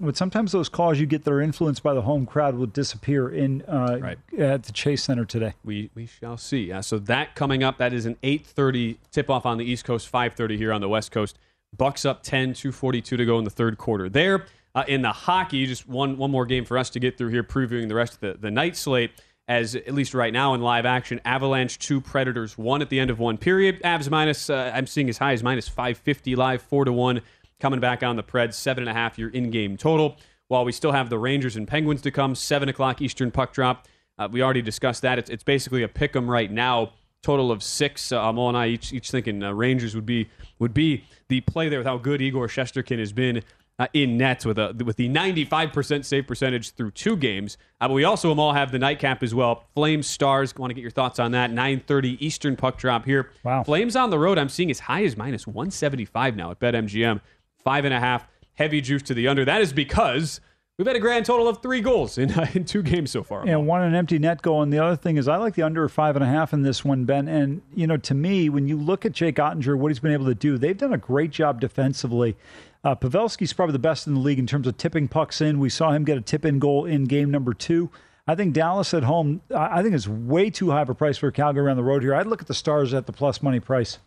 but 0.00 0.16
sometimes 0.16 0.52
those 0.52 0.68
calls 0.68 0.98
you 0.98 1.06
get 1.06 1.24
that 1.24 1.30
are 1.32 1.40
influenced 1.40 1.82
by 1.82 1.94
the 1.94 2.02
home 2.02 2.26
crowd 2.26 2.56
will 2.56 2.66
disappear 2.66 3.28
in 3.28 3.62
uh, 3.62 3.98
Right. 4.00 4.18
at 4.38 4.64
the 4.64 4.72
Chase 4.72 5.02
Center 5.04 5.24
today. 5.24 5.54
We 5.64 5.90
we 5.94 6.06
shall 6.06 6.36
see. 6.36 6.72
Uh, 6.72 6.82
so 6.82 6.98
that 7.00 7.34
coming 7.34 7.62
up, 7.62 7.78
that 7.78 7.92
is 7.92 8.06
an 8.06 8.16
8:30 8.22 8.96
tip 9.12 9.30
off 9.30 9.46
on 9.46 9.58
the 9.58 9.64
East 9.64 9.84
Coast, 9.84 10.10
5:30 10.10 10.56
here 10.56 10.72
on 10.72 10.80
the 10.80 10.88
West 10.88 11.10
Coast. 11.12 11.38
Bucks 11.76 12.04
up 12.04 12.22
10, 12.22 12.54
242 12.54 13.16
to 13.16 13.24
go 13.24 13.38
in 13.38 13.44
the 13.44 13.50
third 13.50 13.78
quarter. 13.78 14.08
There 14.08 14.46
uh, 14.76 14.84
in 14.88 15.02
the 15.02 15.12
hockey, 15.12 15.66
just 15.66 15.88
one 15.88 16.16
one 16.18 16.30
more 16.30 16.46
game 16.46 16.64
for 16.64 16.76
us 16.78 16.90
to 16.90 17.00
get 17.00 17.16
through 17.18 17.28
here, 17.30 17.42
previewing 17.44 17.88
the 17.88 17.94
rest 17.94 18.14
of 18.14 18.20
the, 18.20 18.34
the 18.40 18.50
night 18.50 18.76
slate. 18.76 19.10
As 19.46 19.74
at 19.74 19.92
least 19.92 20.14
right 20.14 20.32
now 20.32 20.54
in 20.54 20.62
live 20.62 20.86
action, 20.86 21.20
Avalanche 21.26 21.78
two, 21.78 22.00
Predators 22.00 22.56
one 22.56 22.80
at 22.80 22.88
the 22.88 22.98
end 22.98 23.10
of 23.10 23.18
one 23.18 23.36
period. 23.36 23.80
Avs 23.82 24.08
minus, 24.10 24.48
uh, 24.48 24.72
I'm 24.74 24.86
seeing 24.86 25.08
as 25.10 25.18
high 25.18 25.34
as 25.34 25.42
minus 25.42 25.68
550 25.68 26.34
live, 26.34 26.62
four 26.62 26.84
to 26.86 26.92
one 26.92 27.20
coming 27.60 27.80
back 27.80 28.02
on 28.02 28.16
the 28.16 28.22
Preds, 28.22 28.54
seven 28.54 28.82
and 28.82 28.90
a 28.90 28.94
half 28.94 29.18
year 29.18 29.28
in-game 29.28 29.76
total. 29.76 30.16
While 30.48 30.64
we 30.64 30.72
still 30.72 30.92
have 30.92 31.08
the 31.08 31.18
Rangers 31.18 31.56
and 31.56 31.66
Penguins 31.66 32.02
to 32.02 32.10
come, 32.10 32.34
seven 32.34 32.68
o'clock 32.68 33.00
Eastern 33.00 33.30
puck 33.30 33.52
drop. 33.52 33.88
Uh, 34.18 34.28
we 34.30 34.42
already 34.42 34.62
discussed 34.62 35.02
that. 35.02 35.18
It's, 35.18 35.30
it's 35.30 35.42
basically 35.42 35.82
a 35.82 35.88
pick 35.88 36.14
'em 36.14 36.30
right 36.30 36.50
now. 36.50 36.92
Total 37.22 37.50
of 37.50 37.62
six. 37.62 38.12
Uh, 38.12 38.20
Amal 38.20 38.50
and 38.50 38.58
I 38.58 38.66
each 38.68 38.92
each 38.92 39.10
thinking 39.10 39.42
uh, 39.42 39.52
Rangers 39.52 39.94
would 39.94 40.04
be 40.04 40.28
would 40.58 40.74
be 40.74 41.04
the 41.28 41.40
play 41.40 41.70
there 41.70 41.78
with 41.78 41.86
how 41.86 41.96
good 41.96 42.20
Igor 42.20 42.48
Shesterkin 42.48 42.98
has 42.98 43.12
been 43.14 43.42
uh, 43.78 43.86
in 43.92 44.16
nets 44.16 44.44
with 44.44 44.58
a 44.58 44.76
with 44.84 44.96
the 44.96 45.08
95% 45.08 46.04
save 46.04 46.26
percentage 46.26 46.72
through 46.72 46.90
two 46.92 47.16
games. 47.16 47.56
Uh, 47.80 47.88
but 47.88 47.94
we 47.94 48.04
also 48.04 48.30
Amal 48.30 48.52
have 48.52 48.70
the 48.70 48.78
nightcap 48.78 49.22
as 49.22 49.34
well. 49.34 49.64
Flames 49.74 50.06
Stars. 50.06 50.54
Want 50.54 50.70
to 50.70 50.74
get 50.74 50.82
your 50.82 50.90
thoughts 50.90 51.18
on 51.18 51.32
that? 51.32 51.50
9:30 51.50 52.18
Eastern 52.20 52.56
puck 52.56 52.76
drop 52.76 53.04
here. 53.04 53.30
Wow. 53.42 53.64
Flames 53.64 53.96
on 53.96 54.10
the 54.10 54.18
road. 54.18 54.38
I'm 54.38 54.48
seeing 54.48 54.70
as 54.70 54.80
high 54.80 55.04
as 55.04 55.16
minus 55.16 55.46
175 55.46 56.36
now 56.36 56.50
at 56.50 56.60
BetMGM. 56.60 57.20
Five 57.64 57.84
and 57.84 57.94
a 57.94 58.00
half. 58.00 58.26
Heavy 58.54 58.80
juice 58.80 59.02
to 59.04 59.14
the 59.14 59.26
under. 59.26 59.44
That 59.44 59.60
is 59.62 59.72
because 59.72 60.40
we've 60.78 60.86
had 60.86 60.96
a 60.96 61.00
grand 61.00 61.26
total 61.26 61.48
of 61.48 61.60
three 61.60 61.80
goals 61.80 62.18
in, 62.18 62.30
uh, 62.30 62.46
in 62.54 62.64
two 62.64 62.82
games 62.82 63.10
so 63.10 63.22
far. 63.22 63.44
And 63.46 63.66
one 63.66 63.82
an 63.82 63.94
empty 63.94 64.18
net 64.18 64.42
goal. 64.42 64.62
And 64.62 64.72
the 64.72 64.78
other 64.78 64.96
thing 64.96 65.16
is, 65.16 65.26
I 65.26 65.36
like 65.36 65.54
the 65.54 65.62
under 65.62 65.88
five 65.88 66.14
and 66.14 66.24
a 66.24 66.28
half 66.28 66.52
in 66.52 66.62
this 66.62 66.84
one, 66.84 67.04
Ben. 67.04 67.26
And, 67.26 67.62
you 67.74 67.86
know, 67.86 67.96
to 67.96 68.14
me, 68.14 68.48
when 68.48 68.68
you 68.68 68.76
look 68.76 69.04
at 69.04 69.12
Jake 69.12 69.36
Oettinger, 69.36 69.76
what 69.76 69.88
he's 69.88 69.98
been 69.98 70.12
able 70.12 70.26
to 70.26 70.34
do, 70.34 70.58
they've 70.58 70.76
done 70.76 70.92
a 70.92 70.98
great 70.98 71.30
job 71.30 71.60
defensively. 71.60 72.36
Uh, 72.84 72.94
Pavelski's 72.94 73.54
probably 73.54 73.72
the 73.72 73.78
best 73.78 74.06
in 74.06 74.14
the 74.14 74.20
league 74.20 74.38
in 74.38 74.46
terms 74.46 74.66
of 74.66 74.76
tipping 74.76 75.08
pucks 75.08 75.40
in. 75.40 75.58
We 75.58 75.70
saw 75.70 75.90
him 75.92 76.04
get 76.04 76.18
a 76.18 76.20
tip 76.20 76.44
in 76.44 76.58
goal 76.58 76.84
in 76.84 77.04
game 77.04 77.30
number 77.30 77.54
two. 77.54 77.90
I 78.26 78.34
think 78.34 78.54
Dallas 78.54 78.94
at 78.94 79.04
home, 79.04 79.42
I 79.54 79.82
think 79.82 79.94
it's 79.94 80.08
way 80.08 80.48
too 80.48 80.70
high 80.70 80.82
of 80.82 80.88
a 80.88 80.94
price 80.94 81.18
for 81.18 81.30
Calgary 81.30 81.70
on 81.70 81.76
the 81.76 81.82
road 81.82 82.02
here. 82.02 82.14
I'd 82.14 82.26
look 82.26 82.40
at 82.40 82.46
the 82.46 82.54
Stars 82.54 82.94
at 82.94 83.06
the 83.06 83.12
plus 83.12 83.42
money 83.42 83.60
price. 83.60 83.98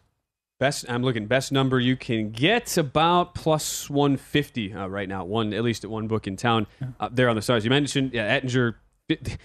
Best, 0.60 0.86
I'm 0.90 1.04
looking 1.04 1.28
best 1.28 1.52
number 1.52 1.80
you 1.80 1.96
can 1.96 2.32
get 2.32 2.78
about 2.78 3.36
plus 3.36 3.92
150 3.92 4.74
uh, 4.74 4.88
right 4.88 5.08
now. 5.08 5.24
One 5.24 5.54
at 5.54 5.64
least 5.64 5.84
at 5.84 5.92
one 5.92 6.08
book 6.08 6.26
in 6.26 6.36
town 6.36 6.66
uh, 7.00 7.10
there 7.12 7.30
on 7.30 7.36
the 7.36 7.44
stars. 7.44 7.64
You 7.64 7.70
mentioned 7.70 8.12
yeah, 8.12 8.40
Oettinger. 8.40 8.74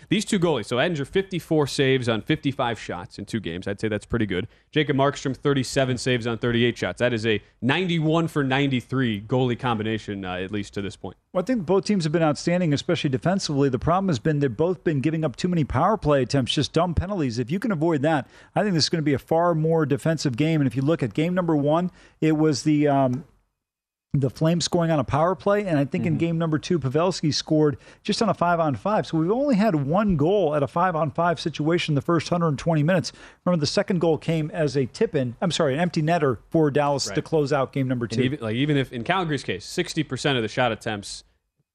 These 0.08 0.24
two 0.24 0.40
goalies. 0.40 0.66
So 0.66 0.76
Oettinger 0.78 1.06
54 1.06 1.68
saves 1.68 2.08
on 2.08 2.22
55 2.22 2.80
shots 2.80 3.18
in 3.18 3.26
two 3.26 3.38
games. 3.38 3.68
I'd 3.68 3.80
say 3.80 3.86
that's 3.86 4.06
pretty 4.06 4.26
good. 4.26 4.48
Jacob 4.72 4.96
Markstrom 4.96 5.36
37 5.36 5.98
saves 5.98 6.26
on 6.26 6.38
38 6.38 6.76
shots. 6.76 6.98
That 6.98 7.12
is 7.12 7.24
a 7.24 7.40
91 7.60 8.26
for 8.26 8.42
93 8.42 9.20
goalie 9.20 9.58
combination 9.58 10.24
uh, 10.24 10.34
at 10.34 10.50
least 10.50 10.74
to 10.74 10.82
this 10.82 10.96
point. 10.96 11.16
Well, 11.32 11.42
I 11.42 11.46
think 11.46 11.64
both 11.64 11.84
teams 11.84 12.02
have 12.04 12.12
been 12.12 12.24
outstanding, 12.24 12.72
especially 12.72 13.10
defensively. 13.10 13.68
The 13.68 13.78
problem 13.78 14.08
has 14.08 14.18
been 14.18 14.40
they've 14.40 14.54
both 14.54 14.82
been 14.82 15.00
giving 15.00 15.24
up 15.24 15.36
too 15.36 15.48
many 15.48 15.62
power 15.62 15.96
play 15.96 16.22
attempts, 16.22 16.52
just 16.52 16.72
dumb 16.72 16.94
penalties. 16.94 17.38
If 17.38 17.50
you 17.50 17.60
can 17.60 17.70
avoid 17.70 18.02
that, 18.02 18.28
I 18.56 18.62
think 18.62 18.74
this 18.74 18.84
is 18.84 18.90
going 18.90 19.02
to 19.02 19.04
be 19.04 19.14
a 19.14 19.18
far 19.18 19.54
more 19.54 19.86
defensive 19.86 20.36
game. 20.36 20.60
And 20.60 20.66
if 20.66 20.74
you 20.74 20.82
look 20.82 21.04
at 21.04 21.14
game 21.14 21.34
number 21.34 21.54
one, 21.54 21.92
it 22.20 22.36
was 22.36 22.64
the 22.64 22.88
um, 22.88 23.24
the 24.14 24.28
Flames 24.28 24.66
scoring 24.66 24.90
on 24.90 24.98
a 24.98 25.04
power 25.04 25.34
play, 25.34 25.64
and 25.64 25.78
I 25.78 25.86
think 25.86 26.04
in 26.04 26.12
mm-hmm. 26.14 26.18
game 26.18 26.38
number 26.38 26.58
two, 26.58 26.78
Pavelski 26.78 27.32
scored 27.32 27.78
just 28.02 28.20
on 28.20 28.28
a 28.28 28.34
five 28.34 28.60
on 28.60 28.74
five. 28.74 29.06
So 29.06 29.16
we've 29.16 29.30
only 29.30 29.54
had 29.56 29.74
one 29.74 30.16
goal 30.16 30.54
at 30.54 30.62
a 30.62 30.66
five 30.66 30.94
on 30.94 31.10
five 31.10 31.40
situation 31.40 31.94
the 31.94 32.02
first 32.02 32.30
120 32.30 32.82
minutes. 32.82 33.12
Remember, 33.46 33.58
the 33.58 33.66
second 33.66 34.00
goal 34.00 34.18
came 34.18 34.50
as 34.50 34.76
a 34.76 34.84
tip 34.84 35.14
in. 35.14 35.34
I'm 35.40 35.50
sorry, 35.50 35.72
an 35.72 35.80
empty 35.80 36.02
netter 36.02 36.38
for 36.50 36.70
Dallas 36.70 37.06
to 37.06 37.22
close 37.22 37.54
out 37.54 37.72
game 37.72 37.88
number 37.88 38.06
two. 38.06 38.20
even 38.20 38.40
like 38.40 38.54
even 38.54 38.76
if 38.76 38.92
in 38.92 39.02
Calgary's 39.02 39.42
case, 39.44 39.64
60% 39.66 40.36
of 40.36 40.42
the 40.42 40.48
shot 40.48 40.72
attempts 40.72 41.24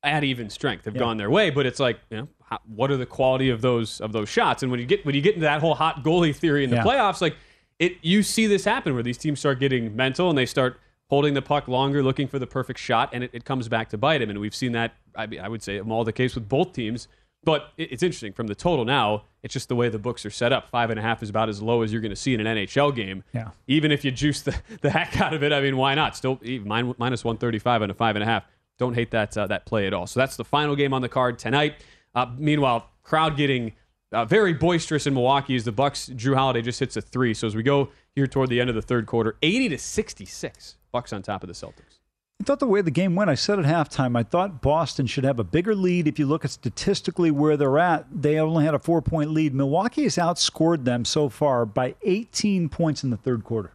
at 0.04 0.24
even 0.24 0.52
strength 0.52 0.86
have 0.86 0.94
Yeah. 0.94 1.00
gone 1.00 1.18
their 1.18 1.32
way, 1.32 1.50
but 1.50 1.66
it's 1.66 1.80
like, 1.80 2.00
you 2.12 2.18
know, 2.18 2.28
how, 2.44 2.60
what 2.68 2.92
are 2.92 2.98
the 2.98 3.08
quality 3.08 3.50
of 3.50 3.62
those 3.62 4.00
of 4.00 4.12
those 4.12 4.30
shots? 4.30 4.62
And 4.62 4.72
when 4.72 4.80
you 4.80 4.86
get 4.86 5.04
when 5.08 5.16
you 5.16 5.22
get 5.22 5.34
into 5.34 5.46
that 5.46 5.60
whole 5.60 5.74
hot 5.74 6.04
goalie 6.04 6.36
theory 6.36 6.64
in 6.64 6.70
the 6.70 6.76
Yeah. 6.76 6.84
playoffs, 6.84 7.20
like 7.20 7.36
it 7.80 7.94
you 8.04 8.22
see 8.22 8.46
this 8.46 8.64
happen 8.64 8.94
where 8.94 9.02
these 9.02 9.18
teams 9.18 9.40
start 9.40 9.60
getting 9.60 9.96
mental 9.96 10.30
and 10.30 10.38
they 10.38 10.46
start 10.46 10.80
holding 11.10 11.34
the 11.34 11.42
puck 11.42 11.68
longer, 11.68 12.04
looking 12.04 12.28
for 12.28 12.40
the 12.40 12.48
perfect 12.48 12.80
shot, 12.80 13.10
and 13.14 13.24
it, 13.24 13.30
it 13.34 13.46
comes 13.46 13.68
back 13.68 13.90
to 13.90 13.98
bite 13.98 14.22
him. 14.22 14.30
And 14.30 14.40
we've 14.40 14.56
seen 14.56 14.74
that 14.74 14.94
I, 15.16 15.26
mean, 15.28 15.40
I 15.40 15.48
would 15.48 15.64
say 15.64 15.80
all 15.80 16.04
the 16.04 16.12
case 16.14 16.36
with 16.36 16.48
both 16.50 16.74
teams. 16.74 17.08
But 17.44 17.70
it, 17.78 17.92
it's 17.94 18.04
interesting 18.04 18.34
from 18.34 18.48
the 18.48 18.56
total 18.56 18.84
now. 18.84 19.24
It's 19.44 19.54
just 19.54 19.70
the 19.70 19.76
way 19.76 19.88
the 19.90 20.00
books 20.00 20.26
are 20.26 20.30
set 20.32 20.52
up. 20.52 20.68
Five 20.70 20.90
and 20.90 21.00
a 21.00 21.02
half 21.04 21.24
is 21.24 21.30
about 21.30 21.48
as 21.48 21.62
low 21.62 21.82
as 21.82 21.94
you're 21.94 22.02
going 22.02 22.10
to 22.12 22.16
see 22.16 22.34
in 22.34 22.46
an 22.46 22.58
NHL 22.58 22.94
game 22.94 23.24
Yeah. 23.34 23.52
even 23.68 23.92
if 23.92 24.04
you 24.04 24.12
juice 24.12 24.42
the, 24.42 24.60
the 24.82 24.90
heck 24.90 25.22
out 25.22 25.34
of 25.34 25.44
it, 25.44 25.54
I 25.54 25.62
mean, 25.62 25.78
why 25.78 25.96
not? 25.96 26.16
Still, 26.18 26.40
even 26.42 26.68
minus 26.68 27.24
135 27.24 27.84
on 27.84 27.92
a 27.92 27.94
five 27.94 28.16
and 28.16 28.24
a 28.24 28.26
half. 28.26 28.44
Don't 28.78 28.94
hate 28.96 29.12
that 29.12 29.38
uh, 29.38 29.48
that 29.48 29.66
play 29.66 29.88
at 29.88 29.94
all. 29.94 30.08
So 30.08 30.20
that's 30.20 30.36
the 30.36 30.44
final 30.44 30.76
game 30.76 30.94
on 30.94 31.02
the 31.02 31.10
card 31.10 31.40
tonight. 31.40 31.76
Uh, 32.14 32.26
meanwhile, 32.38 32.90
crowd 33.04 33.38
getting 33.38 33.74
uh, 34.12 34.26
very 34.26 34.54
boisterous 34.54 35.08
in 35.08 35.14
Milwaukee 35.14 35.56
as 35.56 35.64
the 35.64 35.72
Bucks. 35.72 36.10
Jrue 36.10 36.36
Holiday 36.36 36.62
just 36.62 36.80
hits 36.80 36.96
a 36.98 37.02
three. 37.02 37.34
So 37.34 37.48
as 37.48 37.56
we 37.56 37.64
go 37.64 37.90
here 38.16 38.28
toward 38.28 38.50
the 38.50 38.60
end 38.60 38.70
of 38.70 38.76
the 38.76 38.82
third 38.82 39.06
quarter, 39.06 39.36
80 39.42 39.70
to 39.70 39.78
66, 39.78 40.76
Bucks 40.92 41.14
on 41.14 41.22
top 41.22 41.44
of 41.44 41.48
the 41.48 41.54
Celtics. 41.54 42.00
I 42.40 42.44
thought 42.44 42.60
the 42.60 42.68
way 42.68 42.82
the 42.82 42.92
game 42.92 43.16
went, 43.16 43.32
I 43.32 43.36
said 43.36 43.58
at 43.58 43.66
halftime, 43.66 44.16
I 44.16 44.22
thought 44.22 44.62
Boston 44.62 45.08
should 45.08 45.24
have 45.24 45.40
a 45.40 45.44
bigger 45.44 45.74
lead. 45.74 46.08
If 46.08 46.20
you 46.20 46.28
look 46.28 46.46
at 46.46 46.52
statistically 46.52 47.32
where 47.32 47.58
they're 47.58 47.80
at, 47.80 48.06
they 48.12 48.38
only 48.40 48.64
had 48.64 48.76
a 48.76 48.80
four 48.80 49.02
point 49.02 49.32
lead. 49.32 49.56
Milwaukee 49.56 50.04
has 50.04 50.18
outscored 50.18 50.84
them 50.86 51.04
so 51.04 51.30
far 51.30 51.66
by 51.66 51.96
18 52.04 52.70
points 52.70 53.04
in 53.04 53.10
the 53.10 53.18
third 53.18 53.44
quarter. 53.44 53.74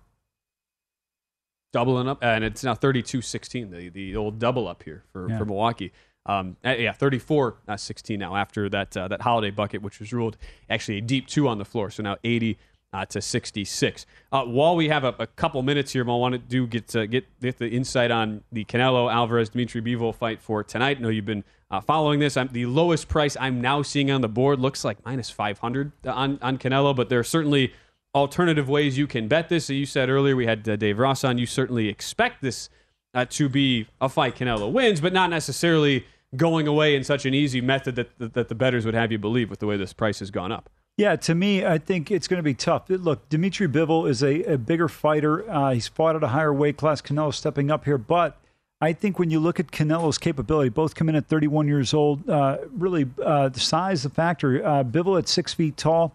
doubling 1.72 2.07
up, 2.09 2.18
and 2.22 2.44
it's 2.44 2.62
now 2.62 2.75
32-16, 2.75 3.70
the, 3.70 3.88
the 3.88 4.14
old 4.14 4.38
double 4.38 4.68
up 4.68 4.83
here 4.83 5.03
for, 5.12 5.29
Yeah. 5.29 5.38
for 5.38 5.44
Milwaukee. 5.46 5.92
Um, 6.27 6.57
uh, 6.64 6.70
yeah, 6.79 6.92
34 6.92 7.57
uh, 7.66 7.77
16 7.77 8.16
now 8.20 8.37
after 8.37 8.68
that 8.68 8.96
uh, 8.96 9.09
that 9.09 9.22
holiday 9.22 9.51
bucket, 9.51 9.83
which 9.83 9.98
was 9.98 10.12
ruled 10.12 10.37
actually 10.70 10.98
a 10.98 11.01
deep 11.01 11.27
two 11.27 11.48
on 11.48 11.59
the 11.59 11.64
floor. 11.64 11.90
So 11.90 12.05
now 12.05 12.16
80 12.22 12.59
uh, 12.92 13.07
to 13.07 13.20
66. 13.20 14.07
Uh, 14.31 14.44
while 14.44 14.76
we 14.76 14.88
have 14.88 15.05
a, 15.05 15.14
a 15.18 15.26
couple 15.26 15.62
minutes 15.62 15.92
here, 15.92 16.02
I 16.02 16.14
want 16.14 16.33
to 16.35 16.38
do 16.38 16.66
get 16.66 16.94
uh, 16.94 17.07
get 17.07 17.24
get 17.40 17.59
the 17.59 17.68
insight 17.68 18.11
on 18.11 18.42
the 18.52 18.64
Canelo 18.64 19.12
Alvarez 19.12 19.50
Dimitri 19.50 19.81
Bivol 19.81 20.14
fight 20.14 20.40
for 20.40 20.62
tonight. 20.62 20.98
I 20.98 21.00
know 21.00 21.09
you've 21.09 21.24
been 21.24 21.44
Uh, 21.72 21.81
following 21.81 22.20
this, 22.20 22.37
I'm, 22.37 22.48
the 22.52 22.66
lowest 22.66 23.09
price 23.09 23.35
I'm 23.40 23.59
now 23.62 23.81
seeing 23.81 24.11
on 24.11 24.20
the 24.20 24.28
board 24.28 24.61
looks 24.61 24.85
like 24.85 25.02
minus 25.07 25.31
500 25.31 25.90
on, 26.05 26.38
on 26.42 26.59
Canelo, 26.59 26.94
but 26.94 27.09
there 27.09 27.18
are 27.18 27.24
certainly 27.24 27.72
alternative 28.14 28.68
ways 28.68 28.98
you 28.98 29.07
can 29.07 29.26
bet 29.26 29.48
this. 29.48 29.64
So 29.64 29.72
you 29.72 29.87
said 29.87 30.11
earlier 30.11 30.37
we 30.37 30.44
had 30.44 30.68
uh, 30.68 30.76
Dave 30.76 30.98
Ross 30.98 31.24
on. 31.24 31.38
You 31.38 31.46
certainly 31.46 31.88
expect 31.88 32.42
this 32.42 32.68
uh, 33.14 33.24
to 33.31 33.48
be 33.48 33.87
a 34.02 34.11
fight 34.11 34.37
Canelo 34.37 34.70
wins, 34.70 35.00
but 35.00 35.14
not 35.14 35.31
necessarily 35.31 36.05
going 36.37 36.68
away 36.68 36.94
in 36.94 37.05
such 37.05 37.24
an 37.24 37.33
easy 37.33 37.62
method 37.62 37.94
that, 37.96 38.18
that, 38.18 38.35
that 38.35 38.48
the 38.48 38.55
bettors 38.55 38.85
would 38.85 38.94
have 38.94 39.11
you 39.11 39.18
believe 39.18 39.48
with 39.48 39.61
the 39.61 39.66
way 39.66 39.78
this 39.78 39.94
price 39.94 40.18
has 40.18 40.31
gone 40.31 40.52
up. 40.52 40.68
Yeah, 40.98 41.16
to 41.16 41.35
me, 41.35 41.64
I 41.64 41.78
think 41.78 42.11
it's 42.11 42.28
going 42.28 42.38
to 42.38 42.42
be 42.42 42.55
tough. 42.55 42.85
Look, 42.88 43.28
Dimitri 43.28 43.66
Bivol 43.66 44.09
is 44.09 44.22
a, 44.22 44.42
a 44.44 44.59
bigger 44.59 44.88
fighter. 44.88 45.50
Uh, 45.50 45.72
he's 45.72 45.88
fought 45.88 46.16
at 46.16 46.22
a 46.22 46.28
higher 46.28 46.52
weight 46.52 46.76
class. 46.76 47.00
Canelo 47.00 47.33
stepping 47.33 47.70
up 47.70 47.87
here, 47.87 47.96
but 47.96 48.38
I 48.81 48.92
think 48.92 49.18
when 49.18 49.31
you 49.31 49.40
look 49.40 49.59
at 49.59 49.68
Canelo's 49.68 50.18
capability, 50.18 50.68
both 50.68 50.94
come 50.94 51.09
in 51.09 51.14
at 51.14 51.28
31 51.28 51.66
years 51.66 51.94
old. 51.94 52.28
Uh, 52.28 52.59
really, 52.72 53.07
uh, 53.24 53.48
the 53.48 53.61
size, 53.61 54.02
the 54.02 54.11
factor. 54.11 54.64
Uh, 54.64 54.85
Bivol 54.85 55.18
at 55.18 55.28
six 55.28 55.55
feet 55.55 55.76
tall. 55.76 56.14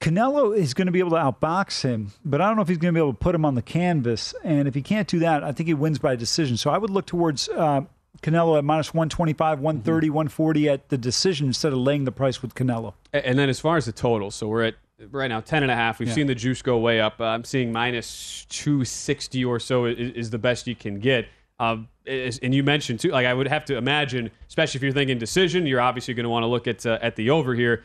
Canelo 0.00 0.56
is 0.56 0.74
going 0.74 0.86
to 0.86 0.92
be 0.92 0.98
able 0.98 1.10
to 1.10 1.16
outbox 1.16 1.82
him, 1.82 2.12
but 2.24 2.40
I 2.40 2.46
don't 2.46 2.56
know 2.56 2.62
if 2.62 2.68
he's 2.68 2.78
going 2.78 2.92
to 2.92 2.98
be 2.98 3.02
able 3.02 3.14
to 3.14 3.18
put 3.18 3.34
him 3.34 3.44
on 3.44 3.54
the 3.54 3.62
canvas. 3.62 4.34
And 4.44 4.68
if 4.68 4.74
he 4.74 4.82
can't 4.82 5.08
do 5.08 5.18
that, 5.20 5.42
I 5.42 5.52
think 5.52 5.66
he 5.66 5.74
wins 5.74 5.98
by 5.98 6.14
decision. 6.14 6.56
So 6.56 6.70
I 6.70 6.78
would 6.78 6.90
look 6.90 7.06
towards 7.06 7.48
uh, 7.48 7.82
Canelo 8.22 8.56
at 8.58 8.64
minus 8.64 8.94
125, 8.94 9.60
130, 9.60 10.06
mm-hmm. 10.06 10.14
140 10.14 10.68
at 10.68 10.88
the 10.88 10.98
decision 10.98 11.46
instead 11.46 11.72
of 11.72 11.78
laying 11.78 12.04
the 12.04 12.12
price 12.12 12.42
with 12.42 12.54
Canelo. 12.54 12.94
And 13.12 13.38
then 13.38 13.48
as 13.48 13.60
far 13.60 13.76
as 13.76 13.86
the 13.86 13.92
total, 13.92 14.30
so 14.30 14.48
we're 14.48 14.64
at 14.64 14.74
right 15.10 15.28
now 15.28 15.40
10 15.40 15.62
and 15.62 15.72
a 15.72 15.74
half. 15.74 15.98
We've 15.98 16.08
yeah. 16.08 16.14
seen 16.14 16.26
the 16.26 16.34
juice 16.34 16.62
go 16.62 16.78
way 16.78 17.00
up. 17.00 17.20
Uh, 17.20 17.24
I'm 17.24 17.44
seeing 17.44 17.72
minus 17.72 18.46
260 18.48 19.44
or 19.44 19.58
so 19.58 19.86
is, 19.86 20.12
is 20.12 20.30
the 20.30 20.38
best 20.38 20.66
you 20.66 20.74
can 20.74 21.00
get. 21.00 21.26
Um, 21.58 21.88
is, 22.06 22.38
and 22.38 22.54
you 22.54 22.62
mentioned 22.62 23.00
too, 23.00 23.10
like 23.10 23.26
I 23.26 23.34
would 23.34 23.48
have 23.48 23.64
to 23.66 23.76
imagine, 23.76 24.30
especially 24.48 24.78
if 24.78 24.82
you're 24.82 24.92
thinking 24.92 25.18
decision, 25.18 25.66
you're 25.66 25.80
obviously 25.80 26.14
going 26.14 26.24
to 26.24 26.30
want 26.30 26.42
to 26.42 26.48
look 26.48 26.66
at 26.66 26.84
uh, 26.84 26.98
at 27.00 27.16
the 27.16 27.30
over 27.30 27.54
here 27.54 27.84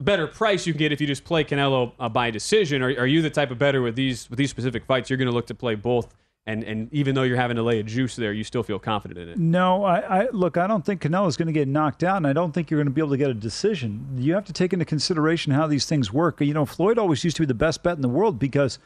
better 0.00 0.26
price 0.26 0.66
you 0.66 0.72
can 0.72 0.78
get 0.78 0.92
if 0.92 1.00
you 1.00 1.06
just 1.06 1.24
play 1.24 1.44
Canelo 1.44 1.92
uh, 1.98 2.08
by 2.08 2.30
decision? 2.30 2.82
Are, 2.82 2.88
are 2.88 3.06
you 3.06 3.22
the 3.22 3.30
type 3.30 3.50
of 3.50 3.58
better 3.58 3.82
with 3.82 3.96
these 3.96 4.28
with 4.30 4.38
these 4.38 4.50
specific 4.50 4.84
fights? 4.84 5.10
You're 5.10 5.16
going 5.16 5.28
to 5.28 5.34
look 5.34 5.46
to 5.48 5.54
play 5.54 5.74
both, 5.74 6.14
and 6.46 6.62
and 6.62 6.92
even 6.92 7.14
though 7.14 7.22
you're 7.22 7.36
having 7.36 7.56
to 7.56 7.62
lay 7.62 7.80
a 7.80 7.82
juice 7.82 8.16
there, 8.16 8.32
you 8.32 8.44
still 8.44 8.62
feel 8.62 8.78
confident 8.78 9.18
in 9.18 9.28
it. 9.30 9.38
No, 9.38 9.84
I, 9.84 10.22
I 10.22 10.28
look. 10.30 10.56
I 10.56 10.66
don't 10.66 10.84
think 10.84 11.00
Canelo 11.02 11.26
is 11.26 11.36
going 11.36 11.46
to 11.46 11.52
get 11.52 11.68
knocked 11.68 12.04
out, 12.04 12.18
and 12.18 12.26
I 12.26 12.32
don't 12.32 12.52
think 12.52 12.70
you're 12.70 12.78
going 12.78 12.86
to 12.86 12.92
be 12.92 13.00
able 13.00 13.10
to 13.10 13.16
get 13.16 13.30
a 13.30 13.34
decision. 13.34 14.16
You 14.18 14.34
have 14.34 14.44
to 14.46 14.52
take 14.52 14.72
into 14.72 14.84
consideration 14.84 15.52
how 15.52 15.66
these 15.66 15.86
things 15.86 16.12
work. 16.12 16.40
You 16.40 16.52
know, 16.52 16.66
Floyd 16.66 16.98
always 16.98 17.24
used 17.24 17.36
to 17.36 17.42
be 17.42 17.46
the 17.46 17.54
best 17.54 17.82
bet 17.82 17.96
in 17.96 18.02
the 18.02 18.08
world 18.08 18.38
because 18.38 18.78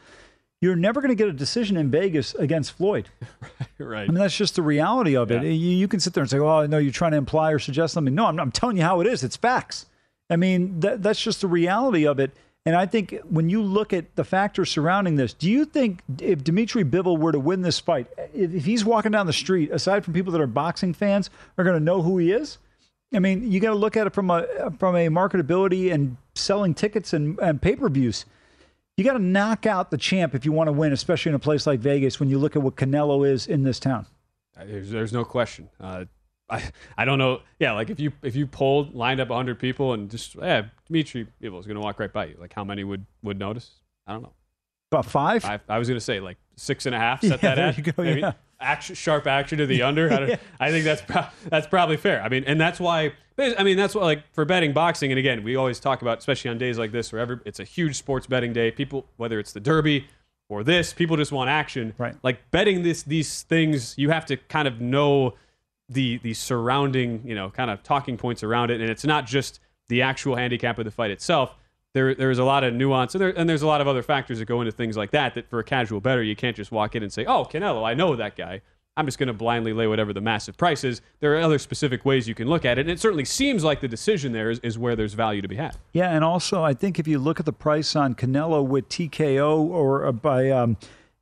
you're 0.61 0.77
never 0.77 1.01
going 1.01 1.11
to 1.11 1.17
get 1.17 1.29
a 1.29 1.33
decision 1.33 1.77
in 1.77 1.91
Vegas 1.91 2.35
against 2.35 2.73
Floyd. 2.73 3.09
right. 3.79 4.05
I 4.05 4.07
mean, 4.07 4.15
that's 4.15 4.37
just 4.37 4.55
the 4.55 4.63
reality 4.63 5.17
of 5.17 5.31
it. 5.31 5.43
Yeah. 5.43 5.51
You, 5.51 5.77
you, 5.77 5.89
can 5.89 6.01
sit 6.01 6.15
there 6.15 6.23
and 6.23 6.31
say, 6.31 6.39
"Oh, 6.39 6.67
no, 6.67 6.79
you're 6.79 6.93
trying 6.93 7.13
to 7.13 7.19
imply 7.19 7.51
or 7.51 7.59
suggest 7.59 7.95
something." 7.95 8.15
No, 8.15 8.27
I'm, 8.27 8.39
I'm 8.39 8.53
telling 8.53 8.77
you 8.77 8.85
how 8.85 9.01
it 9.01 9.09
is. 9.09 9.25
It's 9.25 9.37
facts. 9.37 9.87
I 10.31 10.37
mean, 10.37 10.81
that, 10.81 11.03
that's 11.03 11.21
just 11.21 11.41
the 11.41 11.49
reality 11.49 12.07
of 12.07 12.21
it. 12.21 12.37
And 12.69 12.77
I 12.77 12.85
think 12.85 13.19
when 13.31 13.49
you 13.49 13.63
look 13.63 13.95
at 13.95 14.15
the 14.15 14.25
factors 14.25 14.71
surrounding 14.71 15.17
this, 15.17 15.33
do 15.33 15.51
you 15.51 15.65
think 15.65 16.03
if 16.21 16.45
Dimitri 16.45 16.85
Bivol 16.85 17.19
were 17.19 17.33
to 17.33 17.41
win 17.41 17.63
this 17.63 17.81
fight, 17.81 18.09
if 18.35 18.67
he's 18.67 18.85
walking 18.85 19.11
down 19.11 19.25
the 19.25 19.33
street, 19.33 19.71
aside 19.71 20.05
from 20.05 20.13
people 20.13 20.33
that 20.33 20.41
are 20.43 20.47
boxing 20.47 20.93
fans, 20.93 21.31
are 21.57 21.65
going 21.65 21.79
to 21.79 21.83
know 21.83 22.03
who 22.03 22.19
he 22.19 22.31
is? 22.31 22.59
I 23.15 23.21
mean, 23.21 23.51
you 23.51 23.59
got 23.59 23.71
to 23.71 23.75
look 23.75 23.97
at 23.97 24.07
it 24.07 24.13
from 24.13 24.31
a 24.31 24.71
from 24.79 24.97
a 24.97 25.09
marketability 25.09 25.91
and 25.95 26.19
selling 26.35 26.75
tickets 26.75 27.15
and, 27.15 27.39
and 27.39 27.63
pay 27.63 27.75
per 27.75 27.89
views. 27.89 28.27
You 28.99 29.05
got 29.05 29.15
to 29.15 29.19
knock 29.19 29.65
out 29.65 29.91
the 29.91 29.97
champ 29.97 30.35
if 30.35 30.45
you 30.45 30.53
want 30.53 30.69
to 30.69 30.73
win, 30.73 30.93
especially 30.93 31.31
in 31.31 31.37
a 31.37 31.39
place 31.39 31.67
like 31.67 31.81
Vegas. 31.81 32.21
When 32.21 32.29
you 32.29 32.39
look 32.39 32.55
at 32.55 32.61
what 32.61 32.77
Canelo 32.77 33.27
is 33.27 33.47
in 33.47 33.63
this 33.63 33.81
town, 33.81 34.05
there's, 34.59 34.91
there's 34.91 35.13
no 35.15 35.25
question. 35.25 35.71
Uh, 35.81 36.05
I, 36.51 36.71
I 36.97 37.05
don't 37.05 37.19
know. 37.19 37.41
Yeah, 37.59 37.73
like 37.73 37.91
if 37.91 38.01
you 38.01 38.13
if 38.23 38.35
you 38.35 38.47
pulled 38.47 38.95
lined 38.95 39.21
up 39.21 39.29
hundred 39.29 39.59
people 39.59 39.93
and 39.93 40.11
just 40.11 40.35
yeah, 40.35 40.67
Dimitri 40.87 41.27
Bivol 41.43 41.61
is 41.61 41.67
going 41.67 41.77
to 41.77 41.81
walk 41.81 42.01
right 42.01 42.13
by 42.13 42.27
you. 42.27 42.37
Like 42.39 42.53
how 42.55 42.65
many 42.65 42.85
would 42.85 43.05
would 43.23 43.39
notice? 43.39 43.71
I 44.07 44.13
don't 44.13 44.23
know. 44.23 44.33
About 44.91 45.05
five. 45.05 45.45
I, 45.45 45.61
I 45.69 45.79
was 45.79 45.89
going 45.89 45.99
to 45.99 46.05
say 46.05 46.21
like 46.21 46.39
six 46.57 46.87
and 46.87 46.95
a 46.95 46.99
half. 46.99 47.21
Set 47.21 47.31
yeah, 47.43 47.55
that 47.55 47.59
at. 47.59 47.77
You 47.77 47.93
go, 47.93 48.03
Maybe. 48.03 48.21
Yeah. 48.21 48.33
Action, 48.61 48.97
sharp 48.97 49.27
action 49.27 49.59
to 49.59 49.67
the 49.67 49.83
under. 49.83 50.11
I, 50.13 50.27
yeah. 50.27 50.37
I 50.59 50.71
think 50.71 50.85
that's 50.85 51.03
pro- 51.03 51.27
that's 51.49 51.67
probably 51.67 51.97
fair. 51.97 52.23
I 52.23 52.29
mean, 52.29 52.45
and 52.45 52.61
that's 52.61 52.81
why. 52.81 53.13
I 53.39 53.63
mean, 53.63 53.77
that's 53.77 53.95
what 53.95 54.03
like 54.03 54.25
for 54.33 54.45
betting 54.45 54.73
boxing. 54.73 55.13
And 55.13 55.19
again, 55.19 55.45
we 55.45 55.55
always 55.55 55.79
talk 55.79 56.03
about, 56.03 56.19
especially 56.19 56.51
on 56.51 56.59
days 56.59 56.77
like 56.77 56.91
this, 56.91 57.13
where 57.13 57.21
every, 57.21 57.39
it's 57.45 57.61
a 57.61 57.65
huge 57.65 57.97
sports 57.97 58.27
betting 58.27 58.53
day. 58.53 58.73
People, 58.73 59.07
whether 59.17 59.39
it's 59.39 59.53
the 59.53 59.61
Derby 59.61 60.07
or 60.49 60.65
this, 60.65 60.93
people 60.93 61.17
just 61.17 61.31
want 61.31 61.49
action. 61.49 61.95
Right. 61.99 62.17
Like 62.25 62.51
betting 62.51 62.83
this 62.83 63.05
these 63.05 63.43
things, 63.43 63.97
you 63.97 64.11
have 64.11 64.27
to 64.27 64.37
kind 64.37 64.67
of 64.67 64.81
know 64.81 65.35
the 65.89 66.19
the 66.19 66.35
surrounding 66.35 67.23
you 67.25 67.35
know 67.35 67.51
kind 67.51 67.71
of 67.71 67.83
talking 67.83 68.17
points 68.17 68.43
around 68.43 68.71
it, 68.71 68.81
and 68.81 68.91
it's 68.91 69.05
not 69.05 69.27
just 69.27 69.61
the 69.89 70.03
actual 70.03 70.37
handicap 70.37 70.79
of 70.79 70.85
the 70.85 70.91
fight 70.91 71.11
itself. 71.11 71.55
There 71.95 72.15
there's 72.15 72.39
a 72.39 72.45
lot 72.45 72.65
of 72.65 72.75
nuance, 72.75 73.15
and, 73.15 73.23
there, 73.23 73.39
and 73.39 73.49
there's 73.49 73.63
a 73.63 73.67
lot 73.67 73.81
of 73.81 73.89
other 73.89 74.03
factors 74.03 74.39
that 74.39 74.45
go 74.45 74.61
into 74.61 74.73
things 74.73 74.97
like 74.97 75.11
that. 75.13 75.35
That 75.35 75.49
for 75.49 75.59
a 75.59 75.65
casual 75.65 76.01
better, 76.01 76.23
you 76.23 76.37
can't 76.37 76.57
just 76.57 76.71
walk 76.71 76.95
in 76.95 77.03
and 77.03 77.13
say, 77.13 77.25
"Oh, 77.25 77.45
Canelo, 77.45 77.87
I 77.87 77.95
know 77.95 78.17
that 78.17 78.37
guy." 78.37 78.61
I'm 78.99 79.07
just 79.07 79.17
going 79.17 79.29
to 79.29 79.33
blindly 79.33 79.73
lay 79.73 79.87
whatever 79.87 80.13
the 80.13 80.21
massive 80.21 80.57
price 80.57 80.83
is. 80.83 81.03
There 81.21 81.33
are 81.37 81.41
other 81.41 81.61
specific 81.61 82.05
ways 82.05 82.27
you 82.27 82.35
can 82.35 82.49
look 82.49 82.65
at 82.65 82.79
it. 82.79 82.81
And 82.81 82.91
it 82.91 82.99
certainly 82.99 83.25
seems 83.25 83.63
like 83.63 83.81
the 83.81 83.87
decision 83.87 84.33
there 84.33 84.51
is, 84.51 84.59
is 84.59 84.77
where 84.77 84.97
there's 84.97 85.15
value 85.15 85.41
to 85.41 85.47
be 85.47 85.55
had. 85.55 85.77
Yeah, 85.93 86.11
and 86.11 86.25
also 86.25 86.65
I 86.65 86.75
think 86.75 86.99
if 86.99 87.07
you 87.07 87.21
look 87.21 87.39
at 87.39 87.47
the 87.47 87.53
price 87.53 87.95
on 87.95 88.17
Canelo 88.17 88.67
with 88.67 88.89
TKO 88.89 89.57
or 89.57 90.05
uh, 90.05 90.11
by, 90.11 90.51
um, 90.51 90.77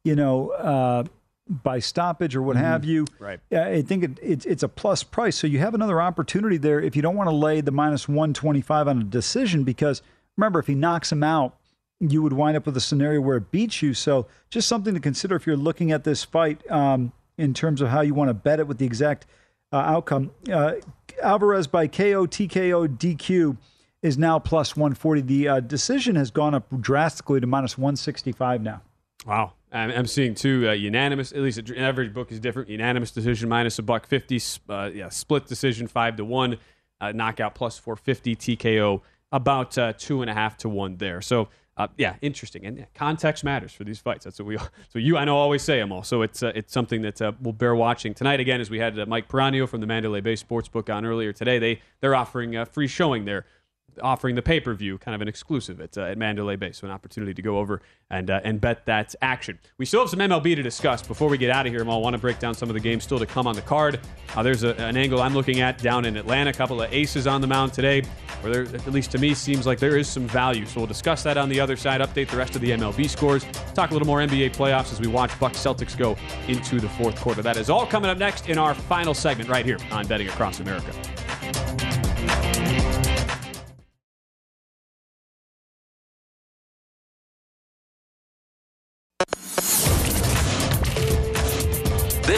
you 0.04 0.16
know, 0.16 0.52
uh, 0.52 1.04
by 1.48 1.78
stoppage 1.78 2.34
or 2.34 2.42
what 2.42 2.56
mm-hmm. 2.56 2.64
have 2.64 2.84
you. 2.84 3.06
Right. 3.18 3.40
I 3.52 3.82
think 3.82 4.04
it, 4.04 4.18
it, 4.22 4.46
it's 4.46 4.62
a 4.62 4.68
plus 4.68 5.02
price. 5.02 5.36
So 5.36 5.46
you 5.46 5.58
have 5.60 5.74
another 5.74 6.00
opportunity 6.00 6.56
there 6.56 6.80
if 6.80 6.96
you 6.96 7.02
don't 7.02 7.16
want 7.16 7.28
to 7.28 7.34
lay 7.34 7.60
the 7.60 7.70
minus 7.70 8.08
125 8.08 8.88
on 8.88 9.00
a 9.00 9.04
decision 9.04 9.64
because 9.64 10.02
remember, 10.36 10.58
if 10.58 10.66
he 10.66 10.74
knocks 10.74 11.12
him 11.12 11.22
out, 11.22 11.56
you 12.00 12.22
would 12.22 12.32
wind 12.32 12.56
up 12.56 12.66
with 12.66 12.76
a 12.76 12.80
scenario 12.80 13.20
where 13.20 13.36
it 13.36 13.50
beats 13.50 13.80
you. 13.80 13.94
So 13.94 14.26
just 14.50 14.68
something 14.68 14.94
to 14.94 15.00
consider 15.00 15.36
if 15.36 15.46
you're 15.46 15.56
looking 15.56 15.92
at 15.92 16.04
this 16.04 16.24
fight 16.24 16.68
um, 16.70 17.12
in 17.38 17.54
terms 17.54 17.80
of 17.80 17.88
how 17.88 18.00
you 18.00 18.12
want 18.12 18.28
to 18.28 18.34
bet 18.34 18.60
it 18.60 18.66
with 18.66 18.78
the 18.78 18.86
exact 18.86 19.26
uh, 19.72 19.76
outcome. 19.76 20.32
Uh, 20.50 20.74
Alvarez 21.22 21.66
by 21.66 21.86
KO, 21.86 22.26
TKO, 22.26 22.88
DQ 22.88 23.56
is 24.02 24.18
now 24.18 24.38
plus 24.38 24.76
140. 24.76 25.22
The 25.22 25.48
uh, 25.48 25.60
decision 25.60 26.16
has 26.16 26.30
gone 26.30 26.54
up 26.54 26.66
drastically 26.80 27.40
to 27.40 27.46
minus 27.46 27.78
165 27.78 28.62
now. 28.62 28.82
Wow. 29.26 29.54
I'm, 29.72 30.06
seeing 30.06 30.34
two 30.34 30.68
uh, 30.68 30.72
unanimous. 30.72 31.32
At 31.32 31.40
least 31.40 31.60
every 31.72 32.08
book 32.08 32.30
is 32.30 32.40
different. 32.40 32.68
Unanimous 32.68 33.10
decision 33.10 33.48
minus 33.48 33.78
a 33.78 33.82
buck 33.82 34.06
fifty. 34.06 34.40
Uh, 34.68 34.90
yeah, 34.94 35.08
split 35.08 35.46
decision 35.46 35.86
five 35.86 36.16
to 36.16 36.24
one. 36.24 36.58
Uh, 37.00 37.12
knockout 37.12 37.54
plus 37.54 37.78
four 37.78 37.96
fifty. 37.96 38.36
TKO 38.36 39.02
about 39.32 39.76
uh, 39.76 39.92
two 39.98 40.22
and 40.22 40.30
a 40.30 40.34
half 40.34 40.56
to 40.58 40.68
one 40.68 40.96
there. 40.96 41.20
So 41.20 41.48
uh, 41.76 41.88
yeah, 41.98 42.14
interesting. 42.22 42.64
And 42.64 42.78
yeah, 42.78 42.84
context 42.94 43.44
matters 43.44 43.72
for 43.72 43.84
these 43.84 43.98
fights. 43.98 44.24
That's 44.24 44.38
what 44.38 44.46
we. 44.46 44.56
So 44.88 44.98
you, 44.98 45.16
I 45.18 45.24
know, 45.24 45.36
always 45.36 45.62
say 45.62 45.78
them 45.78 45.92
all. 45.92 46.04
So 46.04 46.22
it's 46.22 46.42
uh, 46.42 46.52
it's 46.54 46.72
something 46.72 47.02
that 47.02 47.20
we'll 47.40 47.52
bear 47.52 47.74
watching 47.74 48.14
tonight. 48.14 48.40
Again, 48.40 48.60
as 48.60 48.70
we 48.70 48.78
had 48.78 48.96
Mike 49.08 49.28
Piranio 49.28 49.68
from 49.68 49.80
the 49.80 49.86
Mandalay 49.86 50.20
Bay 50.20 50.34
Sportsbook 50.34 50.94
on 50.94 51.04
earlier 51.04 51.32
today. 51.32 51.58
They 51.58 51.80
they're 52.00 52.14
offering 52.14 52.56
a 52.56 52.64
free 52.64 52.88
showing 52.88 53.24
there 53.24 53.44
offering 54.02 54.34
the 54.34 54.42
pay 54.42 54.60
per 54.60 54.74
view, 54.74 54.98
kind 54.98 55.14
of 55.14 55.20
an 55.20 55.28
exclusive 55.28 55.80
at, 55.80 55.96
uh, 55.96 56.02
at 56.02 56.18
Mandalay 56.18 56.56
Bay. 56.56 56.72
So 56.72 56.86
an 56.86 56.92
opportunity 56.92 57.34
to 57.34 57.42
go 57.42 57.58
over 57.58 57.82
and 58.10 58.30
uh, 58.30 58.40
and 58.44 58.60
bet 58.60 58.86
that 58.86 59.14
action. 59.22 59.58
We 59.78 59.86
still 59.86 60.00
have 60.00 60.10
some 60.10 60.20
MLB 60.20 60.56
to 60.56 60.62
discuss 60.62 61.02
before 61.02 61.28
we 61.28 61.38
get 61.38 61.50
out 61.50 61.66
of 61.66 61.72
here. 61.72 61.80
I 61.82 61.96
want 61.96 62.14
to 62.14 62.18
break 62.18 62.38
down 62.38 62.54
some 62.54 62.68
of 62.68 62.74
the 62.74 62.80
games 62.80 63.04
still 63.04 63.18
to 63.18 63.26
come 63.26 63.46
on 63.46 63.54
the 63.54 63.62
card. 63.62 64.00
Uh, 64.34 64.42
there's 64.42 64.62
a, 64.62 64.74
an 64.76 64.96
angle 64.96 65.20
I'm 65.20 65.34
looking 65.34 65.60
at 65.60 65.78
down 65.78 66.04
in 66.04 66.16
Atlanta. 66.16 66.50
A 66.50 66.52
couple 66.52 66.80
of 66.80 66.92
aces 66.92 67.26
on 67.26 67.40
the 67.40 67.46
mound 67.46 67.72
today, 67.72 68.02
where 68.40 68.64
there, 68.64 68.74
at 68.74 68.92
least 68.92 69.10
to 69.12 69.18
me, 69.18 69.34
seems 69.34 69.66
like 69.66 69.78
there 69.78 69.96
is 69.96 70.08
some 70.08 70.26
value. 70.28 70.66
So 70.66 70.80
we'll 70.80 70.86
discuss 70.86 71.22
that 71.24 71.36
on 71.36 71.48
the 71.48 71.60
other 71.60 71.76
side. 71.76 72.00
Update 72.00 72.28
the 72.28 72.36
rest 72.36 72.54
of 72.54 72.60
the 72.60 72.70
MLB 72.70 73.08
scores. 73.08 73.44
Talk 73.74 73.90
a 73.90 73.92
little 73.92 74.06
more 74.06 74.20
NBA 74.20 74.54
playoffs 74.54 74.92
as 74.92 75.00
we 75.00 75.06
watch 75.06 75.38
Bucks 75.40 75.58
Celtics 75.58 75.96
go 75.96 76.16
into 76.48 76.80
the 76.80 76.88
fourth 76.90 77.16
quarter. 77.20 77.42
That 77.42 77.56
is 77.56 77.70
all 77.70 77.86
coming 77.86 78.10
up 78.10 78.18
next 78.18 78.48
in 78.48 78.58
our 78.58 78.74
final 78.74 79.14
segment 79.14 79.48
right 79.48 79.64
here 79.64 79.78
on 79.90 80.06
Betting 80.06 80.28
Across 80.28 80.60
America. 80.60 80.92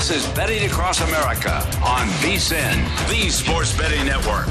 This 0.09 0.27
is 0.27 0.35
Betting 0.35 0.65
Across 0.65 1.03
America 1.03 1.57
on 1.85 2.07
VSIN, 2.23 3.11
the 3.11 3.29
Sports 3.29 3.77
Betting 3.77 4.07
Network. 4.07 4.47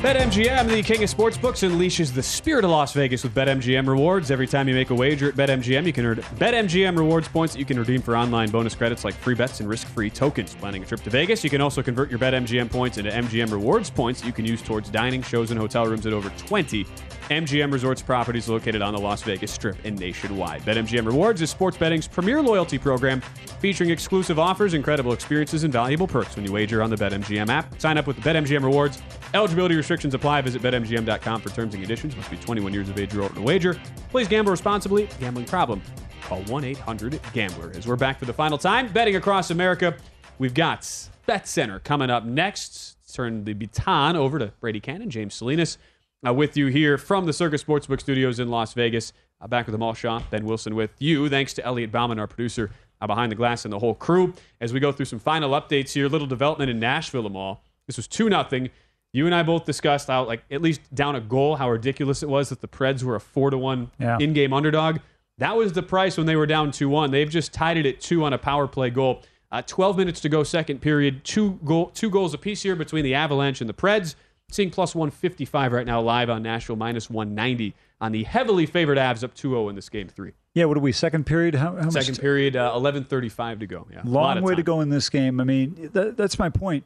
BetMGM, 0.00 0.66
the 0.66 0.82
king 0.82 1.02
of 1.04 1.10
sportsbooks, 1.10 1.68
unleashes 1.68 2.14
the 2.14 2.22
spirit 2.22 2.64
of 2.64 2.70
Las 2.70 2.94
Vegas 2.94 3.22
with 3.22 3.34
BetMGM 3.34 3.86
rewards. 3.86 4.30
Every 4.30 4.46
time 4.46 4.66
you 4.66 4.74
make 4.74 4.88
a 4.88 4.94
wager 4.94 5.28
at 5.28 5.34
BetMGM, 5.34 5.84
you 5.84 5.92
can 5.92 6.06
earn 6.06 6.16
BetMGM 6.16 6.96
rewards 6.96 7.28
points 7.28 7.52
that 7.52 7.58
you 7.58 7.66
can 7.66 7.78
redeem 7.78 8.00
for 8.00 8.16
online 8.16 8.48
bonus 8.48 8.74
credits 8.74 9.04
like 9.04 9.12
free 9.12 9.34
bets 9.34 9.60
and 9.60 9.68
risk-free 9.68 10.08
tokens. 10.08 10.54
Planning 10.54 10.82
a 10.82 10.86
trip 10.86 11.02
to 11.02 11.10
Vegas, 11.10 11.44
you 11.44 11.50
can 11.50 11.60
also 11.60 11.82
convert 11.82 12.08
your 12.08 12.18
BetMGM 12.18 12.70
points 12.70 12.96
into 12.96 13.10
MGM 13.10 13.52
rewards 13.52 13.90
points 13.90 14.22
that 14.22 14.26
you 14.26 14.32
can 14.32 14.46
use 14.46 14.62
towards 14.62 14.88
dining, 14.88 15.20
shows, 15.20 15.50
and 15.50 15.60
hotel 15.60 15.86
rooms 15.86 16.06
at 16.06 16.14
over 16.14 16.30
20 16.30 16.86
MGM 17.30 17.72
Resorts 17.72 18.02
properties 18.02 18.48
located 18.48 18.82
on 18.82 18.92
the 18.92 18.98
Las 18.98 19.22
Vegas 19.22 19.52
Strip 19.52 19.76
and 19.84 19.96
nationwide. 19.96 20.62
BetMGM 20.62 21.06
Rewards 21.06 21.40
is 21.40 21.48
sports 21.48 21.76
betting's 21.76 22.08
premier 22.08 22.42
loyalty 22.42 22.76
program 22.76 23.20
featuring 23.60 23.90
exclusive 23.90 24.40
offers, 24.40 24.74
incredible 24.74 25.12
experiences, 25.12 25.62
and 25.62 25.72
valuable 25.72 26.08
perks 26.08 26.34
when 26.34 26.44
you 26.44 26.50
wager 26.50 26.82
on 26.82 26.90
the 26.90 26.96
BetMGM 26.96 27.48
app. 27.48 27.80
Sign 27.80 27.98
up 27.98 28.08
with 28.08 28.16
the 28.16 28.22
BetMGM 28.22 28.64
Rewards. 28.64 29.00
Eligibility 29.32 29.76
restrictions 29.76 30.12
apply. 30.12 30.40
Visit 30.40 30.60
BetMGM.com 30.60 31.40
for 31.40 31.50
terms 31.50 31.72
and 31.72 31.80
conditions. 31.80 32.16
Must 32.16 32.30
be 32.32 32.36
21 32.36 32.74
years 32.74 32.88
of 32.88 32.98
age 32.98 33.14
or 33.14 33.22
older 33.22 33.34
to 33.36 33.42
wager. 33.42 33.80
Please 34.10 34.26
gamble 34.26 34.50
responsibly. 34.50 35.08
Gambling 35.20 35.46
problem. 35.46 35.82
Call 36.22 36.42
1 36.42 36.64
800 36.64 37.20
Gambler. 37.32 37.70
As 37.76 37.86
we're 37.86 37.94
back 37.94 38.18
for 38.18 38.24
the 38.24 38.32
final 38.32 38.58
time, 38.58 38.92
betting 38.92 39.14
across 39.14 39.52
America, 39.52 39.94
we've 40.38 40.54
got 40.54 40.84
Bet 41.26 41.46
Center 41.46 41.78
coming 41.78 42.10
up 42.10 42.24
next. 42.24 42.96
Turn 43.14 43.44
the 43.44 43.52
baton 43.52 44.16
over 44.16 44.40
to 44.40 44.52
Brady 44.60 44.80
Kannon, 44.80 45.10
James 45.10 45.34
Salinas 45.34 45.78
uh, 46.26 46.32
with 46.32 46.56
you 46.56 46.66
here 46.66 46.98
from 46.98 47.26
the 47.26 47.32
Circa 47.32 47.56
Sportsbook 47.56 48.00
Studios 48.00 48.38
in 48.38 48.48
Las 48.48 48.74
Vegas. 48.74 49.12
Uh, 49.40 49.46
back 49.46 49.66
with 49.66 49.74
Amal 49.74 49.94
Shaw, 49.94 50.22
Ben 50.30 50.44
Wilson 50.44 50.74
with 50.74 50.90
you. 50.98 51.28
Thanks 51.28 51.54
to 51.54 51.64
Elliot 51.64 51.90
Bauman, 51.90 52.18
our 52.18 52.26
producer 52.26 52.70
uh, 53.00 53.06
behind 53.06 53.32
the 53.32 53.36
glass, 53.36 53.64
and 53.64 53.72
the 53.72 53.78
whole 53.78 53.94
crew. 53.94 54.34
As 54.60 54.72
we 54.72 54.80
go 54.80 54.92
through 54.92 55.06
some 55.06 55.18
final 55.18 55.50
updates 55.52 55.92
here, 55.92 56.08
little 56.08 56.26
development 56.26 56.70
in 56.70 56.78
Nashville 56.78 57.28
Mall. 57.28 57.62
This 57.86 57.96
was 57.96 58.06
2 58.06 58.28
0. 58.28 58.68
You 59.12 59.26
and 59.26 59.34
I 59.34 59.42
both 59.42 59.64
discussed 59.64 60.06
how, 60.06 60.24
like, 60.24 60.44
at 60.50 60.62
least 60.62 60.82
down 60.94 61.16
a 61.16 61.20
goal, 61.20 61.56
how 61.56 61.68
ridiculous 61.68 62.22
it 62.22 62.28
was 62.28 62.50
that 62.50 62.60
the 62.60 62.68
Preds 62.68 63.02
were 63.02 63.16
a 63.16 63.20
4 63.20 63.50
to 63.50 63.58
1 63.58 63.90
in 64.20 64.32
game 64.32 64.52
underdog. 64.52 64.98
That 65.38 65.56
was 65.56 65.72
the 65.72 65.82
price 65.82 66.16
when 66.16 66.26
they 66.26 66.36
were 66.36 66.46
down 66.46 66.70
2 66.70 66.88
1. 66.88 67.10
They've 67.10 67.28
just 67.28 67.52
tied 67.52 67.78
it 67.78 67.86
at 67.86 68.00
2 68.00 68.22
on 68.24 68.34
a 68.34 68.38
power 68.38 68.68
play 68.68 68.90
goal. 68.90 69.22
Uh, 69.50 69.62
12 69.66 69.96
minutes 69.96 70.20
to 70.20 70.28
go, 70.28 70.44
second 70.44 70.80
period. 70.80 71.24
Two, 71.24 71.58
goal, 71.64 71.86
two 71.86 72.08
goals 72.10 72.34
apiece 72.34 72.62
here 72.62 72.76
between 72.76 73.02
the 73.02 73.14
Avalanche 73.14 73.60
and 73.60 73.68
the 73.68 73.74
Preds. 73.74 74.14
Seeing 74.50 74.70
plus 74.70 74.94
155 74.94 75.72
right 75.72 75.86
now 75.86 76.00
live 76.00 76.28
on 76.28 76.42
Nashville, 76.42 76.76
minus 76.76 77.08
190 77.08 77.74
on 78.00 78.12
the 78.12 78.24
heavily 78.24 78.66
favored 78.66 78.98
Avs 78.98 79.22
up 79.22 79.34
2 79.34 79.50
0 79.50 79.68
in 79.68 79.76
this 79.76 79.88
game 79.88 80.08
three. 80.08 80.32
Yeah, 80.54 80.64
what 80.64 80.76
are 80.76 80.80
we? 80.80 80.92
Second 80.92 81.26
period? 81.26 81.54
How, 81.54 81.76
how 81.76 81.82
much? 81.82 81.92
Second 81.92 82.18
period, 82.18 82.56
uh, 82.56 82.72
11:35 82.74 83.60
to 83.60 83.66
go. 83.66 83.86
Yeah, 83.92 84.00
Long 84.04 84.42
way 84.42 84.54
to 84.54 84.62
go 84.62 84.80
in 84.80 84.88
this 84.88 85.08
game. 85.08 85.40
I 85.40 85.44
mean, 85.44 85.90
that, 85.92 86.16
that's 86.16 86.38
my 86.38 86.48
point. 86.48 86.84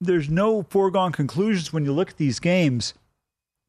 There's 0.00 0.30
no 0.30 0.62
foregone 0.62 1.12
conclusions 1.12 1.72
when 1.72 1.84
you 1.84 1.92
look 1.92 2.10
at 2.10 2.16
these 2.16 2.38
games, 2.38 2.94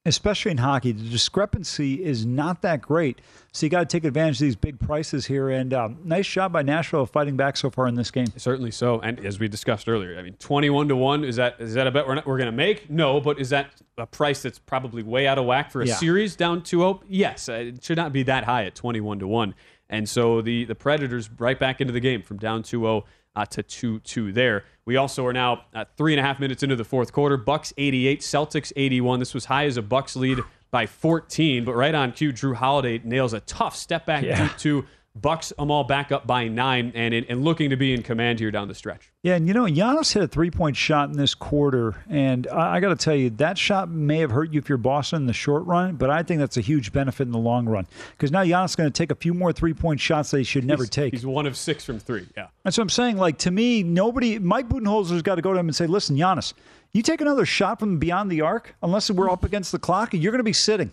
especially 0.10 0.52
in 0.52 0.58
hockey. 0.58 0.92
The 0.92 1.08
discrepancy 1.10 2.04
is 2.04 2.26
not 2.26 2.62
that 2.64 2.82
great. 2.82 3.22
So 3.54 3.66
you 3.66 3.70
got 3.70 3.80
to 3.80 3.86
take 3.86 4.04
advantage 4.04 4.36
of 4.36 4.40
these 4.42 4.56
big 4.56 4.80
prices 4.80 5.26
here. 5.26 5.50
And 5.50 5.74
um, 5.74 5.98
nice 6.04 6.28
job 6.28 6.52
by 6.52 6.62
Nashville 6.62 7.02
of 7.04 7.10
fighting 7.10 7.38
back 7.38 7.56
so 7.56 7.70
far 7.70 7.88
in 7.88 7.96
this 7.96 8.12
game. 8.12 8.28
Certainly 8.36 8.72
so, 8.72 9.00
and 9.00 9.26
as 9.26 9.40
we 9.40 9.48
discussed 9.48 9.88
earlier, 9.88 10.18
I 10.20 10.22
mean, 10.22 10.34
twenty-one 10.34 10.88
to 10.90 10.96
one 10.96 11.24
is 11.24 11.38
that 11.38 11.56
is 11.60 11.74
that 11.76 11.88
a 11.88 11.92
bet 11.92 12.06
we're, 12.08 12.16
not, 12.16 12.28
we're 12.28 12.38
going 12.38 12.52
to 12.52 12.56
make? 12.58 12.90
No, 12.90 13.22
but 13.22 13.40
is 13.40 13.50
that 13.52 13.72
a 13.98 14.06
price 14.06 14.42
that's 14.42 14.60
probably 14.60 15.04
way 15.04 15.28
out 15.28 15.38
of 15.38 15.46
whack 15.46 15.72
for 15.72 15.82
a 15.82 15.86
Yeah. 15.88 15.96
series 15.96 16.36
down 16.36 16.62
2-0? 16.62 17.02
Yes, 17.08 17.50
uh, 17.50 17.54
it 17.54 17.84
should 17.84 17.98
not 17.98 18.12
be 18.14 18.24
that 18.24 18.44
high 18.44 18.66
at 18.66 18.76
twenty-one 18.76 19.20
to 19.20 19.28
one. 19.28 19.56
And 19.90 20.08
so 20.08 20.42
the 20.42 20.66
the 20.66 20.76
Predators 20.76 21.30
right 21.40 21.58
back 21.58 21.82
into 21.82 21.94
the 21.94 22.00
game 22.00 22.22
from 22.22 22.38
down 22.38 22.62
2-0 22.64 23.04
uh, 23.40 23.46
to 23.46 23.64
two 23.64 24.00
two 24.02 24.32
there. 24.32 24.66
We 24.86 24.98
also 24.98 25.26
are 25.26 25.34
now 25.34 25.64
uh, 25.74 25.86
three 25.98 26.14
and 26.14 26.20
a 26.20 26.24
half 26.24 26.40
minutes 26.40 26.62
into 26.64 26.76
the 26.76 26.84
fourth 26.84 27.14
quarter. 27.14 27.38
Bucks 27.38 27.74
eighty-eight, 27.78 28.22
Celtics 28.22 28.74
eighty-one. 28.76 29.20
This 29.20 29.34
was 29.34 29.46
high 29.46 29.66
as 29.66 29.78
a 29.78 29.82
Bucks 29.82 30.16
lead 30.16 30.40
by 30.72 30.86
fourteen, 30.86 31.64
but 31.64 31.74
right 31.76 31.96
on 31.96 32.12
cue, 32.12 32.34
Jrue 32.34 32.56
Holiday 32.56 33.00
nails 33.04 33.34
a 33.34 33.40
tough 33.42 33.76
step 33.76 34.06
back 34.06 34.24
Yeah. 34.24 34.48
deep 34.48 34.58
two. 34.58 34.86
Bucks 35.22 35.52
Amal 35.58 35.84
back 35.84 36.12
up 36.12 36.26
by 36.28 36.48
nine 36.48 36.92
and, 36.96 37.14
and 37.14 37.44
looking 37.44 37.70
to 37.70 37.76
be 37.76 37.94
in 37.94 38.04
command 38.04 38.40
here 38.40 38.52
down 38.52 38.68
the 38.68 38.76
stretch. 38.76 39.12
Yeah, 39.24 39.36
and 39.36 39.48
you 39.48 39.54
know, 39.54 39.66
Giannis 39.66 40.14
hit 40.14 40.24
a 40.24 40.28
three 40.28 40.50
point 40.52 40.78
shot 40.78 41.10
in 41.10 41.18
this 41.18 41.36
quarter. 41.36 41.96
And 42.10 42.48
I, 42.48 42.76
I 42.76 42.80
got 42.80 42.90
to 42.90 42.96
tell 42.96 43.16
you, 43.16 43.30
that 43.32 43.58
shot 43.58 43.90
may 43.90 44.20
have 44.20 44.32
hurt 44.32 44.52
you 44.54 44.60
if 44.60 44.70
you're 44.70 44.78
Boston 44.78 45.22
in 45.24 45.28
the 45.28 45.34
short 45.34 45.66
run, 45.66 45.96
but 45.96 46.10
I 46.10 46.24
think 46.24 46.40
that's 46.40 46.58
a 46.58 46.62
huge 46.62 46.92
benefit 46.94 47.24
in 47.24 47.32
the 47.32 47.38
long 47.40 47.68
run. 47.68 47.86
Because 48.12 48.32
now 48.32 48.44
Giannis 48.44 48.66
is 48.70 48.76
going 48.76 48.90
to 48.92 48.98
take 48.98 49.12
a 49.12 49.16
few 49.16 49.34
more 49.34 49.52
three 49.52 49.74
point 49.74 50.00
shots 50.00 50.32
that 50.32 50.38
he 50.38 50.44
should 50.44 50.64
never 50.66 50.84
He's- 50.84 50.90
take. 50.90 51.14
He's 51.14 51.26
one 51.26 51.46
of 51.46 51.58
six 51.58 51.84
from 51.84 52.00
three. 52.00 52.28
Yeah. 52.38 52.48
That's 52.64 52.78
what 52.78 52.84
I'm 52.84 52.90
saying. 52.90 53.18
Like 53.18 53.38
to 53.40 53.52
me, 53.52 53.84
nobody. 53.84 54.40
Mike 54.40 54.70
Budenholzer's 54.70 55.22
got 55.22 55.36
to 55.36 55.42
go 55.42 55.54
to 55.54 55.60
him 55.60 55.68
and 55.68 55.76
say, 55.76 55.88
"Listen, 55.88 56.16
Giannis, 56.16 56.54
you 56.94 57.02
take 57.02 57.20
another 57.22 57.46
shot 57.46 57.80
from 57.80 58.00
beyond 58.00 58.32
the 58.32 58.42
arc, 58.42 58.76
unless 58.82 59.12
we're 59.12 59.30
up 59.30 59.44
against 59.44 59.72
the 59.72 59.80
clock, 59.80 60.14
you're 60.14 60.32
going 60.32 60.40
to 60.40 60.44
be 60.44 60.54
sitting." 60.54 60.92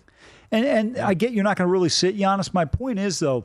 And 0.51 0.65
and 0.65 0.99
I 0.99 1.15
get 1.15 1.33
you're 1.33 1.45
not 1.45 1.57
going 1.57 1.67
to 1.69 1.73
really 1.73 1.89
sit, 1.89 2.17
Giannis. 2.17 2.53
My 2.55 2.65
point 2.65 2.99
is 2.99 3.19
though, 3.19 3.45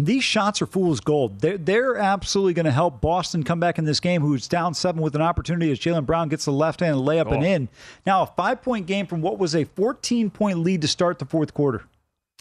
these 0.00 0.22
shots 0.22 0.62
are 0.62 0.66
fool's 0.66 1.00
gold. 1.00 1.40
They're 1.40 1.58
they're 1.58 1.96
absolutely 1.96 2.54
going 2.54 2.66
to 2.66 2.72
help 2.72 3.00
Boston 3.00 3.42
come 3.42 3.58
back 3.58 3.78
in 3.78 3.84
this 3.84 3.98
game, 4.00 4.22
who's 4.22 4.46
down 4.46 4.72
seven 4.74 5.02
with 5.02 5.14
an 5.16 5.22
opportunity 5.22 5.70
as 5.72 5.78
Jaylen 5.80 6.06
Brown 6.06 6.28
gets 6.28 6.44
the 6.44 6.52
left 6.52 6.80
hand 6.80 6.96
layup 6.98 7.32
and 7.32 7.42
Oh. 7.42 7.46
in. 7.46 7.68
Now 8.06 8.22
a 8.22 8.26
five 8.26 8.62
point 8.62 8.86
game 8.86 9.06
from 9.06 9.20
what 9.22 9.38
was 9.38 9.54
a 9.56 9.64
14 9.64 10.30
point 10.30 10.58
lead 10.58 10.82
to 10.82 10.88
start 10.88 11.18
the 11.18 11.24
fourth 11.24 11.52
quarter. 11.52 11.84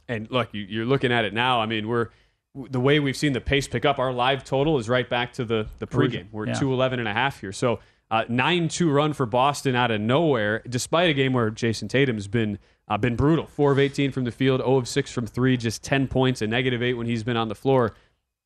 And 0.07 0.29
look, 0.31 0.49
you, 0.53 0.61
you're 0.61 0.85
looking 0.85 1.11
at 1.11 1.25
it 1.25 1.33
now. 1.33 1.59
I 1.59 1.65
mean, 1.65 1.87
we're 1.87 2.09
the 2.55 2.79
way 2.79 2.99
we've 2.99 3.17
seen 3.17 3.33
the 3.33 3.41
pace 3.41 3.67
pick 3.67 3.85
up. 3.85 3.99
Our 3.99 4.13
live 4.13 4.43
total 4.43 4.77
is 4.77 4.87
right 4.87 5.09
back 5.09 5.33
to 5.33 5.45
the 5.45 5.67
the 5.79 5.87
pregame. 5.87 6.27
We're 6.31 6.47
Yeah. 6.47 6.53
two 6.53 6.71
eleven 6.71 6.99
and 6.99 7.07
a 7.07 7.13
half 7.13 7.41
here. 7.41 7.51
So 7.51 7.79
uh, 8.11 8.23
nine 8.29 8.67
two 8.69 8.89
run 8.91 9.13
for 9.13 9.25
Boston 9.25 9.75
out 9.75 9.89
of 9.91 9.99
nowhere, 9.99 10.61
despite 10.69 11.09
a 11.09 11.13
game 11.13 11.33
where 11.33 11.49
Jayson 11.49 11.87
Tatum's 11.89 12.27
been 12.27 12.57
uh, 12.87 12.97
been 12.97 13.15
brutal. 13.15 13.47
Four 13.47 13.71
of 13.71 13.79
eighteen 13.79 14.11
from 14.11 14.23
the 14.23 14.31
field, 14.31 14.61
zero 14.61 14.77
of 14.77 14.87
six 14.87 15.11
from 15.11 15.27
three, 15.27 15.57
just 15.57 15.83
ten 15.83 16.07
points, 16.07 16.41
a 16.41 16.47
negative 16.47 16.81
eight 16.81 16.93
when 16.93 17.07
he's 17.07 17.23
been 17.23 17.37
on 17.37 17.47
the 17.47 17.55
floor. 17.55 17.93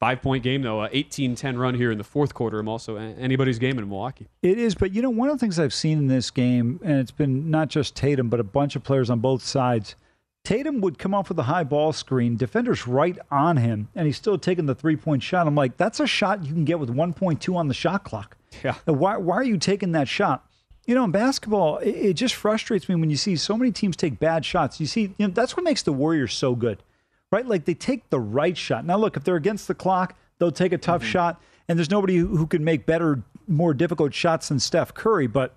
Five 0.01 0.23
point 0.23 0.43
game 0.43 0.63
though, 0.63 0.83
a 0.83 0.89
18-10 0.89 1.59
run 1.59 1.75
here 1.75 1.91
in 1.91 1.99
the 1.99 2.03
fourth 2.03 2.33
quarter. 2.33 2.57
I'm 2.57 2.67
also 2.67 2.95
anybody's 2.95 3.59
game 3.59 3.77
in 3.77 3.87
Milwaukee. 3.87 4.27
It 4.41 4.57
is, 4.57 4.73
but 4.73 4.95
you 4.95 5.01
know, 5.03 5.11
one 5.11 5.29
of 5.29 5.35
the 5.35 5.39
things 5.39 5.59
I've 5.59 5.75
seen 5.75 5.99
in 5.99 6.07
this 6.07 6.31
game, 6.31 6.79
and 6.83 6.97
it's 6.97 7.11
been 7.11 7.51
not 7.51 7.67
just 7.67 7.95
Tatum, 7.95 8.27
but 8.27 8.39
a 8.39 8.43
bunch 8.43 8.75
of 8.75 8.83
players 8.83 9.11
on 9.11 9.19
both 9.19 9.43
sides. 9.43 9.95
Tatum 10.43 10.81
would 10.81 10.97
come 10.97 11.13
off 11.13 11.29
with 11.29 11.37
a 11.37 11.43
high 11.43 11.63
ball 11.63 11.93
screen, 11.93 12.35
defenders 12.35 12.87
right 12.87 13.15
on 13.29 13.57
him, 13.57 13.89
and 13.93 14.07
he's 14.07 14.17
still 14.17 14.39
taking 14.39 14.65
the 14.65 14.73
three 14.73 14.95
point 14.95 15.21
shot. 15.21 15.45
I'm 15.45 15.53
like, 15.53 15.77
that's 15.77 15.99
a 15.99 16.07
shot 16.07 16.43
you 16.43 16.51
can 16.51 16.65
get 16.65 16.79
with 16.79 16.89
1.2 16.89 17.55
on 17.55 17.67
the 17.67 17.73
shot 17.75 18.03
clock. 18.03 18.37
Yeah. 18.63 18.75
Why, 18.85 19.17
why 19.17 19.35
are 19.35 19.43
you 19.43 19.57
taking 19.57 19.91
that 19.91 20.07
shot? 20.07 20.50
You 20.91 20.95
know, 20.95 21.05
in 21.05 21.11
basketball, 21.11 21.77
it, 21.77 21.91
it 21.91 22.13
just 22.15 22.35
frustrates 22.35 22.89
me 22.89 22.95
when 22.95 23.09
you 23.09 23.15
see 23.15 23.37
so 23.37 23.55
many 23.55 23.71
teams 23.71 23.95
take 23.95 24.19
bad 24.19 24.43
shots. 24.45 24.77
You 24.81 24.85
see, 24.85 25.15
you 25.17 25.25
know, 25.25 25.27
that's 25.29 25.55
what 25.55 25.63
makes 25.63 25.83
the 25.83 25.93
Warriors 25.93 26.33
so 26.33 26.53
good, 26.53 26.83
right? 27.31 27.47
Like 27.47 27.63
they 27.63 27.73
take 27.73 28.09
the 28.09 28.19
right 28.19 28.57
shot. 28.57 28.83
Now, 28.83 28.97
look, 28.97 29.15
if 29.15 29.23
they're 29.23 29.37
against 29.37 29.69
the 29.69 29.73
clock, 29.73 30.17
they'll 30.37 30.51
take 30.51 30.73
a 30.73 30.77
tough 30.77 31.01
shot, 31.01 31.41
and 31.69 31.79
there's 31.79 31.89
nobody 31.89 32.17
who, 32.17 32.35
who 32.35 32.45
can 32.45 32.65
make 32.65 32.85
better, 32.85 33.23
more 33.47 33.73
difficult 33.73 34.13
shots 34.13 34.49
than 34.49 34.59
Steph 34.59 34.93
Curry. 34.93 35.27
But 35.27 35.55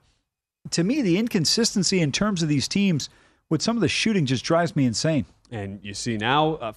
to 0.71 0.85
me, 0.85 1.03
the 1.03 1.19
inconsistency 1.19 2.01
in 2.01 2.13
terms 2.13 2.45
of 2.45 2.49
these 2.49 2.69
teams 2.69 3.09
with 3.51 3.61
some 3.61 3.77
of 3.77 3.81
the 3.81 3.89
shooting 3.89 4.27
just 4.27 4.45
drives 4.45 4.77
me 4.77 4.87
insane. 4.87 5.27
And 5.51 5.81
you 5.83 5.95
see 5.95 6.17
now 6.17 6.51
uh, 6.55 6.73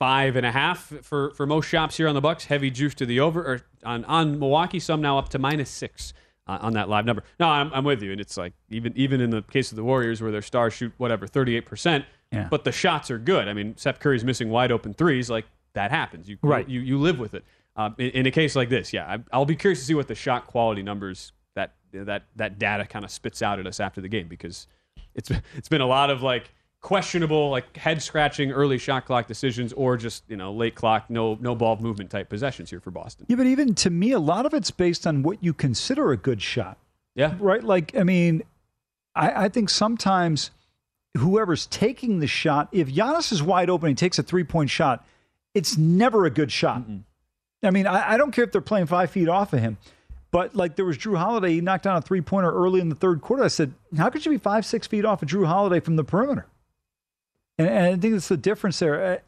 five 0.00 0.34
and 0.34 0.44
a 0.44 0.50
half 0.50 0.92
for, 1.02 1.30
for 1.34 1.46
most 1.46 1.68
shops 1.68 1.98
here 1.98 2.08
on 2.08 2.16
the 2.16 2.20
Bucks. 2.20 2.46
Heavy 2.46 2.72
juice 2.72 2.96
to 2.96 3.06
the 3.06 3.20
over 3.20 3.44
or 3.44 3.62
on 3.84 4.04
on 4.06 4.40
Milwaukee. 4.40 4.80
Some 4.80 5.00
now 5.00 5.18
up 5.18 5.28
to 5.28 5.38
minus 5.38 5.70
six 5.70 6.12
on 6.46 6.72
that 6.74 6.88
live 6.88 7.04
number. 7.04 7.22
No, 7.38 7.48
I'm, 7.48 7.72
I'm 7.72 7.84
with 7.84 8.02
you. 8.02 8.12
And 8.12 8.20
it's 8.20 8.36
like 8.36 8.52
even 8.70 8.92
even 8.96 9.20
in 9.20 9.30
the 9.30 9.42
case 9.42 9.70
of 9.72 9.76
the 9.76 9.84
Warriors, 9.84 10.20
where 10.20 10.30
their 10.32 10.42
stars 10.42 10.72
shoot 10.74 10.92
whatever 10.98 11.26
38 11.26 11.66
percent, 11.66 12.04
Yeah. 12.32 12.48
but 12.50 12.64
the 12.64 12.72
shots 12.72 13.10
are 13.10 13.18
good. 13.18 13.48
I 13.48 13.52
mean, 13.52 13.76
Steph 13.76 14.00
Curry's 14.00 14.24
missing 14.24 14.50
wide 14.50 14.72
open 14.72 14.92
threes. 14.94 15.30
Like 15.30 15.46
that 15.74 15.90
happens. 15.90 16.28
You 16.28 16.38
Right. 16.42 16.68
You 16.68 16.80
you 16.80 16.98
live 16.98 17.18
with 17.18 17.34
it. 17.34 17.44
Um, 17.76 17.94
in, 17.98 18.10
in 18.10 18.26
a 18.26 18.30
case 18.30 18.54
like 18.54 18.68
this, 18.68 18.92
yeah, 18.92 19.06
I, 19.06 19.18
I'll 19.32 19.46
be 19.46 19.56
curious 19.56 19.78
to 19.80 19.84
see 19.86 19.94
what 19.94 20.08
the 20.08 20.14
shot 20.14 20.46
quality 20.46 20.82
numbers 20.82 21.32
that 21.54 21.74
that 21.92 22.24
that 22.36 22.58
data 22.58 22.84
kind 22.86 23.04
of 23.04 23.10
spits 23.10 23.40
out 23.40 23.58
at 23.58 23.66
us 23.66 23.80
after 23.80 24.00
the 24.00 24.08
game 24.08 24.28
because 24.28 24.66
it's 25.14 25.30
it's 25.56 25.68
been 25.68 25.80
a 25.80 25.86
lot 25.86 26.10
of 26.10 26.22
like 26.22 26.50
questionable 26.82 27.48
like 27.48 27.76
head 27.76 28.02
scratching 28.02 28.50
early 28.50 28.76
shot 28.76 29.06
clock 29.06 29.26
decisions 29.26 29.72
or 29.72 29.96
just 29.96 30.24
you 30.28 30.36
know 30.36 30.52
late 30.52 30.74
clock 30.74 31.08
no 31.08 31.38
no 31.40 31.54
ball 31.54 31.76
movement 31.76 32.10
type 32.10 32.28
possessions 32.28 32.68
here 32.70 32.80
for 32.80 32.90
Boston. 32.90 33.24
Yeah, 33.28 33.36
but 33.36 33.46
even 33.46 33.74
to 33.76 33.90
me, 33.90 34.12
a 34.12 34.18
lot 34.18 34.44
of 34.44 34.52
it's 34.52 34.70
based 34.70 35.06
on 35.06 35.22
what 35.22 35.42
you 35.42 35.54
consider 35.54 36.12
a 36.12 36.16
good 36.16 36.42
shot. 36.42 36.76
Yeah. 37.14 37.34
right? 37.38 37.62
Like, 37.62 37.96
I 37.96 38.04
mean, 38.04 38.42
I, 39.14 39.44
I 39.44 39.48
think 39.48 39.70
sometimes 39.70 40.50
whoever's 41.16 41.66
taking 41.66 42.20
the 42.20 42.26
shot, 42.26 42.68
if 42.72 42.88
Giannis 42.88 43.32
is 43.32 43.42
wide 43.42 43.68
open 43.68 43.88
and 43.88 43.98
he 43.98 44.02
takes 44.02 44.18
a 44.18 44.22
three 44.22 44.44
point 44.44 44.70
shot, 44.70 45.06
it's 45.54 45.76
never 45.76 46.24
a 46.24 46.30
good 46.30 46.50
shot. 46.50 46.82
Mm-hmm. 46.82 46.98
I 47.64 47.70
mean, 47.70 47.86
I, 47.86 48.14
I 48.14 48.16
don't 48.16 48.32
care 48.32 48.44
if 48.44 48.52
they're 48.52 48.60
playing 48.60 48.86
five 48.86 49.10
feet 49.10 49.28
off 49.28 49.52
of 49.52 49.60
him, 49.60 49.78
but 50.30 50.56
like 50.56 50.76
there 50.76 50.84
was 50.84 50.98
Jrue 50.98 51.18
Holiday, 51.18 51.52
he 51.52 51.60
knocked 51.60 51.84
down 51.84 51.96
a 51.96 52.02
three 52.02 52.20
pointer 52.20 52.50
early 52.50 52.80
in 52.80 52.88
the 52.88 52.94
third 52.94 53.20
quarter. 53.20 53.44
I 53.44 53.48
said, 53.48 53.74
how 53.96 54.08
could 54.10 54.24
you 54.24 54.32
be 54.32 54.38
five, 54.38 54.66
six 54.66 54.86
feet 54.86 55.04
off 55.04 55.22
of 55.22 55.28
Jrue 55.28 55.46
Holiday 55.46 55.78
from 55.78 55.96
the 55.96 56.04
perimeter? 56.04 56.46
And, 57.58 57.68
and 57.68 57.86
I 57.86 57.96
think 57.96 58.14
that's 58.14 58.28
the 58.28 58.36
difference 58.36 58.78
there. 58.78 59.04
Uh, 59.14 59.18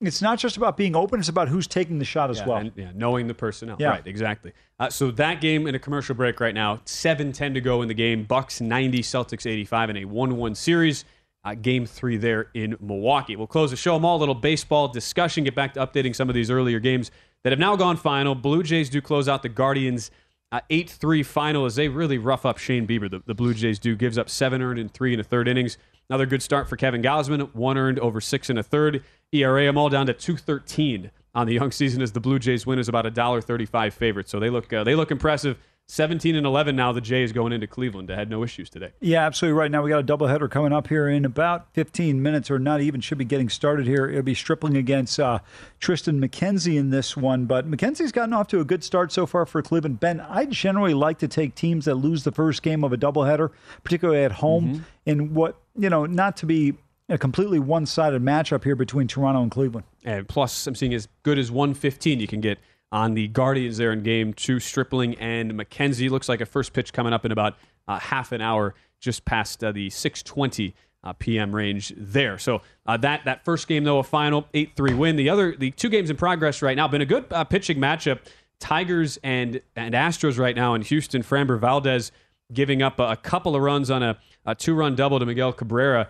It's 0.00 0.22
not 0.22 0.38
just 0.38 0.56
about 0.56 0.76
being 0.76 0.94
open; 0.94 1.18
it's 1.18 1.28
about 1.28 1.48
who's 1.48 1.66
taking 1.66 1.98
the 1.98 2.04
shot 2.04 2.30
as 2.30 2.38
Yeah, 2.38 2.46
well. 2.46 2.56
and, 2.58 2.72
yeah, 2.76 2.90
knowing 2.94 3.26
the 3.26 3.34
personnel. 3.34 3.76
Yeah. 3.80 3.88
Right, 3.90 4.06
exactly. 4.06 4.52
Uh, 4.78 4.90
so 4.90 5.10
that 5.12 5.40
game 5.40 5.66
in 5.66 5.74
a 5.74 5.78
commercial 5.80 6.14
break 6.14 6.38
right 6.38 6.54
now, 6.54 6.76
7-10 6.86 7.54
to 7.54 7.60
go 7.60 7.82
in 7.82 7.88
the 7.88 7.94
game. 7.94 8.22
Bucks 8.24 8.60
90, 8.60 9.00
Celtics 9.00 9.44
85 9.50 9.90
in 9.90 9.96
a 9.96 10.04
1-1 10.04 10.56
series. 10.56 11.04
Uh, 11.44 11.54
game 11.54 11.84
three 11.86 12.16
there 12.16 12.48
in 12.54 12.76
Milwaukee. 12.80 13.34
We'll 13.36 13.46
close 13.46 13.70
the 13.70 13.76
show. 13.76 13.96
Amal 13.96 14.16
a 14.16 14.18
little 14.18 14.34
baseball 14.34 14.88
discussion. 14.88 15.44
Get 15.44 15.54
back 15.54 15.74
to 15.74 15.80
updating 15.86 16.14
some 16.14 16.28
of 16.28 16.34
these 16.34 16.50
earlier 16.50 16.78
games 16.80 17.10
that 17.42 17.50
have 17.52 17.58
now 17.60 17.74
gone 17.76 17.96
final. 17.96 18.34
Blue 18.34 18.62
Jays 18.62 18.90
do 18.90 19.00
close 19.00 19.28
out 19.28 19.42
the 19.42 19.48
Guardians 19.48 20.10
uh, 20.52 20.60
8-3 20.70 21.24
final 21.24 21.64
as 21.64 21.76
they 21.76 21.88
really 21.88 22.18
rough 22.18 22.44
up 22.46 22.58
Shane 22.58 22.86
Bieber. 22.86 23.10
The, 23.10 23.22
the 23.26 23.34
Blue 23.34 23.54
Jays 23.54 23.78
do 23.78 23.94
gives 23.96 24.16
up 24.18 24.28
seven 24.28 24.62
earned 24.62 24.78
in 24.78 24.88
three 24.88 25.12
and 25.12 25.20
a 25.20 25.24
third 25.24 25.46
innings. 25.48 25.76
Another 26.10 26.24
good 26.26 26.42
start 26.42 26.68
for 26.68 26.76
Kevin 26.76 27.02
Gausman. 27.02 27.54
One 27.54 27.76
earned 27.76 27.98
over 27.98 28.20
six 28.20 28.48
and 28.48 28.58
a 28.58 28.62
third. 28.62 29.04
ERA, 29.32 29.68
Amal 29.68 29.90
down 29.90 30.06
to 30.06 30.14
213 30.14 31.10
on 31.34 31.46
the 31.46 31.52
young 31.52 31.70
season 31.70 32.00
as 32.00 32.12
the 32.12 32.20
Blue 32.20 32.38
Jays 32.38 32.66
win 32.66 32.78
is 32.78 32.88
about 32.88 33.04
a 33.04 33.10
dollar 33.10 33.42
thirty-five 33.42 33.92
favorite. 33.92 34.26
So 34.28 34.40
they 34.40 34.48
look 34.48 34.72
uh, 34.72 34.84
they 34.84 34.94
look 34.94 35.10
impressive. 35.10 35.58
17 35.90 36.36
and 36.36 36.46
11 36.46 36.76
now 36.76 36.92
the 36.92 37.00
Jays 37.00 37.32
going 37.32 37.50
into 37.50 37.66
Cleveland. 37.66 38.08
They 38.08 38.14
had 38.14 38.28
no 38.28 38.44
issues 38.44 38.68
today. 38.68 38.92
Yeah, 39.00 39.24
absolutely 39.24 39.58
right. 39.58 39.70
Now 39.70 39.82
we 39.82 39.88
got 39.88 40.00
a 40.00 40.04
doubleheader 40.04 40.50
coming 40.50 40.70
up 40.70 40.88
here 40.88 41.08
in 41.08 41.24
about 41.24 41.72
15 41.72 42.22
minutes, 42.22 42.50
or 42.50 42.58
not 42.58 42.82
even 42.82 43.00
should 43.00 43.16
be 43.16 43.24
getting 43.24 43.48
started 43.48 43.86
here. 43.86 44.06
It'll 44.06 44.22
be 44.22 44.34
Stripling 44.34 44.76
against 44.76 45.18
uh, 45.18 45.38
Triston 45.80 46.22
McKenzie 46.22 46.78
in 46.78 46.90
this 46.90 47.16
one, 47.16 47.46
but 47.46 47.70
McKenzie's 47.70 48.12
gotten 48.12 48.34
off 48.34 48.48
to 48.48 48.60
a 48.60 48.64
good 48.64 48.84
start 48.84 49.12
so 49.12 49.24
far 49.24 49.46
for 49.46 49.62
Cleveland. 49.62 49.98
Ben, 49.98 50.20
I 50.20 50.44
generally 50.44 50.92
like 50.92 51.18
to 51.20 51.28
take 51.28 51.54
teams 51.54 51.86
that 51.86 51.94
lose 51.94 52.22
the 52.22 52.32
first 52.32 52.62
game 52.62 52.84
of 52.84 52.92
a 52.92 52.98
doubleheader, 52.98 53.50
particularly 53.82 54.24
at 54.24 54.32
home, 54.32 54.68
mm-hmm. 54.68 54.82
in 55.06 55.34
what 55.34 55.56
you 55.74 55.88
know, 55.88 56.04
not 56.04 56.36
to 56.38 56.46
be 56.46 56.74
a 57.08 57.16
completely 57.16 57.58
one-sided 57.58 58.22
matchup 58.22 58.64
here 58.64 58.76
between 58.76 59.08
Toronto 59.08 59.40
and 59.40 59.50
Cleveland. 59.50 59.86
And 60.04 60.28
plus, 60.28 60.66
I'm 60.66 60.74
seeing 60.74 60.92
as 60.92 61.08
good 61.22 61.38
as 61.38 61.50
115 61.50 62.20
you 62.20 62.26
can 62.26 62.42
get 62.42 62.58
on 62.90 63.14
the 63.14 63.28
Guardians 63.28 63.76
there 63.76 63.92
in 63.92 64.02
game 64.02 64.32
two. 64.32 64.60
Stripling 64.60 65.14
and 65.16 65.52
McKenzie 65.52 66.10
looks 66.10 66.28
like 66.28 66.40
a 66.40 66.46
first 66.46 66.72
pitch 66.72 66.92
coming 66.92 67.12
up 67.12 67.24
in 67.24 67.32
about 67.32 67.56
uh, 67.86 67.98
half 67.98 68.32
an 68.32 68.40
hour, 68.40 68.74
just 69.00 69.24
past 69.24 69.62
uh, 69.62 69.72
the 69.72 69.90
620 69.90 70.74
uh, 71.04 71.12
p.m. 71.14 71.54
range 71.54 71.92
there. 71.96 72.38
So 72.38 72.62
uh, 72.86 72.96
that 72.98 73.24
that 73.24 73.44
first 73.44 73.68
game 73.68 73.84
though 73.84 73.98
a 73.98 74.04
final 74.04 74.46
eight 74.54 74.72
three 74.76 74.94
win. 74.94 75.16
The 75.16 75.30
other 75.30 75.54
the 75.56 75.70
two 75.70 75.88
games 75.88 76.10
in 76.10 76.16
progress 76.16 76.62
right 76.62 76.76
now 76.76 76.88
been 76.88 77.02
a 77.02 77.06
good 77.06 77.26
uh, 77.30 77.44
pitching 77.44 77.78
matchup. 77.78 78.20
Tigers 78.60 79.18
and 79.22 79.60
and 79.76 79.94
Astros 79.94 80.38
right 80.38 80.56
now 80.56 80.74
in 80.74 80.82
Houston. 80.82 81.22
Framber 81.22 81.58
Valdez 81.58 82.10
giving 82.52 82.82
up 82.82 82.98
a, 82.98 83.10
a 83.10 83.16
couple 83.16 83.54
of 83.54 83.62
runs 83.62 83.90
on 83.90 84.02
a, 84.02 84.18
a 84.44 84.54
two 84.54 84.74
run 84.74 84.94
double 84.96 85.18
to 85.18 85.26
Miguel 85.26 85.52
Cabrera. 85.52 86.08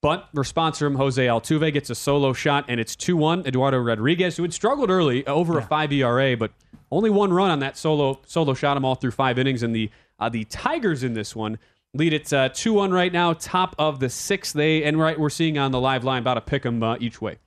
But 0.00 0.28
response 0.32 0.78
from 0.78 0.94
Jose 0.94 1.24
Altuve 1.24 1.72
gets 1.72 1.90
a 1.90 1.94
solo 1.94 2.32
shot, 2.32 2.64
and 2.68 2.78
it's 2.78 2.94
2 2.94 3.16
1. 3.16 3.46
Eduardo 3.46 3.78
Rodriguez, 3.78 4.36
who 4.36 4.44
had 4.44 4.52
struggled 4.52 4.90
early 4.90 5.26
over 5.26 5.54
yeah. 5.54 5.64
a 5.64 5.66
5 5.66 5.92
ERA, 5.92 6.36
but 6.36 6.52
only 6.90 7.10
one 7.10 7.32
run 7.32 7.50
on 7.50 7.58
that 7.60 7.76
solo 7.76 8.20
solo 8.26 8.54
shot 8.54 8.76
Amal 8.76 8.94
through 8.94 9.10
five 9.10 9.38
innings. 9.38 9.62
And 9.62 9.74
the 9.74 9.90
uh, 10.18 10.28
the 10.28 10.44
Tigers 10.44 11.02
in 11.02 11.14
this 11.14 11.34
one 11.34 11.58
lead 11.94 12.12
it 12.12 12.32
uh, 12.32 12.48
2 12.50 12.72
1 12.72 12.92
right 12.92 13.12
now, 13.12 13.32
top 13.32 13.74
of 13.78 14.00
the 14.00 14.08
sixth. 14.08 14.54
They 14.54 14.84
and 14.84 14.98
right 14.98 15.18
we're 15.18 15.30
seeing 15.30 15.58
on 15.58 15.72
the 15.72 15.80
live 15.80 16.04
line 16.04 16.22
about 16.22 16.36
a 16.36 16.42
pick 16.42 16.64
'em 16.64 16.82
uh, 16.82 16.96
each 17.00 17.20
way. 17.20 17.38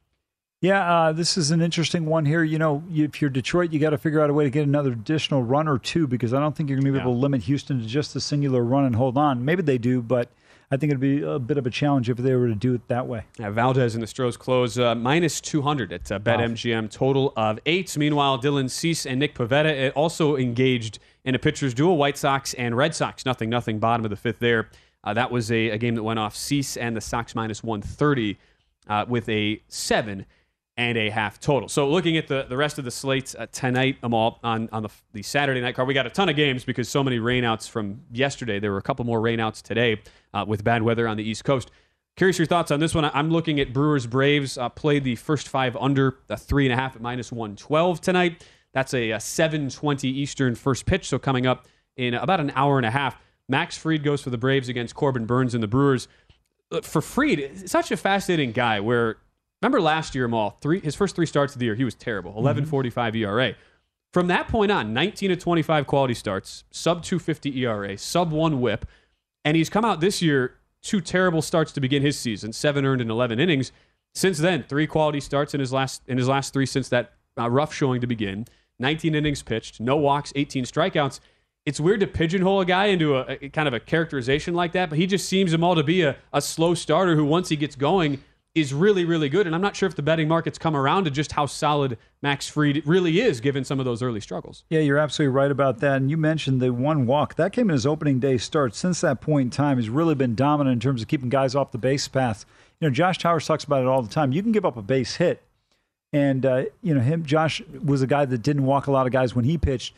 Yeah, 0.62 0.94
uh, 0.94 1.12
this 1.12 1.38
is 1.38 1.50
an 1.50 1.60
interesting 1.60 2.06
one 2.06 2.24
here. 2.24 2.44
You 2.44 2.60
know, 2.60 2.84
if 2.92 3.20
you're 3.20 3.32
Detroit, 3.32 3.72
you 3.72 3.80
got 3.80 3.90
to 3.92 3.98
figure 3.98 4.22
out 4.22 4.30
a 4.30 4.34
way 4.34 4.44
to 4.44 4.50
get 4.52 4.68
another 4.68 4.92
additional 4.92 5.42
run 5.42 5.68
or 5.68 5.80
two 5.80 6.06
because 6.06 6.36
I 6.36 6.40
don't 6.40 6.56
think 6.56 6.70
you're 6.70 6.78
going 6.78 6.86
to 6.86 6.92
be 6.92 7.02
able 7.02 7.14
to 7.14 7.18
limit 7.18 7.42
Houston 7.44 7.80
to 7.80 7.86
just 7.86 8.16
a 8.16 8.20
singular 8.20 8.64
run 8.64 8.86
and 8.86 8.96
hold 8.96 9.18
on. 9.18 9.44
Maybe 9.44 9.64
they 9.64 9.80
do, 9.80 10.04
but 10.04 10.30
I 10.74 10.78
think 10.78 10.90
it'd 10.90 11.02
be 11.02 11.22
a 11.22 11.38
bit 11.38 11.58
of 11.58 11.68
a 11.68 11.70
challenge 11.70 12.10
if 12.10 12.16
they 12.16 12.34
were 12.34 12.48
to 12.48 12.56
do 12.56 12.74
it 12.74 12.88
that 12.88 13.06
way. 13.06 13.26
Yeah, 13.38 13.50
Valdez 13.50 13.94
and 13.94 14.02
the 14.02 14.08
Stros 14.08 14.38
close 14.38 14.80
uh, 14.80 14.96
minus 14.96 15.42
200 15.42 15.92
at 15.92 16.10
uh, 16.10 16.18
BetMGM, 16.20 16.90
total 16.90 17.34
of 17.36 17.60
eight. 17.66 17.98
Meanwhile, 17.98 18.40
Dylan 18.40 18.70
Cease 18.70 19.06
and 19.06 19.20
Nick 19.20 19.36
Pivetta 19.36 19.90
uh, 19.90 19.92
also 19.92 20.38
engaged 20.38 21.00
in 21.26 21.36
a 21.36 21.40
pitcher's 21.40 21.74
duel. 21.74 21.98
White 21.98 22.18
Sox 22.18 22.54
and 22.54 22.78
Red 22.78 22.96
Sox, 22.96 23.26
nothing, 23.26 23.50
nothing, 23.50 23.80
bottom 23.80 24.06
of 24.06 24.12
the 24.12 24.16
fifth 24.16 24.40
there. 24.40 24.70
Uh, 25.04 25.14
that 25.14 25.30
was 25.30 25.52
a, 25.52 25.72
a, 25.72 25.78
game 25.78 25.96
that 25.96 26.04
went 26.04 26.20
off 26.20 26.36
Cease 26.36 26.78
and 26.78 26.96
the 26.96 27.02
Sox 27.02 27.36
minus 27.36 27.62
130 27.64 28.38
uh, 28.88 29.06
with 29.10 29.28
a 29.28 29.62
seven 29.68 30.26
and 30.82 30.98
a 30.98 31.12
half 31.12 31.40
total. 31.40 31.70
So 31.70 31.88
looking 31.88 32.18
at 32.18 32.28
the, 32.28 32.46
the 32.50 32.58
rest 32.58 32.80
of 32.80 32.86
the 32.86 32.92
slates 32.92 33.36
uh, 33.36 33.46
tonight, 33.52 33.98
Amal, 34.02 34.40
on, 34.44 34.68
on 34.72 34.82
the, 34.82 34.90
the 35.14 35.22
Saturday 35.22 35.62
night 35.62 35.76
card, 35.76 35.88
we 35.88 35.94
got 35.94 36.08
a 36.08 36.10
ton 36.10 36.28
of 36.28 36.36
games 36.36 36.64
because 36.64 36.90
so 36.90 37.04
many 37.04 37.20
rainouts 37.20 37.70
from 37.70 38.02
yesterday. 38.12 38.60
There 38.60 38.72
were 38.72 38.80
a 38.80 38.82
couple 38.82 39.06
more 39.06 39.20
rainouts 39.20 39.62
today 39.62 40.02
uh, 40.34 40.44
with 40.48 40.64
bad 40.64 40.82
weather 40.82 41.08
on 41.08 41.18
the 41.18 41.24
East 41.24 41.44
Coast. 41.44 41.70
Curious 42.18 42.40
your 42.40 42.48
thoughts 42.48 42.72
on 42.72 42.80
this 42.80 42.96
one. 42.96 43.06
I'm 43.06 43.30
looking 43.30 43.60
at 43.60 43.74
Brewers 43.74 44.08
Braves. 44.08 44.58
Uh, 44.58 44.70
played 44.70 45.04
the 45.04 45.16
first 45.16 45.48
five 45.48 45.78
under 45.78 46.18
a 46.30 46.38
three 46.38 46.66
and 46.66 46.74
a 46.74 46.76
half 46.76 46.96
at 46.96 47.02
minus 47.02 47.32
112 47.32 48.02
tonight. 48.02 48.44
That's 48.74 48.94
a, 48.96 49.12
a 49.12 49.18
7:20 49.18 50.06
Eastern 50.06 50.56
first 50.56 50.88
pitch. 50.88 51.08
So 51.08 51.20
coming 51.20 51.46
up 51.46 51.68
in 51.96 52.16
about 52.16 52.40
an 52.40 52.52
hour 52.56 52.78
and 52.78 52.86
a 52.86 52.92
half. 52.92 53.18
Max 53.48 53.78
Fried 53.78 54.04
goes 54.04 54.22
for 54.22 54.30
the 54.30 54.38
Braves 54.38 54.68
against 54.68 54.96
Corbin 54.96 55.26
Burnes 55.26 55.54
and 55.54 55.62
the 55.62 55.68
Brewers. 55.68 56.08
For 56.82 57.02
Fried, 57.02 57.70
such 57.70 57.92
a 57.92 57.98
fascinating 57.98 58.52
guy. 58.52 58.80
Where 58.80 59.18
remember 59.62 59.82
last 59.82 60.16
year, 60.16 60.26
Amal, 60.26 60.58
three 60.62 60.80
his 60.80 60.96
first 60.96 61.16
three 61.16 61.26
starts 61.26 61.54
of 61.54 61.60
the 61.60 61.66
year, 61.66 61.76
he 61.76 61.84
was 61.84 61.96
terrible. 61.96 62.34
11.45 62.34 62.92
mm-hmm. 62.92 63.18
ERA. 63.18 63.56
From 64.14 64.28
that 64.28 64.50
point 64.50 64.72
on, 64.72 64.94
19 64.94 65.30
to 65.30 65.36
25 65.38 65.88
quality 65.88 66.14
starts, 66.14 66.66
sub 66.70 67.02
250 67.04 67.64
ERA, 67.64 67.98
sub 67.98 68.32
one 68.32 68.60
WHIP. 68.60 68.86
And 69.46 69.56
he's 69.56 69.70
come 69.70 69.86
out 69.86 70.02
this 70.02 70.22
year, 70.22 70.58
two 70.82 71.00
terrible 71.00 71.42
starts 71.42 71.72
to 71.74 71.82
begin 71.82 72.02
his 72.02 72.20
season, 72.20 72.52
seven 72.52 72.86
earned 72.86 73.02
in 73.02 73.10
11 73.10 73.40
innings. 73.40 73.72
Since 74.14 74.40
then, 74.40 74.64
three 74.68 74.88
quality 74.88 75.22
starts 75.22 75.54
in 75.54 75.60
his 75.60 75.72
last 75.72 76.02
in 76.08 76.18
his 76.18 76.28
last 76.28 76.52
three 76.54 76.66
since 76.66 76.90
that 76.90 77.14
uh, 77.40 77.50
rough 77.50 77.74
showing 77.74 78.02
to 78.02 78.08
begin. 78.08 78.46
19 78.80 79.16
innings 79.16 79.44
pitched, 79.44 79.80
no 79.80 79.96
walks, 79.96 80.34
18 80.36 80.66
strikeouts. 80.66 81.20
It's 81.66 81.80
weird 81.80 82.00
to 82.00 82.08
pigeonhole 82.08 82.62
a 82.62 82.66
guy 82.66 82.86
into 82.88 83.16
a, 83.16 83.38
a 83.42 83.50
kind 83.50 83.68
of 83.68 83.74
a 83.74 83.80
characterization 83.80 84.56
like 84.56 84.72
that, 84.72 84.90
but 84.90 84.98
he 84.98 85.06
just 85.06 85.30
seems 85.30 85.54
Amal 85.54 85.76
to 85.76 85.84
be 85.84 86.02
a, 86.02 86.18
a 86.34 86.42
slow 86.42 86.74
starter 86.74 87.16
who, 87.16 87.24
once 87.24 87.50
he 87.50 87.56
gets 87.56 87.76
going, 87.76 88.24
is 88.54 88.74
really, 88.74 89.06
really 89.06 89.30
good. 89.30 89.46
And 89.46 89.56
I'm 89.56 89.62
not 89.62 89.76
sure 89.76 89.88
if 89.88 89.96
the 89.96 90.02
betting 90.02 90.28
markets 90.28 90.58
come 90.58 90.76
around 90.76 91.06
to 91.06 91.12
just 91.12 91.32
how 91.32 91.46
solid 91.46 91.98
Max 92.22 92.50
Fried 92.50 92.86
really 92.86 93.22
is, 93.22 93.40
given 93.40 93.64
some 93.64 93.80
of 93.80 93.86
those 93.86 94.02
early 94.02 94.20
struggles. 94.20 94.66
Yeah, 94.70 94.82
you're 94.82 94.98
absolutely 94.98 95.34
right 95.34 95.52
about 95.52 95.80
that. 95.80 95.98
And 95.98 96.12
you 96.12 96.18
mentioned 96.18 96.62
the 96.62 96.74
one 96.74 97.06
walk 97.06 97.36
that 97.36 97.54
came 97.54 97.70
in 97.70 97.74
his 97.74 97.86
opening 97.86 98.20
day 98.20 98.38
start. 98.38 98.76
Since 98.76 99.02
that 99.02 99.22
point 99.22 99.46
in 99.46 99.50
time, 99.52 99.78
he's 99.78 99.90
really 99.90 100.16
been 100.16 100.36
dominant 100.36 100.74
in 100.74 100.80
terms 100.80 101.02
of 101.02 101.08
keeping 101.08 101.30
guys 101.30 101.56
off 101.56 101.72
the 101.72 101.78
base 101.78 102.08
path. 102.08 102.46
You 102.80 102.90
know, 102.90 102.94
Josh 102.94 103.20
Towers 103.20 103.46
talks 103.46 103.64
about 103.64 103.84
it 103.84 103.88
all 103.88 104.02
the 104.02 104.10
time. 104.10 104.34
You 104.34 104.44
can 104.44 104.52
give 104.52 104.66
up 104.66 104.76
a 104.76 104.82
base 104.82 105.16
hit, 105.16 105.42
and 106.12 106.46
uh, 106.46 106.64
you 106.82 106.94
know 106.94 107.00
him. 107.00 107.24
Josh 107.24 107.62
was 107.84 108.02
a 108.02 108.08
guy 108.08 108.26
that 108.26 108.40
didn't 108.40 108.66
walk 108.66 108.88
a 108.88 108.92
lot 108.92 109.06
of 109.06 109.14
guys 109.14 109.36
when 109.36 109.46
he 109.46 109.58
pitched, 109.58 109.94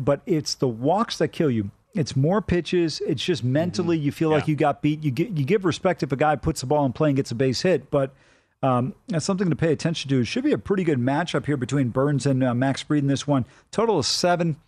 but 0.00 0.22
it's 0.24 0.54
the 0.54 0.68
walks 0.68 1.18
that 1.18 1.28
kill 1.28 1.50
you. 1.50 1.70
It's 1.98 2.14
more 2.14 2.40
pitches. 2.40 3.00
It's 3.00 3.24
just 3.24 3.42
mentally 3.42 3.96
mm-hmm. 3.96 4.04
you 4.04 4.12
feel 4.12 4.30
yeah. 4.30 4.36
like 4.36 4.48
you 4.48 4.54
got 4.54 4.82
beat. 4.82 5.02
You 5.02 5.10
get, 5.10 5.30
you 5.30 5.44
give 5.44 5.64
respect 5.64 6.04
if 6.04 6.12
a 6.12 6.16
guy 6.16 6.36
puts 6.36 6.60
the 6.60 6.66
ball 6.66 6.86
in 6.86 6.92
play 6.92 7.08
and 7.08 7.16
gets 7.16 7.32
a 7.32 7.34
base 7.34 7.62
hit, 7.62 7.90
but 7.90 8.14
um, 8.62 8.94
that's 9.08 9.24
something 9.24 9.50
to 9.50 9.56
pay 9.56 9.72
attention 9.72 10.08
to. 10.10 10.20
It 10.20 10.26
should 10.26 10.44
be 10.44 10.52
a 10.52 10.58
pretty 10.58 10.84
good 10.84 10.98
matchup 10.98 11.46
here 11.46 11.56
between 11.56 11.88
Burnes 11.88 12.24
and 12.24 12.44
uh, 12.44 12.54
Max 12.54 12.82
Fried 12.82 13.02
in 13.02 13.08
this 13.08 13.26
one. 13.26 13.46
Total 13.72 13.98
of 13.98 14.06
seven. 14.06 14.58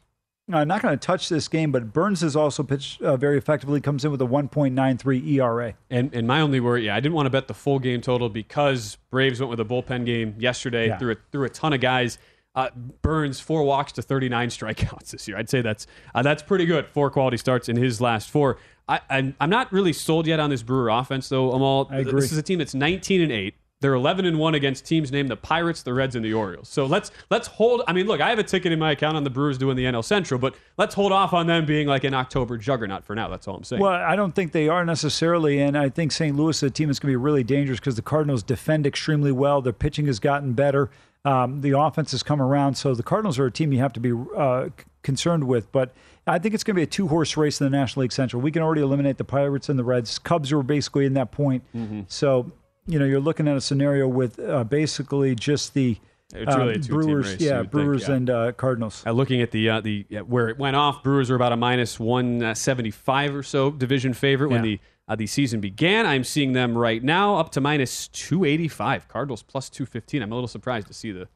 Uh, 0.53 0.65
not 0.65 0.83
going 0.83 0.99
to 0.99 1.07
touch 1.07 1.29
this 1.29 1.47
game, 1.47 1.71
but 1.71 1.93
Burnes 1.93 2.23
has 2.23 2.35
also 2.35 2.65
pitched 2.65 3.01
uh, 3.01 3.17
very 3.17 3.39
effectively. 3.39 3.81
Comes 3.81 4.05
in 4.05 4.11
with 4.11 4.21
a 4.21 4.27
1.93 4.27 5.29
ERA. 5.35 5.75
And 5.89 6.13
and 6.13 6.27
my 6.27 6.41
only 6.41 6.59
worry, 6.59 6.87
yeah, 6.87 6.97
I 6.97 7.01
didn't 7.01 7.15
want 7.15 7.27
to 7.27 7.31
bet 7.31 7.47
the 7.47 7.55
full 7.55 7.79
game 7.79 8.01
total 8.01 8.29
because 8.29 8.99
Braves 9.11 9.39
went 9.39 9.51
with 9.51 9.61
a 9.61 9.65
bullpen 9.65 10.05
game 10.05 10.35
yesterday 10.39 10.89
yeah. 10.89 10.99
through 10.99 11.13
a, 11.13 11.17
through 11.31 11.45
a 11.45 11.51
ton 11.51 11.73
of 11.73 11.81
guys. 11.81 12.19
Uh, 12.55 12.69
Burnes 13.03 13.39
four 13.39 13.63
walks 13.63 13.93
to 13.93 14.03
39 14.03 14.49
strikeouts 14.49 15.11
this 15.11 15.29
year. 15.29 15.37
I'd 15.37 15.49
say 15.49 15.63
that's 15.63 15.87
uh, 16.15 16.23
that's 16.23 16.43
pretty 16.43 16.67
good. 16.67 16.87
Four 16.89 17.11
quality 17.11 17.37
starts 17.37 17.69
in 17.69 17.77
his 17.77 18.01
last 18.01 18.29
four. 18.29 18.59
I, 18.89 19.01
I'm, 19.09 19.37
I'm 19.41 19.51
not 19.51 19.73
really 19.73 19.93
sold 19.93 20.27
yet 20.27 20.41
on 20.41 20.51
this 20.51 20.65
Brewer 20.65 20.89
offense 20.89 21.29
though. 21.29 21.53
Amal, 21.53 21.89
I 21.93 21.99
agree. 21.99 22.21
this 22.21 22.33
is 22.33 22.39
a 22.39 22.43
team 22.43 22.59
that's 22.59 22.75
19 22.75 23.21
and 23.21 23.31
eight. 23.31 23.55
They're 23.81 23.95
11 23.95 24.27
and 24.27 24.39
1 24.39 24.55
against 24.55 24.85
teams 24.85 25.11
named 25.11 25.31
the 25.31 25.39
Pirates, 25.39 25.83
the 25.83 25.95
Reds, 25.95 26.15
and 26.15 26.23
the 26.23 26.35
Orioles. 26.35 26.69
So 26.69 26.85
let's 26.85 27.11
let's 27.31 27.47
hold. 27.47 27.83
I 27.89 27.95
mean, 27.95 28.07
look, 28.07 28.21
I 28.21 28.29
have 28.29 28.39
a 28.39 28.43
ticket 28.43 28.73
in 28.73 28.79
my 28.79 28.91
account 28.91 29.17
on 29.17 29.25
the 29.25 29.31
Brewers 29.31 29.57
doing 29.57 29.75
the 29.75 29.85
NL 29.85 30.05
Central, 30.05 30.39
but 30.39 30.55
let's 30.77 30.95
hold 30.95 31.13
off 31.13 31.33
on 31.33 31.47
them 31.47 31.65
being 31.65 31.87
like 31.87 32.05
an 32.05 32.13
October 32.13 32.59
juggernaut 32.59 33.05
for 33.05 33.15
now. 33.15 33.29
That's 33.29 33.49
all 33.49 33.57
I'm 33.57 33.65
saying. 33.65 33.81
Well, 33.81 33.93
I 33.93 34.17
don't 34.17 34.35
think 34.35 34.53
they 34.53 34.69
are 34.69 34.85
necessarily, 34.85 35.63
and 35.63 35.79
I 35.79 35.89
think 35.89 36.13
St. 36.13 36.37
Louis 36.37 36.57
is 36.59 36.63
a 36.63 36.71
team 36.71 36.89
that's 36.89 36.99
going 36.99 37.11
to 37.11 37.19
be 37.19 37.23
really 37.23 37.43
dangerous 37.45 37.81
because 37.81 37.97
the 37.97 38.03
Cardinals 38.03 38.43
defend 38.43 38.87
extremely 38.87 39.33
well. 39.33 39.63
Their 39.63 39.73
pitching 39.73 40.07
has 40.09 40.19
gotten 40.19 40.53
better. 40.53 40.91
Um, 41.25 41.61
the 41.61 41.79
offense 41.79 42.13
has 42.13 42.23
come 42.23 42.41
around, 42.41 42.75
so 42.77 42.95
the 42.95 43.03
Cardinals 43.03 43.39
are 43.39 43.47
a 43.47 43.53
team 43.53 43.73
you 43.73 43.81
have 43.81 43.93
to 43.93 44.01
be 44.01 44.13
uh, 44.37 44.71
concerned 45.03 45.45
with. 45.45 45.71
But 45.71 45.93
I 46.27 46.39
think 46.39 46.55
it's 46.55 46.65
going 46.65 46.75
to 46.75 46.79
be 46.79 46.85
a 46.85 46.87
two 46.87 47.09
horse 47.09 47.37
race 47.37 47.61
in 47.61 47.67
the 47.71 47.77
National 47.77 48.03
League 48.03 48.13
Central. 48.13 48.41
We 48.41 48.51
can 48.51 48.63
already 48.63 48.81
eliminate 48.81 49.19
the 49.19 49.25
Pirates 49.25 49.69
and 49.69 49.79
the 49.79 49.85
Reds. 49.85 50.19
Cubs 50.19 50.53
were 50.53 50.63
basically 50.63 51.05
in 51.05 51.15
that 51.15 51.31
point. 51.31 51.63
Mm-hmm. 51.75 52.03
So 52.09 52.51
you 52.87 52.99
know, 52.99 53.05
you're 53.05 53.21
looking 53.21 53.47
at 53.49 53.57
a 53.57 53.61
scenario 53.61 54.09
with 54.09 54.39
uh, 54.41 54.65
basically 54.65 55.35
just 55.35 55.75
the 55.75 55.99
really 56.33 56.75
um, 56.75 56.81
Brewers, 56.81 57.33
race, 57.33 57.41
yeah, 57.41 57.63
Brewers 57.63 58.07
think, 58.07 58.09
yeah. 58.09 58.17
and 58.17 58.31
uh, 58.31 58.53
Cardinals. 58.53 59.05
Uh, 59.07 59.13
looking 59.13 59.43
at 59.43 59.51
the 59.51 59.69
uh, 59.69 59.81
the 59.81 60.05
where 60.27 60.49
it 60.49 60.59
went 60.59 60.77
off, 60.77 61.03
Brewers 61.03 61.31
are 61.31 61.37
about 61.37 61.53
a 61.53 61.57
minus 61.57 62.01
one 62.01 62.55
seventy 62.55 62.91
five 62.91 63.35
or 63.35 63.43
so 63.43 63.71
division 63.71 64.15
favorite 64.15 64.49
yeah. 64.49 64.55
when 64.55 64.63
the 64.63 64.81
uh, 65.11 65.17
the 65.17 65.27
season 65.27 65.61
began. 65.61 66.07
I'm 66.07 66.23
seeing 66.23 66.53
them 66.53 66.79
right 66.79 67.03
now 67.03 67.37
up 67.37 67.51
to 67.53 67.61
minus 67.61 68.07
two 68.09 68.45
eighty 68.45 68.69
five. 68.69 69.09
Cardinals 69.09 69.43
plus 69.43 69.69
two 69.69 69.85
fifteen. 69.85 70.23
I'm 70.23 70.31
a 70.31 70.35
little 70.37 70.49
surprised 70.49 70.87
to 70.87 70.95
see 70.95 71.11
the, 71.13 71.29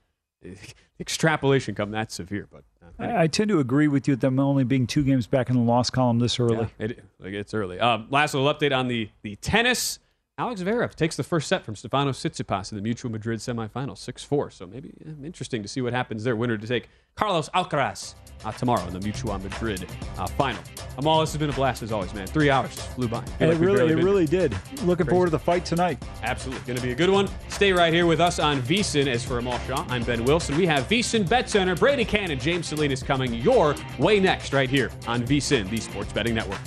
extrapolation 1.00 1.74
come 1.74 1.90
that 1.90 2.12
severe, 2.12 2.46
but. 2.50 2.62
Uh, 2.80 3.02
I, 3.02 3.22
I, 3.22 3.26
tend 3.26 3.48
to 3.48 3.58
agree 3.58 3.88
with 3.88 4.06
you 4.06 4.14
that 4.14 4.20
them 4.20 4.38
only 4.38 4.62
being 4.62 4.86
two 4.86 5.02
games 5.02 5.26
back 5.26 5.50
in 5.50 5.56
the 5.56 5.62
loss 5.62 5.90
column 5.90 6.20
this 6.20 6.38
early. 6.38 6.68
Yeah, 6.78 6.86
it, 6.86 7.04
like 7.18 7.32
it's 7.32 7.52
early. 7.52 7.80
Um, 7.80 8.06
last 8.10 8.34
little 8.34 8.52
update 8.52 8.76
on 8.76 8.86
the 8.86 9.08
the 9.22 9.34
tennis 9.36 9.98
Alex 10.36 10.62
Zverev 10.62 10.96
takes 10.96 11.14
the 11.14 11.22
first 11.22 11.46
set 11.46 11.64
from 11.64 11.76
Stefanos 11.76 12.18
Tsitsipas 12.18 12.72
in 12.72 12.82
the 12.82 12.94
Mutua 12.94 13.08
Madrid 13.08 13.38
semifinal, 13.38 13.92
6-4. 13.92 14.52
So 14.52 14.66
maybe 14.66 14.92
eh, 15.06 15.10
interesting 15.24 15.62
to 15.62 15.68
see 15.68 15.80
what 15.80 15.92
happens 15.92 16.24
there. 16.24 16.34
Winner 16.34 16.58
to 16.58 16.66
take 16.66 16.88
Carlos 17.14 17.48
Alcaraz 17.50 18.14
uh, 18.44 18.50
tomorrow 18.50 18.84
in 18.88 18.92
the 18.92 18.98
Mutua 18.98 19.40
Madrid 19.40 19.86
uh, 20.18 20.26
final. 20.26 20.60
Amal, 20.98 21.20
this 21.20 21.30
has 21.32 21.38
been 21.38 21.50
a 21.50 21.52
blast 21.52 21.84
as 21.84 21.92
always, 21.92 22.12
man. 22.14 22.26
Three 22.26 22.50
hours 22.50 22.74
just 22.74 22.90
flew 22.90 23.06
by. 23.06 23.22
And 23.38 23.50
like 23.50 23.60
it 23.60 23.64
really, 23.64 23.92
it 23.92 24.02
really 24.02 24.26
did. 24.26 24.56
Looking 24.82 25.06
forward 25.06 25.26
to 25.26 25.30
the 25.30 25.38
fight 25.38 25.64
tonight. 25.64 26.04
Absolutely. 26.24 26.64
Going 26.66 26.78
to 26.78 26.82
be 26.82 26.90
a 26.90 26.96
good 26.96 27.10
one. 27.10 27.28
Stay 27.48 27.72
right 27.72 27.92
here 27.92 28.06
with 28.06 28.20
us 28.20 28.40
on 28.40 28.60
VSIN. 28.62 29.06
As 29.06 29.24
for 29.24 29.38
Amal 29.38 29.60
Shaw, 29.68 29.86
I'm 29.88 30.02
Ben 30.02 30.24
Wilson. 30.24 30.56
We 30.56 30.66
have 30.66 30.88
VSIN 30.88 31.28
Bet 31.28 31.48
Center, 31.48 31.76
Brady 31.76 32.04
Kannon, 32.04 32.40
James 32.40 32.66
Salinas 32.66 33.04
coming 33.04 33.34
your 33.34 33.76
way 34.00 34.18
next 34.18 34.52
right 34.52 34.68
here 34.68 34.90
on 35.06 35.22
VSIN, 35.22 35.70
the 35.70 35.78
Sports 35.78 36.12
Betting 36.12 36.34
Network. 36.34 36.58